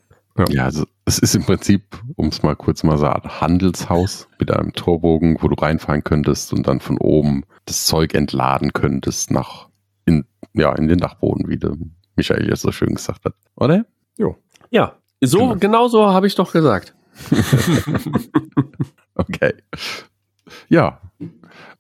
Ja, 0.50 0.64
also 0.64 0.84
es 1.06 1.18
ist 1.18 1.34
im 1.34 1.44
Prinzip, 1.44 1.82
um 2.16 2.28
es 2.28 2.42
mal 2.42 2.54
kurz 2.56 2.82
mal 2.82 2.98
sagen, 2.98 3.28
Handelshaus 3.40 4.28
mit 4.38 4.50
einem 4.50 4.74
Torbogen, 4.74 5.38
wo 5.40 5.48
du 5.48 5.54
reinfahren 5.54 6.04
könntest 6.04 6.52
und 6.52 6.66
dann 6.66 6.80
von 6.80 6.98
oben 6.98 7.44
das 7.64 7.86
Zeug 7.86 8.14
entladen 8.14 8.74
könntest 8.74 9.30
nach 9.30 9.65
in, 10.06 10.24
ja, 10.54 10.72
in 10.74 10.88
den 10.88 10.98
Dachboden, 10.98 11.48
wie 11.48 11.58
der 11.58 11.76
Michael 12.16 12.48
jetzt 12.48 12.62
so 12.62 12.72
schön 12.72 12.94
gesagt 12.94 13.24
hat. 13.24 13.34
Oder? 13.56 13.84
Ja, 14.70 14.96
so 15.22 15.38
Genau. 15.38 15.56
genau 15.56 15.88
so 15.88 16.06
habe 16.06 16.26
ich 16.26 16.34
doch 16.34 16.52
gesagt. 16.52 16.94
Okay. 19.18 19.54
Ja. 20.68 21.00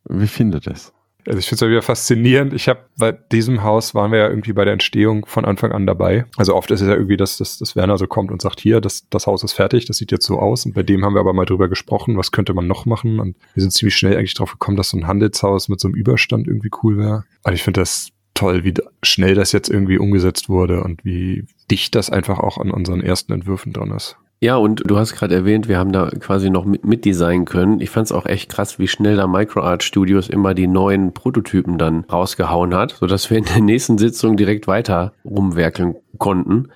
Wie 0.08 0.26
findet 0.26 0.66
es? 0.66 0.92
Also 1.26 1.38
ich 1.40 1.46
finde 1.46 1.56
es 1.56 1.60
ja 1.62 1.68
wieder 1.68 1.82
faszinierend. 1.82 2.52
Ich 2.54 2.68
habe 2.68 2.80
bei 2.96 3.12
diesem 3.12 3.62
Haus 3.64 3.94
waren 3.94 4.12
wir 4.12 4.20
ja 4.20 4.28
irgendwie 4.28 4.52
bei 4.52 4.64
der 4.64 4.72
Entstehung 4.72 5.26
von 5.26 5.44
Anfang 5.44 5.72
an 5.72 5.84
dabei. 5.86 6.24
Also 6.36 6.54
oft 6.54 6.70
ist 6.70 6.80
es 6.80 6.86
ja 6.88 6.94
irgendwie, 6.94 7.16
dass, 7.16 7.36
dass, 7.36 7.58
dass 7.58 7.74
Werner 7.74 7.98
so 7.98 8.06
kommt 8.06 8.30
und 8.30 8.40
sagt, 8.40 8.60
hier, 8.60 8.80
das, 8.80 9.08
das 9.10 9.26
Haus 9.26 9.42
ist 9.42 9.52
fertig, 9.52 9.86
das 9.86 9.96
sieht 9.96 10.12
jetzt 10.12 10.24
so 10.24 10.38
aus. 10.38 10.64
Und 10.64 10.74
bei 10.74 10.84
dem 10.84 11.04
haben 11.04 11.14
wir 11.14 11.20
aber 11.20 11.32
mal 11.34 11.44
drüber 11.44 11.68
gesprochen, 11.68 12.16
was 12.16 12.30
könnte 12.30 12.54
man 12.54 12.68
noch 12.68 12.86
machen. 12.86 13.18
Und 13.18 13.36
wir 13.54 13.60
sind 13.60 13.72
ziemlich 13.72 13.96
schnell 13.96 14.16
eigentlich 14.16 14.34
drauf 14.34 14.52
gekommen, 14.52 14.76
dass 14.76 14.90
so 14.90 14.96
ein 14.96 15.06
Handelshaus 15.08 15.68
mit 15.68 15.80
so 15.80 15.88
einem 15.88 15.96
Überstand 15.96 16.46
irgendwie 16.46 16.70
cool 16.82 16.96
wäre. 16.96 17.24
Und 17.42 17.52
ich 17.52 17.62
finde 17.64 17.80
das 17.80 18.10
toll, 18.36 18.64
wie 18.64 18.74
schnell 19.02 19.34
das 19.34 19.52
jetzt 19.52 19.68
irgendwie 19.68 19.98
umgesetzt 19.98 20.48
wurde 20.48 20.82
und 20.84 21.04
wie 21.04 21.46
dicht 21.70 21.94
das 21.94 22.10
einfach 22.10 22.38
auch 22.38 22.58
an 22.58 22.70
unseren 22.70 23.00
ersten 23.00 23.32
Entwürfen 23.32 23.72
dran 23.72 23.90
ist. 23.90 24.16
Ja, 24.38 24.56
und 24.56 24.82
du 24.86 24.98
hast 24.98 25.14
gerade 25.14 25.34
erwähnt, 25.34 25.66
wir 25.66 25.78
haben 25.78 25.92
da 25.92 26.10
quasi 26.10 26.50
noch 26.50 26.66
mit, 26.66 26.84
mitdesignen 26.84 27.46
können. 27.46 27.80
Ich 27.80 27.88
fand 27.88 28.06
es 28.06 28.12
auch 28.12 28.26
echt 28.26 28.50
krass, 28.50 28.78
wie 28.78 28.86
schnell 28.86 29.16
da 29.16 29.26
MicroArt 29.26 29.82
Studios 29.82 30.28
immer 30.28 30.52
die 30.52 30.66
neuen 30.66 31.14
Prototypen 31.14 31.78
dann 31.78 32.04
rausgehauen 32.04 32.74
hat, 32.74 32.96
sodass 33.00 33.30
wir 33.30 33.38
in 33.38 33.44
der 33.44 33.62
nächsten 33.62 33.96
Sitzung 33.96 34.36
direkt 34.36 34.66
weiter 34.66 35.14
rumwerkeln 35.24 35.96
konnten. 36.18 36.68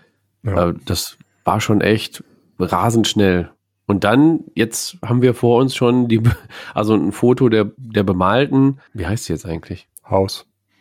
Ja. 0.43 0.71
Äh, 0.71 0.75
Das 0.87 1.19
war 1.45 1.61
schon 1.61 1.83
echt 1.83 2.25
rasend 2.59 3.07
schnell. 3.07 3.51
Und 3.87 4.05
dann, 4.05 4.45
jetzt 4.55 4.97
haben 5.05 5.21
wir 5.21 5.35
vor 5.35 5.61
uns 5.61 5.75
schon 5.75 6.09
die, 6.09 6.23
also 6.75 6.95
ein 6.95 7.13
Foto 7.13 7.51
der, 7.51 7.73
der 7.77 8.05
bemalten, 8.05 8.79
wie 8.95 9.07
heißt 9.07 9.25
sie 9.25 9.35
jetzt 9.35 9.45
eigentlich? 9.45 9.87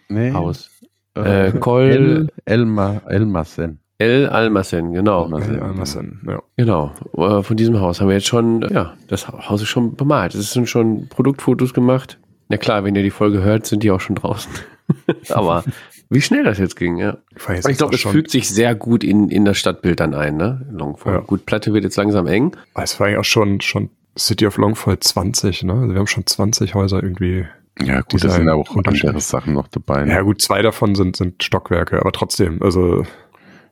Nee. 0.09 0.31
Haus. 0.33 0.69
Haus. 1.17 1.25
Äh, 1.25 1.51
Kol- 1.59 1.81
El, 1.89 2.27
Elma, 2.45 3.01
Elmasen. 3.07 3.79
El 3.97 4.27
Almacen, 4.29 4.93
genau. 4.93 5.23
Almacen. 5.23 5.55
Ja, 5.55 5.61
Almassen, 5.63 6.21
ja. 6.25 6.41
Genau, 6.55 6.91
äh, 7.17 7.43
von 7.43 7.57
diesem 7.57 7.81
Haus 7.81 7.99
haben 7.99 8.07
wir 8.07 8.15
jetzt 8.15 8.27
schon, 8.27 8.61
äh, 8.63 8.73
ja, 8.73 8.93
das 9.09 9.27
Haus 9.27 9.61
ist 9.61 9.67
schon 9.67 9.95
bemalt. 9.95 10.33
Es 10.35 10.53
sind 10.53 10.69
schon 10.69 11.07
Produktfotos 11.09 11.73
gemacht. 11.73 12.17
Na 12.47 12.55
klar, 12.57 12.83
wenn 12.85 12.95
ihr 12.95 13.03
die 13.03 13.09
Folge 13.11 13.43
hört, 13.43 13.65
sind 13.65 13.83
die 13.83 13.91
auch 13.91 13.99
schon 13.99 14.15
draußen. 14.15 14.49
Aber 15.29 15.63
wie 16.09 16.21
schnell 16.21 16.43
das 16.45 16.57
jetzt 16.59 16.77
ging, 16.77 16.97
ja. 16.97 17.17
Aber 17.45 17.69
ich 17.69 17.77
glaube, 17.77 17.97
schon- 17.97 18.11
fügt 18.13 18.31
sich 18.31 18.47
sehr 18.47 18.73
gut 18.73 19.03
in, 19.03 19.29
in 19.29 19.43
das 19.43 19.57
Stadtbild 19.57 19.99
dann 19.99 20.13
ein, 20.13 20.37
ne? 20.37 20.65
Longford. 20.71 21.13
Ja. 21.13 21.19
Gut, 21.19 21.45
Platte 21.45 21.73
wird 21.73 21.83
jetzt 21.83 21.97
langsam 21.97 22.25
eng. 22.25 22.55
Es 22.75 22.99
war 22.99 23.07
eigentlich 23.07 23.19
auch 23.19 23.23
schon, 23.25 23.59
schon 23.59 23.89
City 24.17 24.47
of 24.47 24.55
Longfall 24.57 24.97
20, 24.97 25.63
ne? 25.63 25.73
Also 25.73 25.89
wir 25.89 25.99
haben 25.99 26.07
schon 26.07 26.25
20 26.25 26.73
Häuser 26.73 27.03
irgendwie. 27.03 27.45
Ja, 27.83 28.01
gut, 28.01 28.23
da 28.23 28.29
sind 28.29 28.49
auch 28.49 28.75
andere 28.75 29.21
Sachen 29.21 29.53
noch 29.53 29.67
dabei. 29.69 30.03
ne? 30.05 30.11
Ja 30.13 30.21
gut, 30.21 30.41
zwei 30.41 30.61
davon 30.61 30.95
sind, 30.95 31.15
sind 31.15 31.43
Stockwerke, 31.43 31.99
aber 31.99 32.11
trotzdem, 32.11 32.61
also 32.61 33.05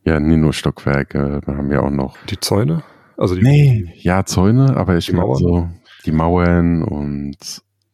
Ja, 0.06 0.20
nie 0.20 0.38
nur 0.38 0.54
Stockwerke, 0.54 1.42
da 1.46 1.58
haben 1.58 1.70
wir 1.70 1.84
auch 1.84 1.90
noch. 1.90 2.16
die 2.30 2.40
Zäune, 2.40 2.84
also 3.18 3.36
die, 3.36 3.42
Nee, 3.42 3.94
ja, 3.98 4.24
Zäune, 4.26 4.78
aber 4.78 4.96
ich 4.98 5.12
meine 5.12 5.36
so 5.36 5.70
die 6.06 6.12
Mauern 6.14 6.84
und 6.84 7.36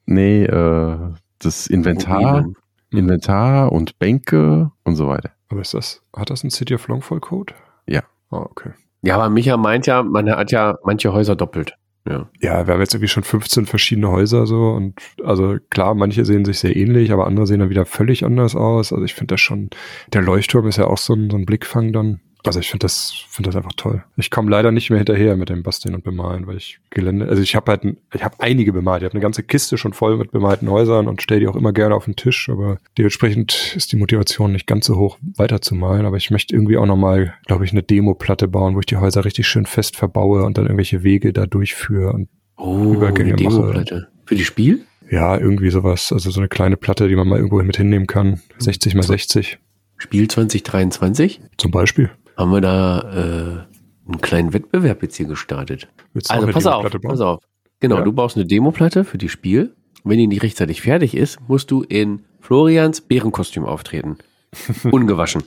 nee, 0.05 0.43
äh, 0.45 0.97
das 1.39 1.67
Inventar, 1.67 2.41
Ruinen. 2.41 2.55
Inventar 2.91 3.71
und 3.71 3.97
Bänke 3.97 4.71
und 4.83 4.95
so 4.95 5.07
weiter. 5.07 5.31
aber 5.49 5.61
ist 5.61 5.73
das, 5.73 6.03
hat 6.15 6.29
das 6.29 6.43
ein 6.43 6.51
City 6.51 6.75
of 6.75 6.87
Longfall 6.87 7.19
Code? 7.19 7.53
Ja. 7.87 8.01
Ah, 8.29 8.37
okay. 8.49 8.71
Ja, 9.01 9.15
aber 9.15 9.29
Micha 9.29 9.57
meint 9.57 9.87
ja, 9.87 10.03
man 10.03 10.29
hat 10.29 10.51
ja 10.51 10.77
manche 10.83 11.11
Häuser 11.11 11.35
doppelt. 11.35 11.75
Ja. 12.07 12.29
Ja, 12.41 12.67
wir 12.67 12.73
haben 12.73 12.81
jetzt 12.81 12.93
irgendwie 12.93 13.07
schon 13.07 13.23
15 13.23 13.65
verschiedene 13.65 14.09
Häuser 14.09 14.45
so 14.45 14.71
und 14.71 14.99
also 15.23 15.57
klar, 15.69 15.95
manche 15.95 16.25
sehen 16.25 16.43
sich 16.43 16.59
sehr 16.59 16.75
ähnlich, 16.75 17.13
aber 17.13 17.27
andere 17.27 17.47
sehen 17.47 17.59
dann 17.59 17.69
wieder 17.69 17.85
völlig 17.85 18.25
anders 18.25 18.55
aus. 18.55 18.91
Also 18.91 19.05
ich 19.05 19.13
finde 19.13 19.33
das 19.33 19.41
schon, 19.41 19.69
der 20.11 20.21
Leuchtturm 20.21 20.67
ist 20.67 20.77
ja 20.77 20.87
auch 20.87 20.97
so 20.97 21.13
ein, 21.13 21.29
so 21.29 21.37
ein 21.37 21.45
Blickfang 21.45 21.93
dann. 21.93 22.19
Also 22.45 22.59
ich 22.59 22.69
finde 22.69 22.83
das, 22.83 23.13
finde 23.29 23.49
das 23.49 23.55
einfach 23.55 23.71
toll. 23.77 24.03
Ich 24.17 24.29
komme 24.29 24.51
leider 24.51 24.71
nicht 24.71 24.89
mehr 24.89 24.99
hinterher 24.99 25.37
mit 25.37 25.49
dem 25.49 25.63
Basteln 25.63 25.95
und 25.95 26.03
Bemalen, 26.03 26.45
weil 26.45 26.57
ich 26.57 26.79
Gelände, 26.89 27.27
also 27.27 27.41
ich 27.41 27.55
habe 27.55 27.71
halt, 27.71 27.85
ich 28.13 28.23
habe 28.23 28.35
einige 28.39 28.73
bemalt. 28.73 29.01
Ich 29.01 29.05
habe 29.05 29.13
eine 29.13 29.21
ganze 29.21 29.43
Kiste 29.43 29.77
schon 29.77 29.93
voll 29.93 30.17
mit 30.17 30.31
bemalten 30.31 30.69
Häusern 30.69 31.07
und 31.07 31.21
stelle 31.21 31.39
die 31.39 31.47
auch 31.47 31.55
immer 31.55 31.71
gerne 31.71 31.95
auf 31.95 32.05
den 32.05 32.17
Tisch, 32.17 32.49
aber 32.49 32.79
dementsprechend 32.97 33.73
ist 33.77 33.91
die 33.93 33.95
Motivation 33.95 34.51
nicht 34.51 34.67
ganz 34.67 34.85
so 34.87 34.97
hoch, 34.97 35.17
weiterzumalen. 35.37 36.05
Aber 36.05 36.17
ich 36.17 36.31
möchte 36.31 36.53
irgendwie 36.53 36.77
auch 36.77 36.85
nochmal, 36.85 37.33
glaube 37.45 37.63
ich, 37.63 37.71
eine 37.71 37.83
Demoplatte 37.83 38.47
bauen, 38.49 38.75
wo 38.75 38.79
ich 38.79 38.87
die 38.87 38.97
Häuser 38.97 39.23
richtig 39.23 39.47
schön 39.47 39.65
fest 39.65 39.95
verbaue 39.95 40.43
und 40.43 40.57
dann 40.57 40.65
irgendwelche 40.65 41.03
Wege 41.03 41.31
da 41.31 41.45
durchführe 41.45 42.11
und 42.11 42.27
Oh, 42.57 42.93
Übergänge 42.93 43.31
mache. 43.31 43.43
Demoplatte. 43.43 44.07
Für 44.25 44.35
die 44.35 44.45
Spiel? 44.45 44.85
Ja, 45.09 45.37
irgendwie 45.37 45.69
sowas. 45.69 46.11
Also 46.11 46.29
so 46.29 46.39
eine 46.39 46.49
kleine 46.49 46.77
Platte, 46.77 47.07
die 47.07 47.15
man 47.15 47.27
mal 47.27 47.37
irgendwo 47.37 47.61
mit 47.63 47.77
hinnehmen 47.77 48.07
kann. 48.07 48.41
60 48.59 48.95
mal 48.95 49.03
60 49.03 49.59
Spiel 49.97 50.27
2023? 50.27 51.39
zum 51.57 51.71
Beispiel. 51.71 52.09
Haben 52.37 52.51
wir 52.51 52.61
da 52.61 52.99
äh, 52.99 54.09
einen 54.11 54.21
kleinen 54.21 54.53
Wettbewerb 54.53 55.01
jetzt 55.03 55.15
hier 55.15 55.27
gestartet. 55.27 55.87
Willst 56.13 56.31
Also 56.31 56.47
pass 56.47 56.65
auf, 56.65 56.85
pass 57.01 57.21
auf. 57.21 57.43
Genau, 57.79 57.97
Ja. 57.97 58.01
du 58.03 58.11
baust 58.13 58.35
eine 58.37 58.45
Demoplatte 58.45 59.03
für 59.03 59.17
die 59.17 59.29
Spiel. 59.29 59.75
Wenn 60.03 60.17
die 60.17 60.27
nicht 60.27 60.43
rechtzeitig 60.43 60.81
fertig 60.81 61.15
ist, 61.15 61.39
musst 61.47 61.71
du 61.71 61.81
in 61.83 62.23
Florians 62.41 63.01
Bärenkostüm 63.01 63.65
auftreten. 63.65 64.17
Ungewaschen. 64.91 65.43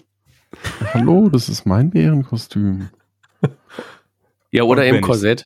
Hallo, 0.94 1.28
das 1.28 1.48
ist 1.48 1.66
mein 1.66 1.90
Bärenkostüm. 1.90 2.88
Ja, 4.50 4.62
oder 4.62 4.86
im 4.86 5.00
Korsett. 5.02 5.44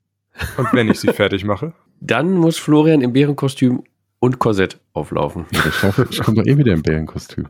Und 0.57 0.69
wenn 0.73 0.89
ich 0.89 1.01
sie 1.01 1.13
fertig 1.13 1.45
mache? 1.45 1.73
Dann 2.01 2.35
muss 2.35 2.57
Florian 2.59 3.01
im 3.03 3.13
Bärenkostüm 3.13 3.83
und 4.21 4.39
Korsett 4.39 4.79
auflaufen. 4.93 5.47
Ja, 5.53 5.61
ich 5.67 5.83
hoffe, 5.83 6.07
ich 6.11 6.21
komme 6.21 6.37
doch 6.43 6.47
eh 6.47 6.57
wieder 6.57 6.73
im 6.73 6.83
Bärenkostüm. 6.83 7.49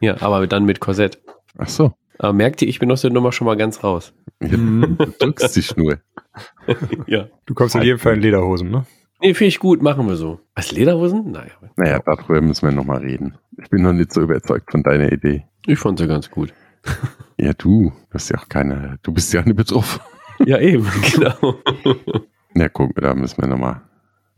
Ja, 0.00 0.20
aber 0.22 0.46
dann 0.46 0.64
mit 0.64 0.80
Korsett. 0.80 1.18
Ach 1.58 1.68
so. 1.68 1.92
Aber 2.18 2.32
merkt 2.32 2.62
ihr, 2.62 2.68
ich 2.68 2.78
bin 2.78 2.90
aus 2.90 3.02
der 3.02 3.10
Nummer 3.10 3.32
schon 3.32 3.46
mal 3.46 3.56
ganz 3.56 3.82
raus. 3.84 4.12
Ja, 4.42 4.48
du 4.56 4.86
drückst 5.18 5.56
dich 5.56 5.76
nur. 5.76 5.98
Ja. 7.06 7.28
Du 7.46 7.54
kommst 7.54 7.74
in 7.76 7.82
jedem 7.82 7.98
Fall 7.98 8.14
in 8.14 8.20
Lederhosen, 8.20 8.70
ne? 8.70 8.84
Nee, 9.22 9.32
finde 9.32 9.48
ich 9.48 9.58
gut, 9.58 9.80
machen 9.82 10.06
wir 10.06 10.16
so. 10.16 10.40
Was, 10.54 10.70
Lederhosen? 10.72 11.30
Naja, 11.30 11.52
Naja, 11.76 12.00
darüber 12.04 12.42
müssen 12.42 12.68
wir 12.68 12.74
nochmal 12.74 12.98
reden. 12.98 13.38
Ich 13.62 13.70
bin 13.70 13.82
noch 13.82 13.94
nicht 13.94 14.12
so 14.12 14.20
überzeugt 14.20 14.70
von 14.70 14.82
deiner 14.82 15.10
Idee. 15.10 15.44
ich 15.66 15.78
fand 15.78 15.98
sie 15.98 16.06
ganz 16.06 16.30
gut. 16.30 16.52
Ja, 17.38 17.52
du, 17.52 17.90
du 17.90 17.92
bist 18.10 18.30
ja 18.30 18.38
auch 18.38 18.48
keine, 18.48 18.98
du 19.02 19.12
bist 19.12 19.32
ja 19.34 19.42
nicht 19.42 19.56
betroffen. 19.56 20.00
Ja, 20.46 20.58
eben, 20.58 20.86
genau. 21.14 21.54
Ja, 22.54 22.68
guck, 22.70 22.94
da 22.96 23.14
müssen 23.14 23.40
wir 23.42 23.48
nochmal 23.48 23.80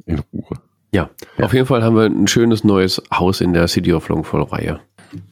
in 0.06 0.20
Ruhe. 0.32 0.56
Ja, 0.92 1.10
Ja. 1.36 1.46
auf 1.46 1.52
jeden 1.52 1.66
Fall 1.66 1.82
haben 1.82 1.94
wir 1.96 2.04
ein 2.06 2.26
schönes 2.28 2.62
neues 2.64 3.02
Haus 3.12 3.40
in 3.40 3.52
der 3.52 3.66
City 3.68 3.92
of 3.92 4.08
Longfall-Reihe. 4.08 4.78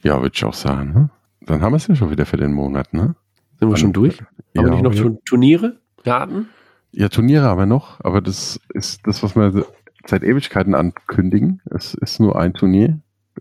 Ja, 0.03 0.21
würde 0.21 0.31
ich 0.35 0.43
auch 0.43 0.53
sagen. 0.53 0.93
Ne? 0.93 1.09
Dann 1.47 1.61
haben 1.61 1.71
wir 1.73 1.77
es 1.77 1.87
ja 1.87 1.95
schon 1.95 2.11
wieder 2.11 2.25
für 2.25 2.37
den 2.37 2.53
Monat, 2.53 2.93
ne? 2.93 3.15
Sind 3.59 3.69
wir 3.69 3.77
schon 3.77 3.93
durch? 3.93 4.19
Ja, 4.53 4.61
Haben 4.61 4.65
wir 4.67 4.71
nicht 4.75 4.83
noch 4.83 4.93
ja. 4.93 5.03
Tu- 5.03 5.19
Turniere? 5.25 5.77
Daten? 6.03 6.47
ja, 6.91 7.09
Turniere 7.09 7.45
haben 7.45 7.57
wir 7.59 7.65
noch, 7.65 7.99
aber 8.01 8.21
das 8.21 8.59
ist 8.73 9.01
das, 9.05 9.23
was 9.23 9.35
wir 9.35 9.65
seit 10.05 10.23
Ewigkeiten 10.23 10.75
ankündigen. 10.75 11.61
Es 11.71 11.93
ist 11.95 12.19
nur 12.19 12.37
ein 12.39 12.53
Turnier 12.53 12.99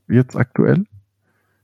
jetzt 0.08 0.34
aktuell. 0.36 0.84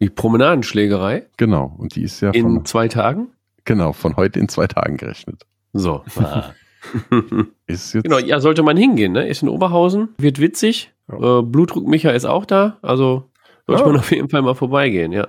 Die 0.01 0.11
Promenadenschlägerei 0.11 1.27
Genau. 1.37 1.75
Und 1.79 1.95
die 1.97 2.03
ist 2.03 2.21
ja 2.21 2.31
in 2.31 2.43
von, 2.43 2.65
zwei 2.65 2.89
Tagen? 2.89 3.29
genau, 3.65 3.93
von 3.93 4.17
heute 4.17 4.39
in 4.41 4.49
zwei 4.49 4.67
Tagen 4.67 4.97
gerechnet. 4.97 5.47
So. 5.73 6.05
Ist 7.67 7.95
jetzt 7.95 8.03
genau, 8.05 8.19
ja, 8.19 8.41
sollte 8.41 8.63
man 8.65 8.77
hingehen, 8.77 9.13
ne? 9.13 9.29
Ist 9.29 9.43
in 9.43 9.49
Oberhausen, 9.49 10.09
wird 10.19 10.41
witzig. 10.41 10.93
Ja. 11.09 11.39
Äh, 11.39 11.43
Blutdruck 11.43 11.87
Micha 11.87 12.11
ist 12.11 12.25
auch 12.25 12.45
da, 12.45 12.79
also 12.83 13.31
sollte 13.67 13.83
Ja. 13.83 13.87
man 13.89 13.97
auf 13.99 14.11
jeden 14.11 14.29
Fall 14.29 14.43
mal 14.43 14.55
vorbeigehen, 14.55 15.13
ja. 15.13 15.29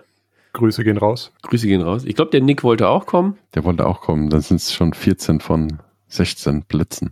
Grüße 0.53 0.83
gehen 0.83 0.97
raus. 0.97 1.31
Grüße 1.41 1.67
gehen 1.67 1.81
raus. 1.81 2.03
Ich 2.05 2.15
glaube, 2.15 2.31
der 2.31 2.41
Nick 2.41 2.63
wollte 2.63 2.87
auch 2.87 3.05
kommen. 3.05 3.37
Der 3.55 3.63
wollte 3.63 3.85
auch 3.85 4.01
kommen. 4.01 4.29
Dann 4.29 4.41
sind 4.41 4.57
es 4.57 4.71
schon 4.73 4.93
14 4.93 5.39
von 5.39 5.79
16 6.07 6.63
Plätzen. 6.63 7.11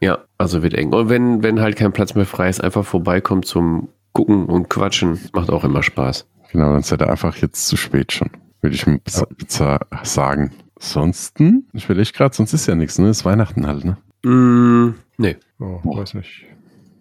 Ja, 0.00 0.18
also 0.38 0.62
wird 0.62 0.74
eng. 0.74 0.92
Und 0.92 1.08
wenn, 1.08 1.42
wenn 1.42 1.60
halt 1.60 1.76
kein 1.76 1.92
Platz 1.92 2.14
mehr 2.14 2.26
frei 2.26 2.48
ist, 2.48 2.62
einfach 2.62 2.84
vorbeikommen 2.84 3.42
zum 3.42 3.88
Gucken 4.12 4.46
und 4.46 4.68
Quatschen. 4.68 5.18
Macht 5.32 5.50
auch 5.50 5.64
immer 5.64 5.82
Spaß. 5.82 6.26
Genau, 6.52 6.72
dann 6.72 6.82
seid 6.82 7.00
ihr 7.02 7.10
einfach 7.10 7.36
jetzt 7.36 7.66
zu 7.68 7.76
spät 7.76 8.12
schon. 8.12 8.30
Würde 8.60 8.74
ich 8.74 8.84
beza- 8.84 9.80
sagen. 10.04 10.52
Ansonsten, 10.76 11.68
ich 11.72 11.88
will 11.88 11.98
echt 11.98 12.14
gerade, 12.14 12.34
sonst 12.34 12.52
ist 12.52 12.66
ja 12.66 12.74
nichts, 12.74 12.98
ne? 12.98 13.08
Ist 13.10 13.24
Weihnachten 13.24 13.66
halt, 13.66 13.84
ne? 13.84 13.96
Mm, 14.28 14.94
nee. 15.16 15.36
Oh, 15.60 15.80
weiß 15.84 16.14
nicht. 16.14 16.44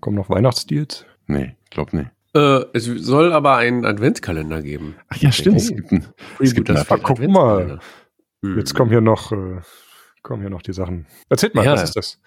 Kommen 0.01 0.17
noch 0.17 0.29
Weihnachtsdeals? 0.29 1.05
Nee, 1.27 1.55
glaub 1.69 1.93
nicht. 1.93 2.09
Äh, 2.37 2.65
es 2.73 2.85
soll 2.85 3.33
aber 3.33 3.55
einen 3.57 3.85
Adventskalender 3.85 4.61
geben. 4.61 4.95
Ach 5.09 5.17
ja, 5.17 5.31
stimmt. 5.31 5.57
Es 5.57 5.69
gibt 5.69 5.91
einen, 5.91 6.05
es 6.39 6.53
gibt 6.53 6.69
Das 6.69 6.89
einen, 6.91 7.01
guck 7.03 7.11
Adventskalender. 7.19 7.79
Hm. 8.43 8.57
Jetzt 8.57 8.73
kommen 8.75 8.91
hier 8.91 9.01
noch, 9.01 9.31
äh, 9.31 9.61
kommen 10.21 10.41
hier 10.41 10.49
noch 10.51 10.61
die 10.61 10.73
Sachen. 10.73 11.07
Erzählt 11.29 11.55
mal, 11.55 11.65
Ja. 11.65 11.73
was 11.73 11.83
ist 11.83 11.95
das? 11.95 12.19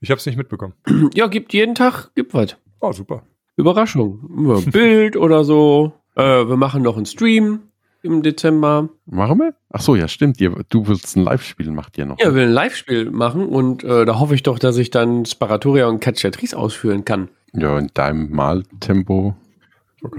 Ich 0.00 0.10
habe 0.10 0.18
es 0.18 0.26
nicht 0.26 0.36
mitbekommen. 0.36 0.74
Ja, 1.14 1.26
gibt 1.26 1.52
jeden 1.52 1.74
Tag, 1.74 2.10
gibt 2.14 2.34
was. 2.34 2.56
Oh, 2.80 2.92
super. 2.92 3.22
Überraschung. 3.56 4.62
Bild 4.70 5.16
oder 5.16 5.42
so. 5.44 5.92
Äh, 6.14 6.22
wir 6.48 6.56
machen 6.56 6.82
noch 6.82 6.96
einen 6.96 7.06
Stream 7.06 7.60
im 8.02 8.22
Dezember. 8.22 8.88
machen 9.06 9.38
wir? 9.38 9.54
Ach 9.70 9.80
so, 9.80 9.96
ja, 9.96 10.06
stimmt. 10.06 10.38
Du 10.68 10.86
willst 10.86 11.16
ein 11.16 11.24
Live-Spiel, 11.24 11.70
macht 11.72 11.98
ihr 11.98 12.06
noch. 12.06 12.18
Ja, 12.20 12.26
wir 12.26 12.34
will 12.34 12.44
ein 12.44 12.52
Live-Spiel 12.52 13.10
machen 13.10 13.46
und 13.46 13.82
äh, 13.82 14.04
da 14.04 14.20
hoffe 14.20 14.34
ich 14.34 14.42
doch, 14.44 14.58
dass 14.60 14.76
ich 14.76 14.90
dann 14.90 15.24
Sparatoria 15.24 15.88
und 15.88 16.00
Cacciatrice 16.00 16.54
ausführen 16.54 17.04
kann. 17.04 17.28
ja, 17.52 17.76
in 17.78 17.90
deinem 17.94 18.30
Maltempo. 18.30 19.34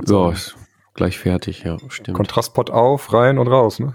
So, 0.06 0.34
gleich 0.93 1.19
fertig, 1.19 1.63
ja, 1.63 1.78
stimmt. 1.89 2.15
Kontrastpot 2.15 2.69
auf, 2.69 3.13
rein 3.13 3.38
und 3.38 3.47
raus, 3.47 3.80
ne? 3.80 3.93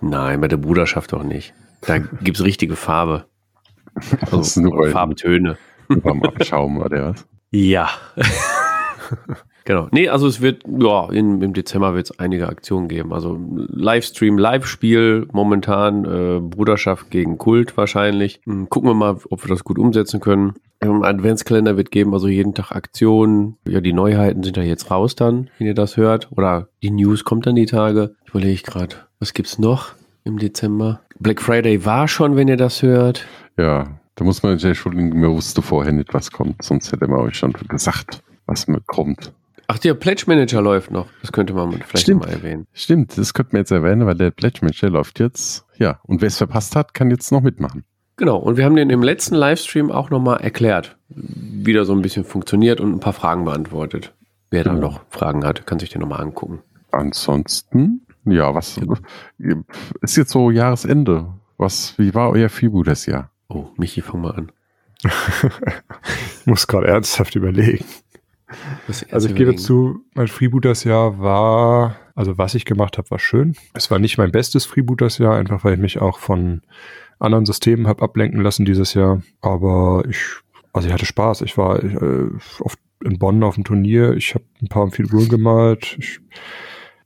Nein, 0.00 0.40
bei 0.40 0.48
der 0.48 0.56
Bruderschaft 0.56 1.12
doch 1.12 1.22
nicht. 1.22 1.54
Da 1.82 1.98
gibt's 1.98 2.42
richtige 2.42 2.76
Farbe. 2.76 3.26
Also, 4.30 4.60
nur 4.60 4.76
beim 6.02 6.22
Abschaum 6.22 6.78
oder 6.80 7.10
was? 7.10 7.26
Ja. 7.50 7.90
genau. 9.70 9.88
Nee, 9.92 10.08
also 10.08 10.26
es 10.26 10.40
wird, 10.40 10.62
ja, 10.66 11.08
in, 11.10 11.40
im 11.42 11.52
Dezember 11.52 11.94
wird 11.94 12.10
es 12.10 12.18
einige 12.18 12.48
Aktionen 12.48 12.88
geben. 12.88 13.12
Also 13.12 13.38
Livestream, 13.68 14.38
Live-Spiel 14.38 15.28
momentan, 15.32 16.04
äh, 16.04 16.40
Bruderschaft 16.40 17.10
gegen 17.10 17.38
Kult 17.38 17.76
wahrscheinlich. 17.76 18.40
Hm, 18.44 18.68
Gucken 18.68 18.90
wir 18.90 18.94
mal, 18.94 19.16
ob 19.30 19.44
wir 19.44 19.48
das 19.48 19.64
gut 19.64 19.78
umsetzen 19.78 20.20
können. 20.20 20.54
Im 20.80 21.02
Adventskalender 21.02 21.76
wird 21.76 21.90
geben, 21.90 22.14
also 22.14 22.26
jeden 22.28 22.54
Tag 22.54 22.72
Aktionen. 22.72 23.56
Ja, 23.66 23.80
die 23.80 23.92
Neuheiten 23.92 24.42
sind 24.42 24.56
ja 24.56 24.62
jetzt 24.62 24.90
raus 24.90 25.14
dann, 25.14 25.50
wenn 25.58 25.66
ihr 25.66 25.74
das 25.74 25.96
hört. 25.96 26.30
Oder 26.32 26.68
die 26.82 26.90
News 26.90 27.24
kommt 27.24 27.46
dann 27.46 27.54
die 27.54 27.66
Tage. 27.66 28.14
Ich 28.24 28.30
überlege 28.30 28.62
gerade, 28.62 28.96
was 29.18 29.34
gibt's 29.34 29.58
noch 29.58 29.92
im 30.24 30.38
Dezember? 30.38 31.00
Black 31.18 31.42
Friday 31.42 31.84
war 31.84 32.08
schon, 32.08 32.36
wenn 32.36 32.48
ihr 32.48 32.56
das 32.56 32.82
hört. 32.82 33.26
Ja, 33.58 34.00
da 34.14 34.24
muss 34.24 34.42
man 34.42 34.58
sich 34.58 34.68
entschuldigen, 34.68 35.10
mir 35.18 35.30
wusste 35.30 35.62
vorher 35.62 35.92
nicht, 35.92 36.14
was 36.14 36.30
kommt. 36.30 36.62
Sonst 36.62 36.92
hätte 36.92 37.06
man 37.08 37.20
euch 37.20 37.36
schon 37.36 37.52
gesagt, 37.52 38.22
was 38.46 38.66
mir 38.66 38.80
kommt. 38.86 39.32
Ach, 39.72 39.78
der 39.78 39.94
Pledge 39.94 40.24
Manager 40.26 40.60
läuft 40.62 40.90
noch. 40.90 41.06
Das 41.20 41.30
könnte 41.30 41.52
man 41.54 41.70
vielleicht 41.70 41.98
Stimmt. 42.00 42.22
mal 42.24 42.28
erwähnen. 42.32 42.66
Stimmt, 42.72 43.16
das 43.16 43.34
könnte 43.34 43.52
man 43.52 43.60
jetzt 43.60 43.70
erwähnen, 43.70 44.04
weil 44.04 44.16
der 44.16 44.32
Pledge 44.32 44.64
Match, 44.64 44.80
der 44.80 44.90
läuft 44.90 45.20
jetzt. 45.20 45.64
Ja, 45.76 46.00
und 46.02 46.20
wer 46.22 46.26
es 46.26 46.38
verpasst 46.38 46.74
hat, 46.74 46.92
kann 46.92 47.08
jetzt 47.12 47.30
noch 47.30 47.40
mitmachen. 47.40 47.84
Genau, 48.16 48.36
und 48.38 48.56
wir 48.56 48.64
haben 48.64 48.74
den 48.74 48.90
im 48.90 49.00
letzten 49.04 49.36
Livestream 49.36 49.92
auch 49.92 50.10
nochmal 50.10 50.40
erklärt, 50.40 50.98
wie 51.08 51.72
der 51.72 51.84
so 51.84 51.92
ein 51.94 52.02
bisschen 52.02 52.24
funktioniert 52.24 52.80
und 52.80 52.92
ein 52.92 52.98
paar 52.98 53.12
Fragen 53.12 53.44
beantwortet. 53.44 54.12
Wer 54.50 54.64
da 54.64 54.74
Genau. 54.74 54.88
noch 54.88 55.00
Fragen 55.08 55.44
hat, 55.46 55.64
kann 55.68 55.78
sich 55.78 55.90
den 55.90 56.00
nochmal 56.00 56.20
angucken. 56.20 56.58
Ansonsten, 56.90 58.04
ja, 58.24 58.52
was 58.52 58.76
ist 60.02 60.16
jetzt 60.16 60.32
so 60.32 60.50
Jahresende? 60.50 61.28
Was, 61.58 61.96
wie 61.96 62.12
war 62.12 62.30
euer 62.30 62.48
Freebooters 62.48 63.06
Jahr? 63.06 63.30
Oh, 63.48 63.68
Michi, 63.76 64.00
fang 64.00 64.20
mal 64.22 64.32
an. 64.32 64.52
Ich 65.04 65.10
muss 66.46 66.66
gerade 66.66 66.88
ernsthaft 66.88 67.36
überlegen. 67.36 67.84
Also 69.10 69.28
ich 69.28 69.34
gebe 69.34 69.56
zu, 69.56 70.04
mein 70.14 70.28
Freebooters-Jahr 70.28 71.20
war, 71.20 71.96
also 72.14 72.38
was 72.38 72.54
ich 72.54 72.64
gemacht 72.64 72.98
habe, 72.98 73.10
war 73.10 73.18
schön. 73.18 73.56
Es 73.74 73.90
war 73.90 73.98
nicht 73.98 74.18
mein 74.18 74.32
bestes 74.32 74.66
Freebooters-Jahr, 74.66 75.36
einfach 75.36 75.64
weil 75.64 75.74
ich 75.74 75.80
mich 75.80 76.00
auch 76.00 76.18
von 76.18 76.62
anderen 77.18 77.46
Systemen 77.46 77.86
habe 77.86 78.02
ablenken 78.02 78.40
lassen 78.40 78.64
dieses 78.64 78.94
Jahr. 78.94 79.22
Aber 79.40 80.04
ich, 80.08 80.18
also 80.72 80.88
ich 80.88 80.94
hatte 80.94 81.06
Spaß. 81.06 81.42
Ich 81.42 81.56
war 81.56 81.82
äh, 81.82 82.30
oft 82.60 82.78
in 83.04 83.18
Bonn 83.18 83.42
auf 83.42 83.54
dem 83.54 83.64
Turnier. 83.64 84.14
Ich 84.14 84.34
habe 84.34 84.44
ein 84.62 84.68
paar 84.68 84.90
Figuren 84.90 85.28
gemalt. 85.28 85.96
Ich, 85.98 86.20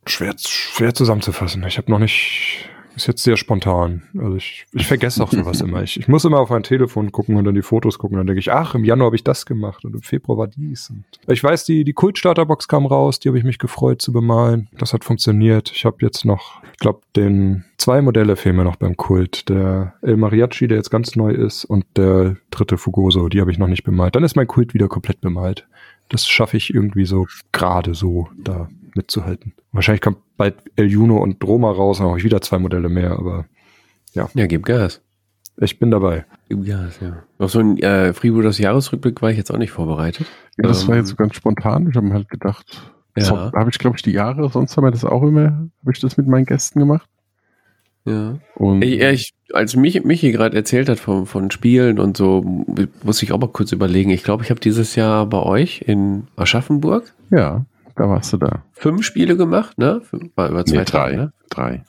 schwer, 0.06 0.34
schwer 0.38 0.94
zusammenzufassen. 0.94 1.64
Ich 1.64 1.78
habe 1.78 1.90
noch 1.90 1.98
nicht, 1.98 2.68
ist 2.96 3.06
jetzt 3.06 3.22
sehr 3.22 3.36
spontan. 3.36 4.02
Also 4.18 4.36
ich, 4.36 4.66
ich 4.72 4.86
vergesse 4.86 5.22
auch 5.22 5.30
sowas 5.30 5.60
immer. 5.60 5.82
Ich, 5.82 5.98
ich 5.98 6.08
muss 6.08 6.24
immer 6.24 6.38
auf 6.38 6.50
mein 6.50 6.62
Telefon 6.62 7.12
gucken 7.12 7.36
und 7.36 7.44
dann 7.44 7.54
die 7.54 7.62
Fotos 7.62 7.98
gucken. 7.98 8.18
Dann 8.18 8.26
denke 8.26 8.40
ich, 8.40 8.52
ach, 8.52 8.74
im 8.74 8.84
Januar 8.84 9.06
habe 9.06 9.16
ich 9.16 9.24
das 9.24 9.46
gemacht 9.46 9.84
und 9.84 9.94
im 9.94 10.02
Februar 10.02 10.38
war 10.38 10.46
dies. 10.46 10.90
Und 10.90 11.04
ich 11.26 11.42
weiß, 11.42 11.64
die, 11.64 11.84
die 11.84 11.92
Kult-Starterbox 11.92 12.68
kam 12.68 12.86
raus, 12.86 13.18
die 13.18 13.28
habe 13.28 13.38
ich 13.38 13.44
mich 13.44 13.58
gefreut 13.58 14.02
zu 14.02 14.12
bemalen. 14.12 14.68
Das 14.78 14.92
hat 14.92 15.04
funktioniert. 15.04 15.72
Ich 15.74 15.84
habe 15.84 15.96
jetzt 16.00 16.24
noch, 16.24 16.62
ich 16.72 16.78
glaube, 16.78 17.00
den 17.16 17.64
zwei 17.78 18.02
Modelle 18.02 18.36
fehlen 18.36 18.56
mir 18.56 18.64
noch 18.64 18.76
beim 18.76 18.96
Kult. 18.96 19.48
Der 19.48 19.94
El 20.02 20.16
Mariachi, 20.16 20.68
der 20.68 20.78
jetzt 20.78 20.90
ganz 20.90 21.16
neu 21.16 21.32
ist, 21.32 21.64
und 21.64 21.84
der 21.96 22.36
dritte 22.50 22.78
Fugoso, 22.78 23.28
die 23.28 23.40
habe 23.40 23.50
ich 23.50 23.58
noch 23.58 23.68
nicht 23.68 23.84
bemalt. 23.84 24.14
Dann 24.14 24.24
ist 24.24 24.36
mein 24.36 24.46
Kult 24.46 24.74
wieder 24.74 24.88
komplett 24.88 25.20
bemalt. 25.20 25.66
Das 26.08 26.26
schaffe 26.26 26.56
ich 26.56 26.72
irgendwie 26.72 27.06
so 27.06 27.26
gerade 27.52 27.94
so 27.94 28.28
da 28.36 28.68
mitzuhalten. 28.96 29.52
Wahrscheinlich 29.72 30.00
kommt 30.02 30.18
bald 30.36 30.56
El 30.76 30.86
Juno 30.90 31.18
und 31.18 31.42
Roma 31.44 31.70
raus, 31.70 31.98
dann 31.98 32.08
habe 32.08 32.18
ich 32.18 32.24
wieder 32.24 32.40
zwei 32.40 32.58
Modelle 32.58 32.88
mehr, 32.88 33.12
aber 33.12 33.46
Ja, 34.12 34.28
gib 34.46 34.64
Gas. 34.64 35.00
ich 35.58 35.78
bin 35.78 35.90
dabei. 35.90 36.24
Gib 36.48 36.66
Gas, 36.66 36.98
ja. 37.00 37.22
Auf 37.38 37.50
so 37.50 37.60
ein 37.60 37.78
äh, 37.78 38.12
Freebooters 38.12 38.58
Jahresrückblick 38.58 39.20
war 39.22 39.30
ich 39.30 39.36
jetzt 39.36 39.50
auch 39.52 39.58
nicht 39.58 39.70
vorbereitet. 39.72 40.26
Ja, 40.56 40.68
das 40.68 40.82
Ähm, 40.82 40.88
war 40.88 40.96
jetzt 40.96 41.08
so 41.08 41.16
ganz 41.16 41.34
spontan. 41.34 41.88
Ich 41.90 41.96
habe 41.96 42.06
mir 42.06 42.14
halt 42.14 42.28
gedacht, 42.28 42.92
Ja. 43.16 43.24
so, 43.24 43.36
habe 43.36 43.70
ich 43.70 43.78
glaube 43.78 43.96
ich 43.96 44.02
die 44.02 44.12
Jahre, 44.12 44.48
sonst 44.50 44.76
haben 44.76 44.84
wir 44.84 44.90
das 44.90 45.04
auch 45.04 45.22
immer, 45.22 45.44
habe 45.44 45.92
ich 45.92 46.00
das 46.00 46.16
mit 46.16 46.26
meinen 46.26 46.46
Gästen 46.46 46.78
gemacht. 46.80 47.08
Ja. 48.06 48.36
Und 48.56 48.82
Ich, 48.82 49.00
ja, 49.00 49.10
ich, 49.10 49.32
als 49.54 49.76
Michi, 49.76 50.00
Michi 50.00 50.30
gerade 50.30 50.56
erzählt 50.56 50.88
hat 50.90 50.98
von, 51.00 51.24
von 51.26 51.50
Spielen 51.50 51.98
und 51.98 52.16
so, 52.18 52.42
muss 53.02 53.22
ich 53.22 53.32
auch 53.32 53.38
mal 53.40 53.48
kurz 53.48 53.72
überlegen. 53.72 54.10
Ich 54.10 54.24
glaube, 54.24 54.42
ich 54.44 54.50
habe 54.50 54.60
dieses 54.60 54.94
Jahr 54.94 55.24
bei 55.26 55.38
euch 55.42 55.82
in 55.86 56.26
Aschaffenburg 56.36 57.14
ja, 57.30 57.64
da 57.96 58.08
warst 58.08 58.32
du 58.32 58.36
da. 58.38 58.64
fünf 58.72 59.04
Spiele 59.04 59.36
gemacht, 59.36 59.78
ne? 59.78 60.00
Fünf, 60.02 60.32
war 60.36 60.48
über 60.50 60.64
zwei 60.64 60.78
Nee, 60.78 60.84
Tage, 60.84 61.14
drei. 61.14 61.22
ne? 61.22 61.32
Drei. 61.50 61.84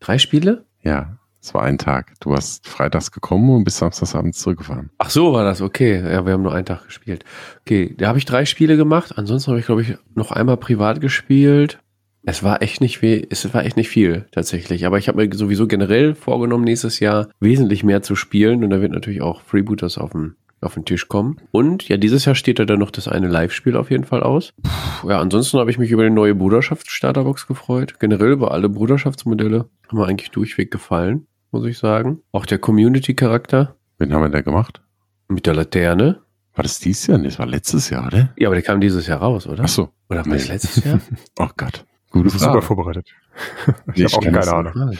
Drei 0.00 0.18
Spiele? 0.18 0.64
Ja. 0.82 1.18
Es 1.40 1.52
war 1.52 1.62
ein 1.62 1.76
Tag. 1.76 2.14
Du 2.20 2.30
warst 2.30 2.66
freitags 2.66 3.10
gekommen 3.12 3.50
und 3.50 3.64
bist 3.64 3.76
samstagsabends 3.76 4.38
zurückgefahren. 4.38 4.88
Ach 4.96 5.10
so 5.10 5.34
war 5.34 5.44
das, 5.44 5.60
okay. 5.60 6.00
Ja, 6.00 6.24
wir 6.24 6.32
haben 6.32 6.42
nur 6.42 6.54
einen 6.54 6.64
Tag 6.64 6.86
gespielt. 6.86 7.26
Okay, 7.60 7.94
da 7.98 8.08
habe 8.08 8.16
ich 8.16 8.24
drei 8.24 8.46
Spiele 8.46 8.78
gemacht. 8.78 9.18
Ansonsten 9.18 9.50
habe 9.50 9.60
ich, 9.60 9.66
glaube 9.66 9.82
ich, 9.82 9.94
noch 10.14 10.32
einmal 10.32 10.56
privat 10.56 11.02
gespielt. 11.02 11.80
Es 12.22 12.42
war 12.42 12.62
echt 12.62 12.80
nicht 12.80 12.96
viel, 13.00 13.26
es 13.28 13.52
war 13.52 13.62
echt 13.66 13.76
nicht 13.76 13.90
viel 13.90 14.24
tatsächlich. 14.32 14.86
Aber 14.86 14.96
ich 14.96 15.08
habe 15.08 15.22
mir 15.26 15.36
sowieso 15.36 15.66
generell 15.66 16.14
vorgenommen, 16.14 16.64
nächstes 16.64 16.98
Jahr 16.98 17.28
wesentlich 17.40 17.84
mehr 17.84 18.00
zu 18.00 18.16
spielen. 18.16 18.64
Und 18.64 18.70
da 18.70 18.80
wird 18.80 18.92
natürlich 18.92 19.20
auch 19.20 19.42
Freebooters 19.42 19.98
auf 19.98 20.12
den, 20.12 20.36
auf 20.64 20.74
den 20.74 20.84
Tisch 20.84 21.08
kommen. 21.08 21.36
Und 21.50 21.88
ja, 21.88 21.96
dieses 21.96 22.24
Jahr 22.24 22.34
steht 22.34 22.58
da 22.58 22.64
dann 22.64 22.78
noch 22.78 22.90
das 22.90 23.08
eine 23.08 23.28
Live-Spiel 23.28 23.76
auf 23.76 23.90
jeden 23.90 24.04
Fall 24.04 24.22
aus. 24.22 24.52
Puh, 25.00 25.10
ja, 25.10 25.20
ansonsten 25.20 25.58
habe 25.58 25.70
ich 25.70 25.78
mich 25.78 25.90
über 25.90 26.04
die 26.04 26.10
neue 26.10 26.34
Bruderschafts-Starterbox 26.34 27.46
gefreut. 27.46 27.98
Generell 28.00 28.32
über 28.32 28.52
alle 28.52 28.68
Bruderschaftsmodelle 28.68 29.68
haben 29.88 29.98
mir 29.98 30.06
eigentlich 30.06 30.30
durchweg 30.30 30.70
gefallen, 30.70 31.26
muss 31.50 31.64
ich 31.66 31.78
sagen. 31.78 32.20
Auch 32.32 32.46
der 32.46 32.58
Community-Charakter 32.58 33.76
Wen 33.98 34.12
haben 34.12 34.22
wir 34.22 34.28
da 34.30 34.40
gemacht? 34.40 34.80
mit 35.28 35.46
der 35.46 35.54
Laterne. 35.54 36.20
War 36.54 36.62
das 36.62 36.78
dieses 36.80 37.06
Jahr? 37.06 37.18
Nee, 37.18 37.24
das 37.28 37.38
war 37.38 37.46
letztes 37.46 37.90
Jahr, 37.90 38.06
oder? 38.06 38.32
Ja, 38.36 38.48
aber 38.48 38.54
der 38.54 38.62
kam 38.62 38.80
dieses 38.80 39.06
Jahr 39.06 39.18
raus, 39.20 39.46
oder? 39.46 39.64
Ach 39.64 39.68
so. 39.68 39.90
Oder 40.08 40.24
war 40.26 40.32
das 40.34 40.46
Nee. 40.48 40.52
letztes 40.54 40.84
Jahr? 40.84 41.00
Oh 41.38 41.48
Gott. 41.56 41.84
Gute 42.10 42.24
Du 42.28 42.32
bist 42.32 42.40
super 42.44 42.62
vorbereitet. 42.62 43.08
Nee, 43.86 44.04
ich 44.04 44.04
habe 44.04 44.16
auch 44.16 44.20
keine 44.22 44.36
das- 44.38 44.48
Ahnung. 44.48 44.92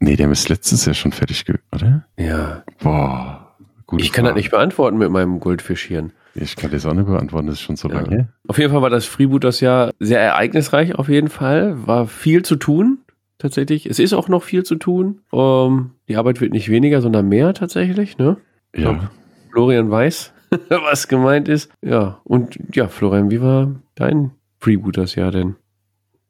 Nee, 0.00 0.16
der 0.16 0.30
ist 0.30 0.48
letztes 0.48 0.84
Jahr 0.84 0.94
schon 0.94 1.12
fertig, 1.12 1.44
oder? 1.72 2.06
Ja. 2.18 2.62
Boah. 2.82 3.47
Gute 3.88 4.04
Ich 4.04 4.12
kann 4.12 4.24
das 4.24 4.32
Frage. 4.32 4.38
nicht 4.40 4.50
beantworten 4.50 4.98
mit 4.98 5.10
meinem 5.10 5.40
Goldfischhirn. 5.40 6.12
Ich 6.34 6.56
kann 6.56 6.70
das 6.70 6.84
auch 6.86 6.92
nicht 6.94 7.06
beantworten, 7.06 7.46
das 7.46 7.56
ist 7.56 7.62
schon 7.62 7.76
so 7.76 7.88
Ja. 7.88 8.00
lange. 8.00 8.28
Auf 8.46 8.58
jeden 8.58 8.70
Fall 8.70 8.82
war 8.82 8.90
das 8.90 9.06
Freeboot 9.06 9.42
das 9.44 9.60
Jahr 9.60 9.90
sehr 9.98 10.20
ereignisreich, 10.20 10.94
auf 10.94 11.08
jeden 11.08 11.28
Fall. 11.30 11.86
War 11.86 12.06
viel 12.06 12.42
zu 12.44 12.56
tun, 12.56 12.98
tatsächlich. 13.38 13.86
Es 13.86 13.98
ist 13.98 14.12
auch 14.12 14.28
noch 14.28 14.42
viel 14.44 14.62
zu 14.62 14.74
tun. 14.76 15.22
Ähm, 15.32 15.92
die 16.06 16.16
Arbeit 16.16 16.40
wird 16.42 16.52
nicht 16.52 16.68
weniger, 16.68 17.00
sondern 17.00 17.28
mehr 17.28 17.54
tatsächlich, 17.54 18.18
ne? 18.18 18.36
Ja. 18.76 19.10
Florian 19.50 19.90
weiß, 19.90 20.34
was 20.68 21.08
gemeint 21.08 21.48
ist. 21.48 21.72
Ja, 21.82 22.20
und 22.24 22.58
ja, 22.74 22.88
Florian, 22.88 23.30
wie 23.30 23.40
war 23.40 23.74
dein 23.94 24.32
Freeboot 24.60 24.98
das 24.98 25.14
Jahr 25.14 25.30
denn? 25.30 25.56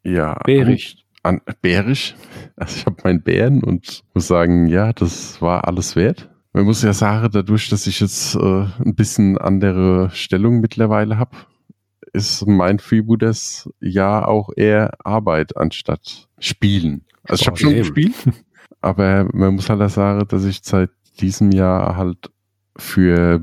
Ja. 0.04 0.34
Bärig. 0.44 1.04
An, 1.24 1.40
an, 1.44 1.54
bärig. 1.60 2.14
Also 2.54 2.76
ich 2.76 2.86
habe 2.86 2.96
meinen 3.02 3.22
Bären 3.22 3.64
und 3.64 4.04
muss 4.14 4.28
sagen, 4.28 4.66
ja, 4.68 4.92
das 4.92 5.42
war 5.42 5.66
alles 5.66 5.96
wert. 5.96 6.28
Man 6.58 6.66
muss 6.66 6.82
ja 6.82 6.92
sagen, 6.92 7.28
dadurch, 7.30 7.68
dass 7.68 7.86
ich 7.86 8.00
jetzt 8.00 8.34
äh, 8.34 8.66
ein 8.84 8.96
bisschen 8.96 9.38
andere 9.38 10.10
Stellung 10.12 10.58
mittlerweile 10.58 11.16
habe, 11.16 11.36
ist 12.12 12.48
mein 12.48 12.80
Freebooters 12.80 13.70
ja 13.78 14.26
auch 14.26 14.50
eher 14.56 14.90
Arbeit 15.06 15.56
anstatt 15.56 16.26
Spielen. 16.40 17.04
Also 17.22 17.42
ich 17.42 17.46
habe 17.46 17.58
schon 17.58 17.70
eben. 17.70 17.78
gespielt, 17.78 18.14
aber 18.80 19.28
man 19.32 19.54
muss 19.54 19.70
halt 19.70 19.80
auch 19.80 19.88
sagen, 19.88 20.26
dass 20.26 20.44
ich 20.44 20.58
seit 20.64 20.90
diesem 21.20 21.52
Jahr 21.52 21.96
halt 21.96 22.28
für 22.76 23.40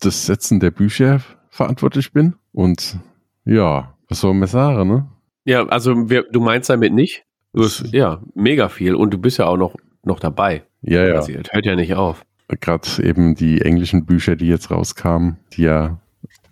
das 0.00 0.24
Setzen 0.24 0.58
der 0.58 0.70
Bücher 0.70 1.20
verantwortlich 1.50 2.14
bin. 2.14 2.32
Und 2.52 2.96
ja, 3.44 3.94
was 4.08 4.20
soll 4.20 4.32
man 4.32 4.48
sagen, 4.48 4.88
ne? 4.88 5.06
Ja, 5.44 5.66
also 5.66 6.08
wir, 6.08 6.24
du 6.32 6.40
meinst 6.40 6.70
damit 6.70 6.94
nicht? 6.94 7.26
Du 7.52 7.62
hast, 7.62 7.92
ja, 7.92 8.22
mega 8.34 8.70
viel. 8.70 8.94
Und 8.94 9.12
du 9.12 9.18
bist 9.18 9.36
ja 9.36 9.48
auch 9.48 9.58
noch, 9.58 9.76
noch 10.02 10.18
dabei. 10.18 10.62
Ja, 10.80 11.06
ja. 11.06 11.14
Das 11.16 11.28
hört 11.28 11.66
ja 11.66 11.76
nicht 11.76 11.94
auf. 11.94 12.24
Gerade 12.60 12.88
eben 13.02 13.34
die 13.34 13.60
englischen 13.60 14.06
Bücher, 14.06 14.36
die 14.36 14.48
jetzt 14.48 14.70
rauskamen, 14.70 15.38
die 15.52 15.62
ja 15.62 16.00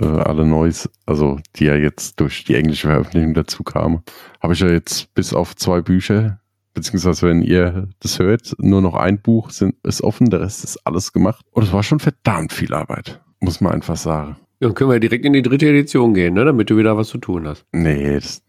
äh, 0.00 0.07
alle 0.07 0.44
Neues, 0.44 0.88
also 1.07 1.38
die 1.57 1.64
ja 1.64 1.76
jetzt 1.76 2.20
durch 2.20 2.44
die 2.44 2.55
englische 2.55 2.88
Veröffentlichung 2.88 3.34
dazu 3.34 3.62
kamen, 3.62 4.03
habe 4.40 4.55
ich 4.55 4.61
ja 4.61 4.68
jetzt 4.68 5.12
bis 5.14 5.32
auf 5.32 5.57
zwei 5.57 5.80
Bücher, 5.80 6.40
beziehungsweise 6.74 7.28
wenn 7.28 7.42
ihr 7.42 7.88
das 8.00 8.18
hört, 8.18 8.55
nur 8.59 8.80
noch 8.80 8.94
ein 8.94 9.20
Buch 9.20 9.50
sind, 9.50 9.74
ist 9.82 10.03
offen, 10.03 10.30
der 10.30 10.40
Rest 10.40 10.64
ist 10.64 10.78
alles 10.86 11.12
gemacht. 11.12 11.44
Und 11.53 11.64
es 11.64 11.72
war 11.72 11.82
schon 11.82 12.00
verdammt 12.00 12.53
viel 12.53 12.74
Arbeit, 12.74 13.20
muss 13.40 13.61
man 13.61 13.72
einfach 13.72 13.96
sagen. 13.96 14.36
Ja, 14.61 14.68
Dann 14.68 14.74
können 14.74 14.90
wir 14.90 15.00
direkt 15.00 15.24
in 15.24 15.32
die 15.32 15.42
dritte 15.42 15.68
Edition 15.68 16.14
gehen, 16.14 16.34
ne? 16.34 16.44
damit 16.44 16.70
du 16.70 16.76
wieder 16.76 16.96
was 16.96 17.09
zu 17.09 17.18
tun 17.18 17.46
hast. 17.46 17.64
Nee, 17.72 18.14
das, 18.14 18.42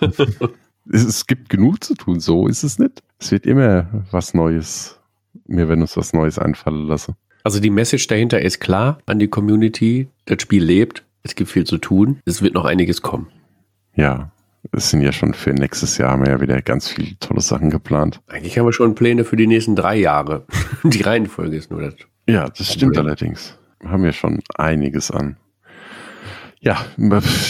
es, 0.90 1.04
es 1.04 1.26
gibt 1.26 1.48
genug 1.48 1.82
zu 1.84 1.94
tun, 1.94 2.20
so 2.20 2.46
ist 2.46 2.62
es 2.62 2.78
nicht. 2.78 3.02
Es 3.18 3.30
wird 3.30 3.46
immer 3.46 4.04
was 4.10 4.34
Neues, 4.34 4.98
mir 5.52 5.68
werden 5.68 5.82
uns 5.82 5.96
was 5.96 6.12
Neues 6.12 6.38
einfallen 6.38 6.86
lassen. 6.86 7.14
Also 7.44 7.60
die 7.60 7.70
Message 7.70 8.06
dahinter 8.06 8.40
ist 8.40 8.60
klar 8.60 8.98
an 9.06 9.18
die 9.18 9.28
Community. 9.28 10.08
Das 10.26 10.42
Spiel 10.42 10.62
lebt. 10.62 11.04
Es 11.22 11.34
gibt 11.34 11.50
viel 11.50 11.64
zu 11.64 11.78
tun. 11.78 12.20
Es 12.24 12.42
wird 12.42 12.54
noch 12.54 12.64
einiges 12.64 13.02
kommen. 13.02 13.28
Ja, 13.94 14.32
es 14.70 14.90
sind 14.90 15.02
ja 15.02 15.12
schon 15.12 15.34
für 15.34 15.52
nächstes 15.52 15.98
Jahr 15.98 16.12
haben 16.12 16.24
wir 16.24 16.32
ja 16.32 16.40
wieder 16.40 16.60
ganz 16.62 16.88
viele 16.88 17.18
tolle 17.18 17.40
Sachen 17.40 17.70
geplant. 17.70 18.20
Eigentlich 18.28 18.58
haben 18.58 18.66
wir 18.66 18.72
schon 18.72 18.94
Pläne 18.94 19.24
für 19.24 19.36
die 19.36 19.46
nächsten 19.46 19.76
drei 19.76 19.96
Jahre. 19.96 20.46
Die 20.84 21.02
Reihenfolge 21.02 21.56
ist 21.56 21.70
nur 21.70 21.82
das. 21.82 21.94
Ja, 22.28 22.48
das 22.48 22.72
stimmt 22.72 22.94
Problem. 22.94 23.06
allerdings. 23.06 23.58
Wir 23.80 23.90
haben 23.90 24.04
ja 24.04 24.12
schon 24.12 24.40
einiges 24.54 25.10
an. 25.10 25.36
Ja, 26.60 26.86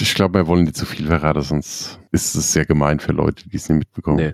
ich 0.01 0.15
glaube, 0.15 0.39
wir 0.39 0.47
wollen 0.47 0.65
nicht 0.65 0.77
zu 0.77 0.87
viel 0.87 1.07
verraten, 1.07 1.43
sonst 1.43 2.01
ist 2.13 2.35
es 2.35 2.53
sehr 2.55 2.65
gemein 2.65 2.99
für 2.99 3.13
Leute, 3.13 3.47
die 3.47 3.57
es 3.57 3.69
nicht 3.69 3.81
mitbekommen. 3.81 4.17
Nee. 4.17 4.33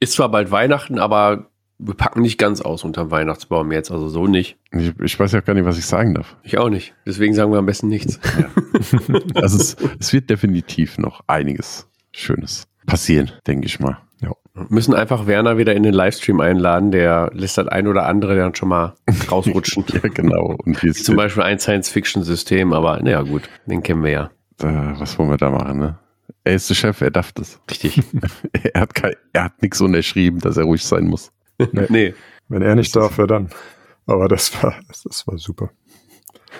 Ist 0.00 0.14
zwar 0.14 0.30
bald 0.30 0.50
Weihnachten, 0.50 0.98
aber 0.98 1.50
wir 1.78 1.94
packen 1.94 2.22
nicht 2.22 2.38
ganz 2.38 2.60
aus 2.60 2.84
unterm 2.84 3.10
Weihnachtsbaum 3.10 3.70
jetzt. 3.72 3.90
Also 3.90 4.08
so 4.08 4.26
nicht. 4.26 4.56
Ich, 4.72 4.92
ich 5.00 5.18
weiß 5.18 5.32
ja 5.32 5.40
gar 5.40 5.54
nicht, 5.54 5.64
was 5.64 5.78
ich 5.78 5.86
sagen 5.86 6.14
darf. 6.14 6.36
Ich 6.42 6.58
auch 6.58 6.70
nicht. 6.70 6.94
Deswegen 7.06 7.34
sagen 7.34 7.52
wir 7.52 7.58
am 7.58 7.66
besten 7.66 7.88
nichts. 7.88 8.18
Also 9.34 9.58
es, 9.58 9.76
es 9.98 10.12
wird 10.12 10.30
definitiv 10.30 10.98
noch 10.98 11.22
einiges 11.26 11.88
Schönes 12.12 12.68
passieren, 12.86 13.32
denke 13.46 13.66
ich 13.66 13.80
mal. 13.80 13.98
Wir 14.58 14.66
müssen 14.70 14.94
einfach 14.94 15.26
Werner 15.26 15.56
wieder 15.56 15.74
in 15.74 15.82
den 15.82 15.94
Livestream 15.94 16.40
einladen. 16.40 16.90
Der 16.90 17.30
lässt 17.32 17.58
das 17.58 17.68
ein 17.68 17.86
oder 17.86 18.06
andere 18.06 18.36
dann 18.36 18.54
schon 18.54 18.68
mal 18.68 18.94
rausrutschen. 19.30 19.84
Ja, 19.92 20.08
genau. 20.08 20.56
Und 20.64 20.82
wie 20.82 20.92
Zum 20.92 21.16
Beispiel 21.16 21.42
ein 21.42 21.58
Science-Fiction-System, 21.58 22.72
aber 22.72 23.00
naja 23.02 23.22
gut, 23.22 23.48
den 23.66 23.82
kennen 23.82 24.02
wir 24.02 24.10
ja. 24.10 24.30
äh, 24.60 24.98
was 24.98 25.18
wollen 25.18 25.30
wir 25.30 25.36
da 25.36 25.50
machen, 25.50 25.78
ne? 25.78 25.98
Er 26.44 26.54
ist 26.54 26.68
der 26.70 26.74
Chef, 26.74 27.00
er 27.00 27.10
darf 27.10 27.32
das. 27.32 27.60
Richtig. 27.70 28.02
Er 28.74 28.82
hat, 28.82 28.94
kein, 28.94 29.14
er 29.32 29.44
hat 29.44 29.62
nichts 29.62 29.80
unterschrieben, 29.80 30.40
dass 30.40 30.56
er 30.56 30.64
ruhig 30.64 30.84
sein 30.84 31.04
muss. 31.04 31.32
Nee. 31.88 32.14
Wenn 32.48 32.62
er 32.62 32.74
nicht 32.74 32.94
darf, 32.96 33.18
wer 33.18 33.26
dann? 33.26 33.50
Aber 34.06 34.28
das 34.28 34.62
war, 34.62 34.74
das, 34.88 35.26
war 35.26 35.38
super. 35.38 35.70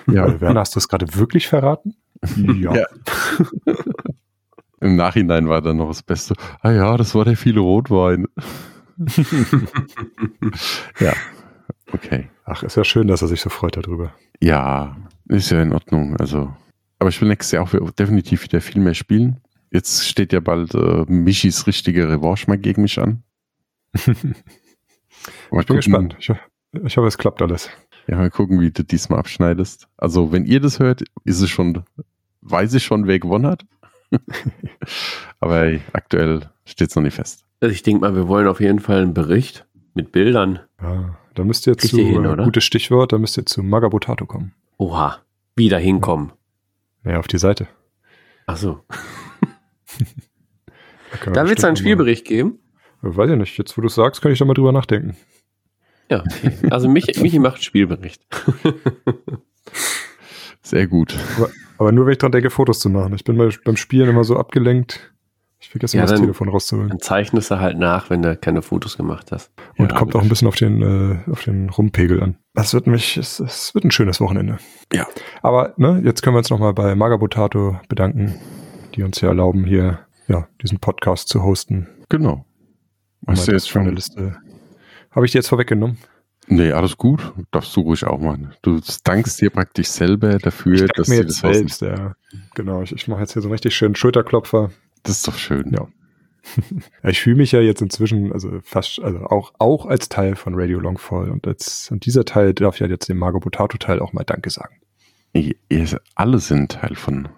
Ja, 0.06 0.26
Weil, 0.26 0.40
Werner, 0.40 0.60
hast 0.60 0.74
du 0.74 0.78
es 0.78 0.88
gerade 0.88 1.14
wirklich 1.14 1.48
verraten? 1.48 1.96
Ja. 2.36 2.74
Ja. 2.74 2.86
Im 4.80 4.96
Nachhinein 4.96 5.48
war 5.48 5.62
dann 5.62 5.78
noch 5.78 5.88
das 5.88 6.02
Beste. 6.02 6.34
Ah 6.60 6.70
ja, 6.70 6.96
das 6.96 7.14
war 7.14 7.24
der 7.24 7.36
viele 7.36 7.60
Rotwein. 7.60 8.26
ja, 11.00 11.12
okay. 11.92 12.28
Ach, 12.44 12.62
ist 12.62 12.76
ja 12.76 12.84
schön, 12.84 13.08
dass 13.08 13.22
er 13.22 13.28
sich 13.28 13.40
so 13.40 13.50
freut 13.50 13.76
darüber. 13.76 14.14
Ja, 14.40 14.96
ist 15.26 15.50
ja 15.50 15.62
in 15.62 15.72
Ordnung. 15.72 16.16
Also, 16.16 16.54
aber 16.98 17.08
ich 17.08 17.20
will 17.20 17.28
nächstes 17.28 17.52
Jahr 17.52 17.64
auch 17.64 17.90
definitiv 17.92 18.44
wieder 18.44 18.60
viel 18.60 18.80
mehr 18.80 18.94
spielen. 18.94 19.40
Jetzt 19.70 20.06
steht 20.06 20.32
ja 20.32 20.40
bald 20.40 20.74
äh, 20.74 21.04
Michis 21.08 21.66
richtige 21.66 22.08
Revanche 22.08 22.46
mal 22.48 22.58
gegen 22.58 22.82
mich 22.82 23.00
an. 23.00 23.22
Mal 25.50 25.60
Ich 25.60 25.66
bin 25.66 25.76
gespannt. 25.76 26.16
Ich, 26.18 26.30
ich 26.84 26.96
hoffe, 26.96 27.08
es 27.08 27.18
klappt 27.18 27.42
alles. 27.42 27.70
Ja, 28.06 28.16
mal 28.16 28.30
gucken, 28.30 28.60
wie 28.60 28.70
du 28.70 28.84
diesmal 28.84 29.18
abschneidest. 29.18 29.88
Also, 29.96 30.32
wenn 30.32 30.44
ihr 30.44 30.60
das 30.60 30.78
hört, 30.78 31.02
ist 31.24 31.40
es 31.40 31.50
schon, 31.50 31.84
weiß 32.42 32.74
ich 32.74 32.84
schon, 32.84 33.06
wer 33.06 33.18
gewonnen 33.18 33.46
hat. 33.46 33.66
Aber 35.40 35.64
ey, 35.64 35.80
aktuell 35.92 36.48
steht 36.64 36.90
es 36.90 36.96
noch 36.96 37.02
nicht 37.02 37.14
fest. 37.14 37.44
Also 37.60 37.72
ich 37.72 37.82
denke 37.82 38.00
mal, 38.00 38.14
wir 38.14 38.28
wollen 38.28 38.46
auf 38.46 38.60
jeden 38.60 38.78
Fall 38.78 39.02
einen 39.02 39.14
Bericht 39.14 39.66
mit 39.94 40.12
Bildern. 40.12 40.60
Ja, 40.80 41.18
da 41.34 41.44
müsst 41.44 41.66
ihr 41.66 41.74
Kriegt 41.74 41.90
zu, 41.90 42.00
ihr 42.00 42.06
hin, 42.06 42.24
äh, 42.24 42.28
oder? 42.28 42.44
gutes 42.44 42.64
Stichwort, 42.64 43.12
da 43.12 43.18
müsst 43.18 43.36
ihr 43.36 43.46
zu 43.46 43.62
Magabotato 43.62 44.26
kommen. 44.26 44.54
Oha, 44.76 45.18
wieder 45.56 45.78
hinkommen. 45.78 46.32
Ja, 47.04 47.18
auf 47.18 47.26
die 47.26 47.38
Seite. 47.38 47.68
Ach 48.46 48.56
so. 48.56 48.80
wir 51.24 51.32
Da 51.32 51.48
wird 51.48 51.58
es 51.58 51.64
einen 51.64 51.76
Spielbericht 51.76 52.24
geben. 52.24 52.58
Weiß 53.02 53.30
ich 53.30 53.36
nicht. 53.36 53.58
Jetzt, 53.58 53.76
wo 53.76 53.82
du 53.82 53.86
es 53.86 53.94
sagst, 53.94 54.22
kann 54.22 54.32
ich 54.32 54.38
da 54.38 54.44
mal 54.44 54.54
drüber 54.54 54.72
nachdenken. 54.72 55.16
Ja, 56.10 56.20
okay. 56.20 56.52
Also 56.70 56.88
Michi, 56.88 57.20
Michi 57.22 57.38
macht 57.38 57.56
einen 57.56 57.62
Spielbericht. 57.62 58.22
Sehr 60.62 60.86
gut. 60.86 61.16
Aber 61.78 61.92
nur, 61.92 62.06
wenn 62.06 62.12
ich 62.12 62.18
dran 62.18 62.32
denke, 62.32 62.50
Fotos 62.50 62.80
zu 62.80 62.90
machen. 62.90 63.14
Ich 63.14 63.24
bin 63.24 63.38
bei, 63.38 63.48
beim 63.64 63.76
Spielen 63.76 64.08
immer 64.08 64.24
so 64.24 64.36
abgelenkt. 64.36 65.12
Ich 65.60 65.70
vergesse 65.70 65.96
Ja, 65.96 66.04
immer 66.04 66.12
das 66.12 66.20
Telefon 66.20 66.48
rauszuholen. 66.48 66.88
Dann 66.88 67.00
zeichnest 67.00 67.50
du 67.50 67.58
halt 67.58 67.78
nach, 67.78 68.10
wenn 68.10 68.22
du 68.22 68.36
keine 68.36 68.62
Fotos 68.62 68.96
gemacht 68.96 69.32
hast. 69.32 69.50
Und 69.76 69.90
Ja, 69.90 69.98
kommt 69.98 70.14
auch 70.14 70.22
ein 70.22 70.28
bisschen 70.28 70.46
auf 70.46 70.54
den, 70.56 70.82
äh, 70.82 71.30
auf 71.30 71.42
den 71.42 71.68
Rumpegel 71.70 72.22
an. 72.22 72.36
Das 72.54 72.74
wird 72.74 72.86
mich, 72.86 73.16
es, 73.16 73.40
es 73.40 73.74
wird 73.74 73.84
ein 73.84 73.90
schönes 73.90 74.20
Wochenende. 74.20 74.58
Ja. 74.92 75.06
Aber 75.42 75.74
ne, 75.76 76.00
jetzt 76.04 76.22
können 76.22 76.34
wir 76.34 76.38
uns 76.38 76.50
nochmal 76.50 76.74
bei 76.74 76.94
Magabotato 76.94 77.80
bedanken, 77.88 78.34
die 78.94 79.02
uns 79.02 79.20
ja 79.20 79.28
erlauben, 79.28 79.64
hier 79.64 80.00
ja, 80.28 80.46
diesen 80.62 80.78
Podcast 80.78 81.28
zu 81.28 81.42
hosten. 81.42 81.88
Genau. 82.08 82.44
Mal 83.28 83.36
Hast 83.36 83.46
du 83.48 83.52
das 83.52 83.64
jetzt 83.64 83.68
schon? 83.70 83.94
Liste. 83.94 84.36
Habe 85.10 85.26
ich 85.26 85.32
die 85.32 85.38
jetzt 85.38 85.48
vorweggenommen? 85.48 85.98
Nee, 86.48 86.72
alles 86.72 86.96
gut. 86.96 87.32
Darfst 87.50 87.76
du 87.76 87.82
ruhig 87.82 88.04
auch 88.06 88.18
machen. 88.20 88.54
Du 88.62 88.80
dankst 89.04 89.40
dir 89.40 89.50
praktisch 89.50 89.88
selber 89.88 90.38
dafür, 90.38 90.84
Ich 90.84 90.90
dass 90.92 91.08
mir 91.08 91.16
du 91.16 91.22
jetzt 91.28 91.44
das 91.44 91.54
selbst, 91.56 91.82
ja. 91.82 92.14
Genau, 92.54 92.82
ich, 92.82 92.92
ich 92.92 93.06
mache 93.06 93.20
jetzt 93.20 93.34
hier 93.34 93.42
so 93.42 93.48
einen 93.48 93.52
richtig 93.52 93.74
schönen 93.76 93.94
Schulterklopfer. 93.94 94.70
Das 95.02 95.16
ist 95.16 95.28
doch 95.28 95.36
schön. 95.36 95.72
Ja. 97.02 97.10
ich 97.10 97.20
fühle 97.20 97.36
mich 97.36 97.52
ja 97.52 97.60
jetzt 97.60 97.82
inzwischen, 97.82 98.32
also 98.32 98.60
fast, 98.62 99.00
also 99.02 99.18
auch, 99.26 99.52
auch 99.58 99.84
als 99.84 100.08
Teil 100.08 100.34
von 100.34 100.54
Radio 100.56 100.78
Longfall 100.80 101.30
und 101.30 101.46
als, 101.46 101.90
und 101.90 102.06
dieser 102.06 102.24
Teil 102.24 102.54
darf 102.54 102.80
ja 102.80 102.86
jetzt 102.86 103.08
dem 103.10 103.18
Margot 103.18 103.42
Potato 103.42 103.76
Teil 103.76 104.00
auch 104.00 104.14
mal 104.14 104.24
Danke 104.24 104.48
sagen. 104.48 104.76
Ihr, 105.34 105.54
alle 106.14 106.38
sind 106.38 106.72
Teil 106.72 106.94
von 106.94 107.28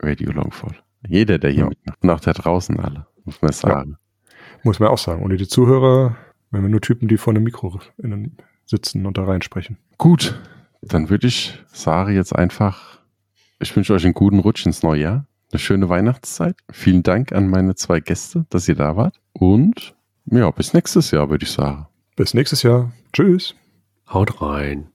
Radio 0.00 0.32
Longfall. 0.32 0.76
Jeder, 1.06 1.38
der 1.38 1.50
hier 1.50 1.64
Ja. 1.64 1.68
mitmacht. 1.68 1.98
Und 2.02 2.10
auch 2.10 2.20
da 2.20 2.32
draußen 2.32 2.80
alle, 2.80 3.06
muss 3.24 3.42
man 3.42 3.52
sagen. 3.52 3.96
Muss 4.62 4.80
man 4.80 4.88
auch 4.88 4.98
sagen. 4.98 5.22
Ohne 5.22 5.36
die 5.36 5.48
Zuhörer, 5.48 6.16
wenn 6.50 6.62
wir 6.62 6.68
nur 6.68 6.80
Typen, 6.80 7.08
die 7.08 7.16
vor 7.16 7.32
einem 7.32 7.44
Mikro 7.44 7.80
sitzen 8.66 9.06
und 9.06 9.18
da 9.18 9.24
reinsprechen. 9.24 9.78
Gut, 9.98 10.38
dann 10.82 11.10
würde 11.10 11.26
ich 11.26 11.58
sagen 11.72 12.14
jetzt 12.14 12.34
einfach, 12.34 13.00
ich 13.60 13.74
wünsche 13.74 13.94
euch 13.94 14.04
einen 14.04 14.14
guten 14.14 14.38
Rutsch 14.38 14.66
ins 14.66 14.82
neue 14.82 15.00
Jahr, 15.00 15.26
eine 15.52 15.58
schöne 15.58 15.88
Weihnachtszeit. 15.88 16.56
Vielen 16.70 17.02
Dank 17.02 17.32
an 17.32 17.48
meine 17.48 17.74
zwei 17.74 18.00
Gäste, 18.00 18.46
dass 18.50 18.68
ihr 18.68 18.76
da 18.76 18.96
wart. 18.96 19.20
Und 19.32 19.94
ja, 20.26 20.50
bis 20.50 20.74
nächstes 20.74 21.10
Jahr, 21.10 21.30
würde 21.30 21.44
ich 21.44 21.50
sagen. 21.50 21.86
Bis 22.16 22.34
nächstes 22.34 22.62
Jahr. 22.62 22.92
Tschüss. 23.12 23.54
Haut 24.12 24.40
rein. 24.42 24.88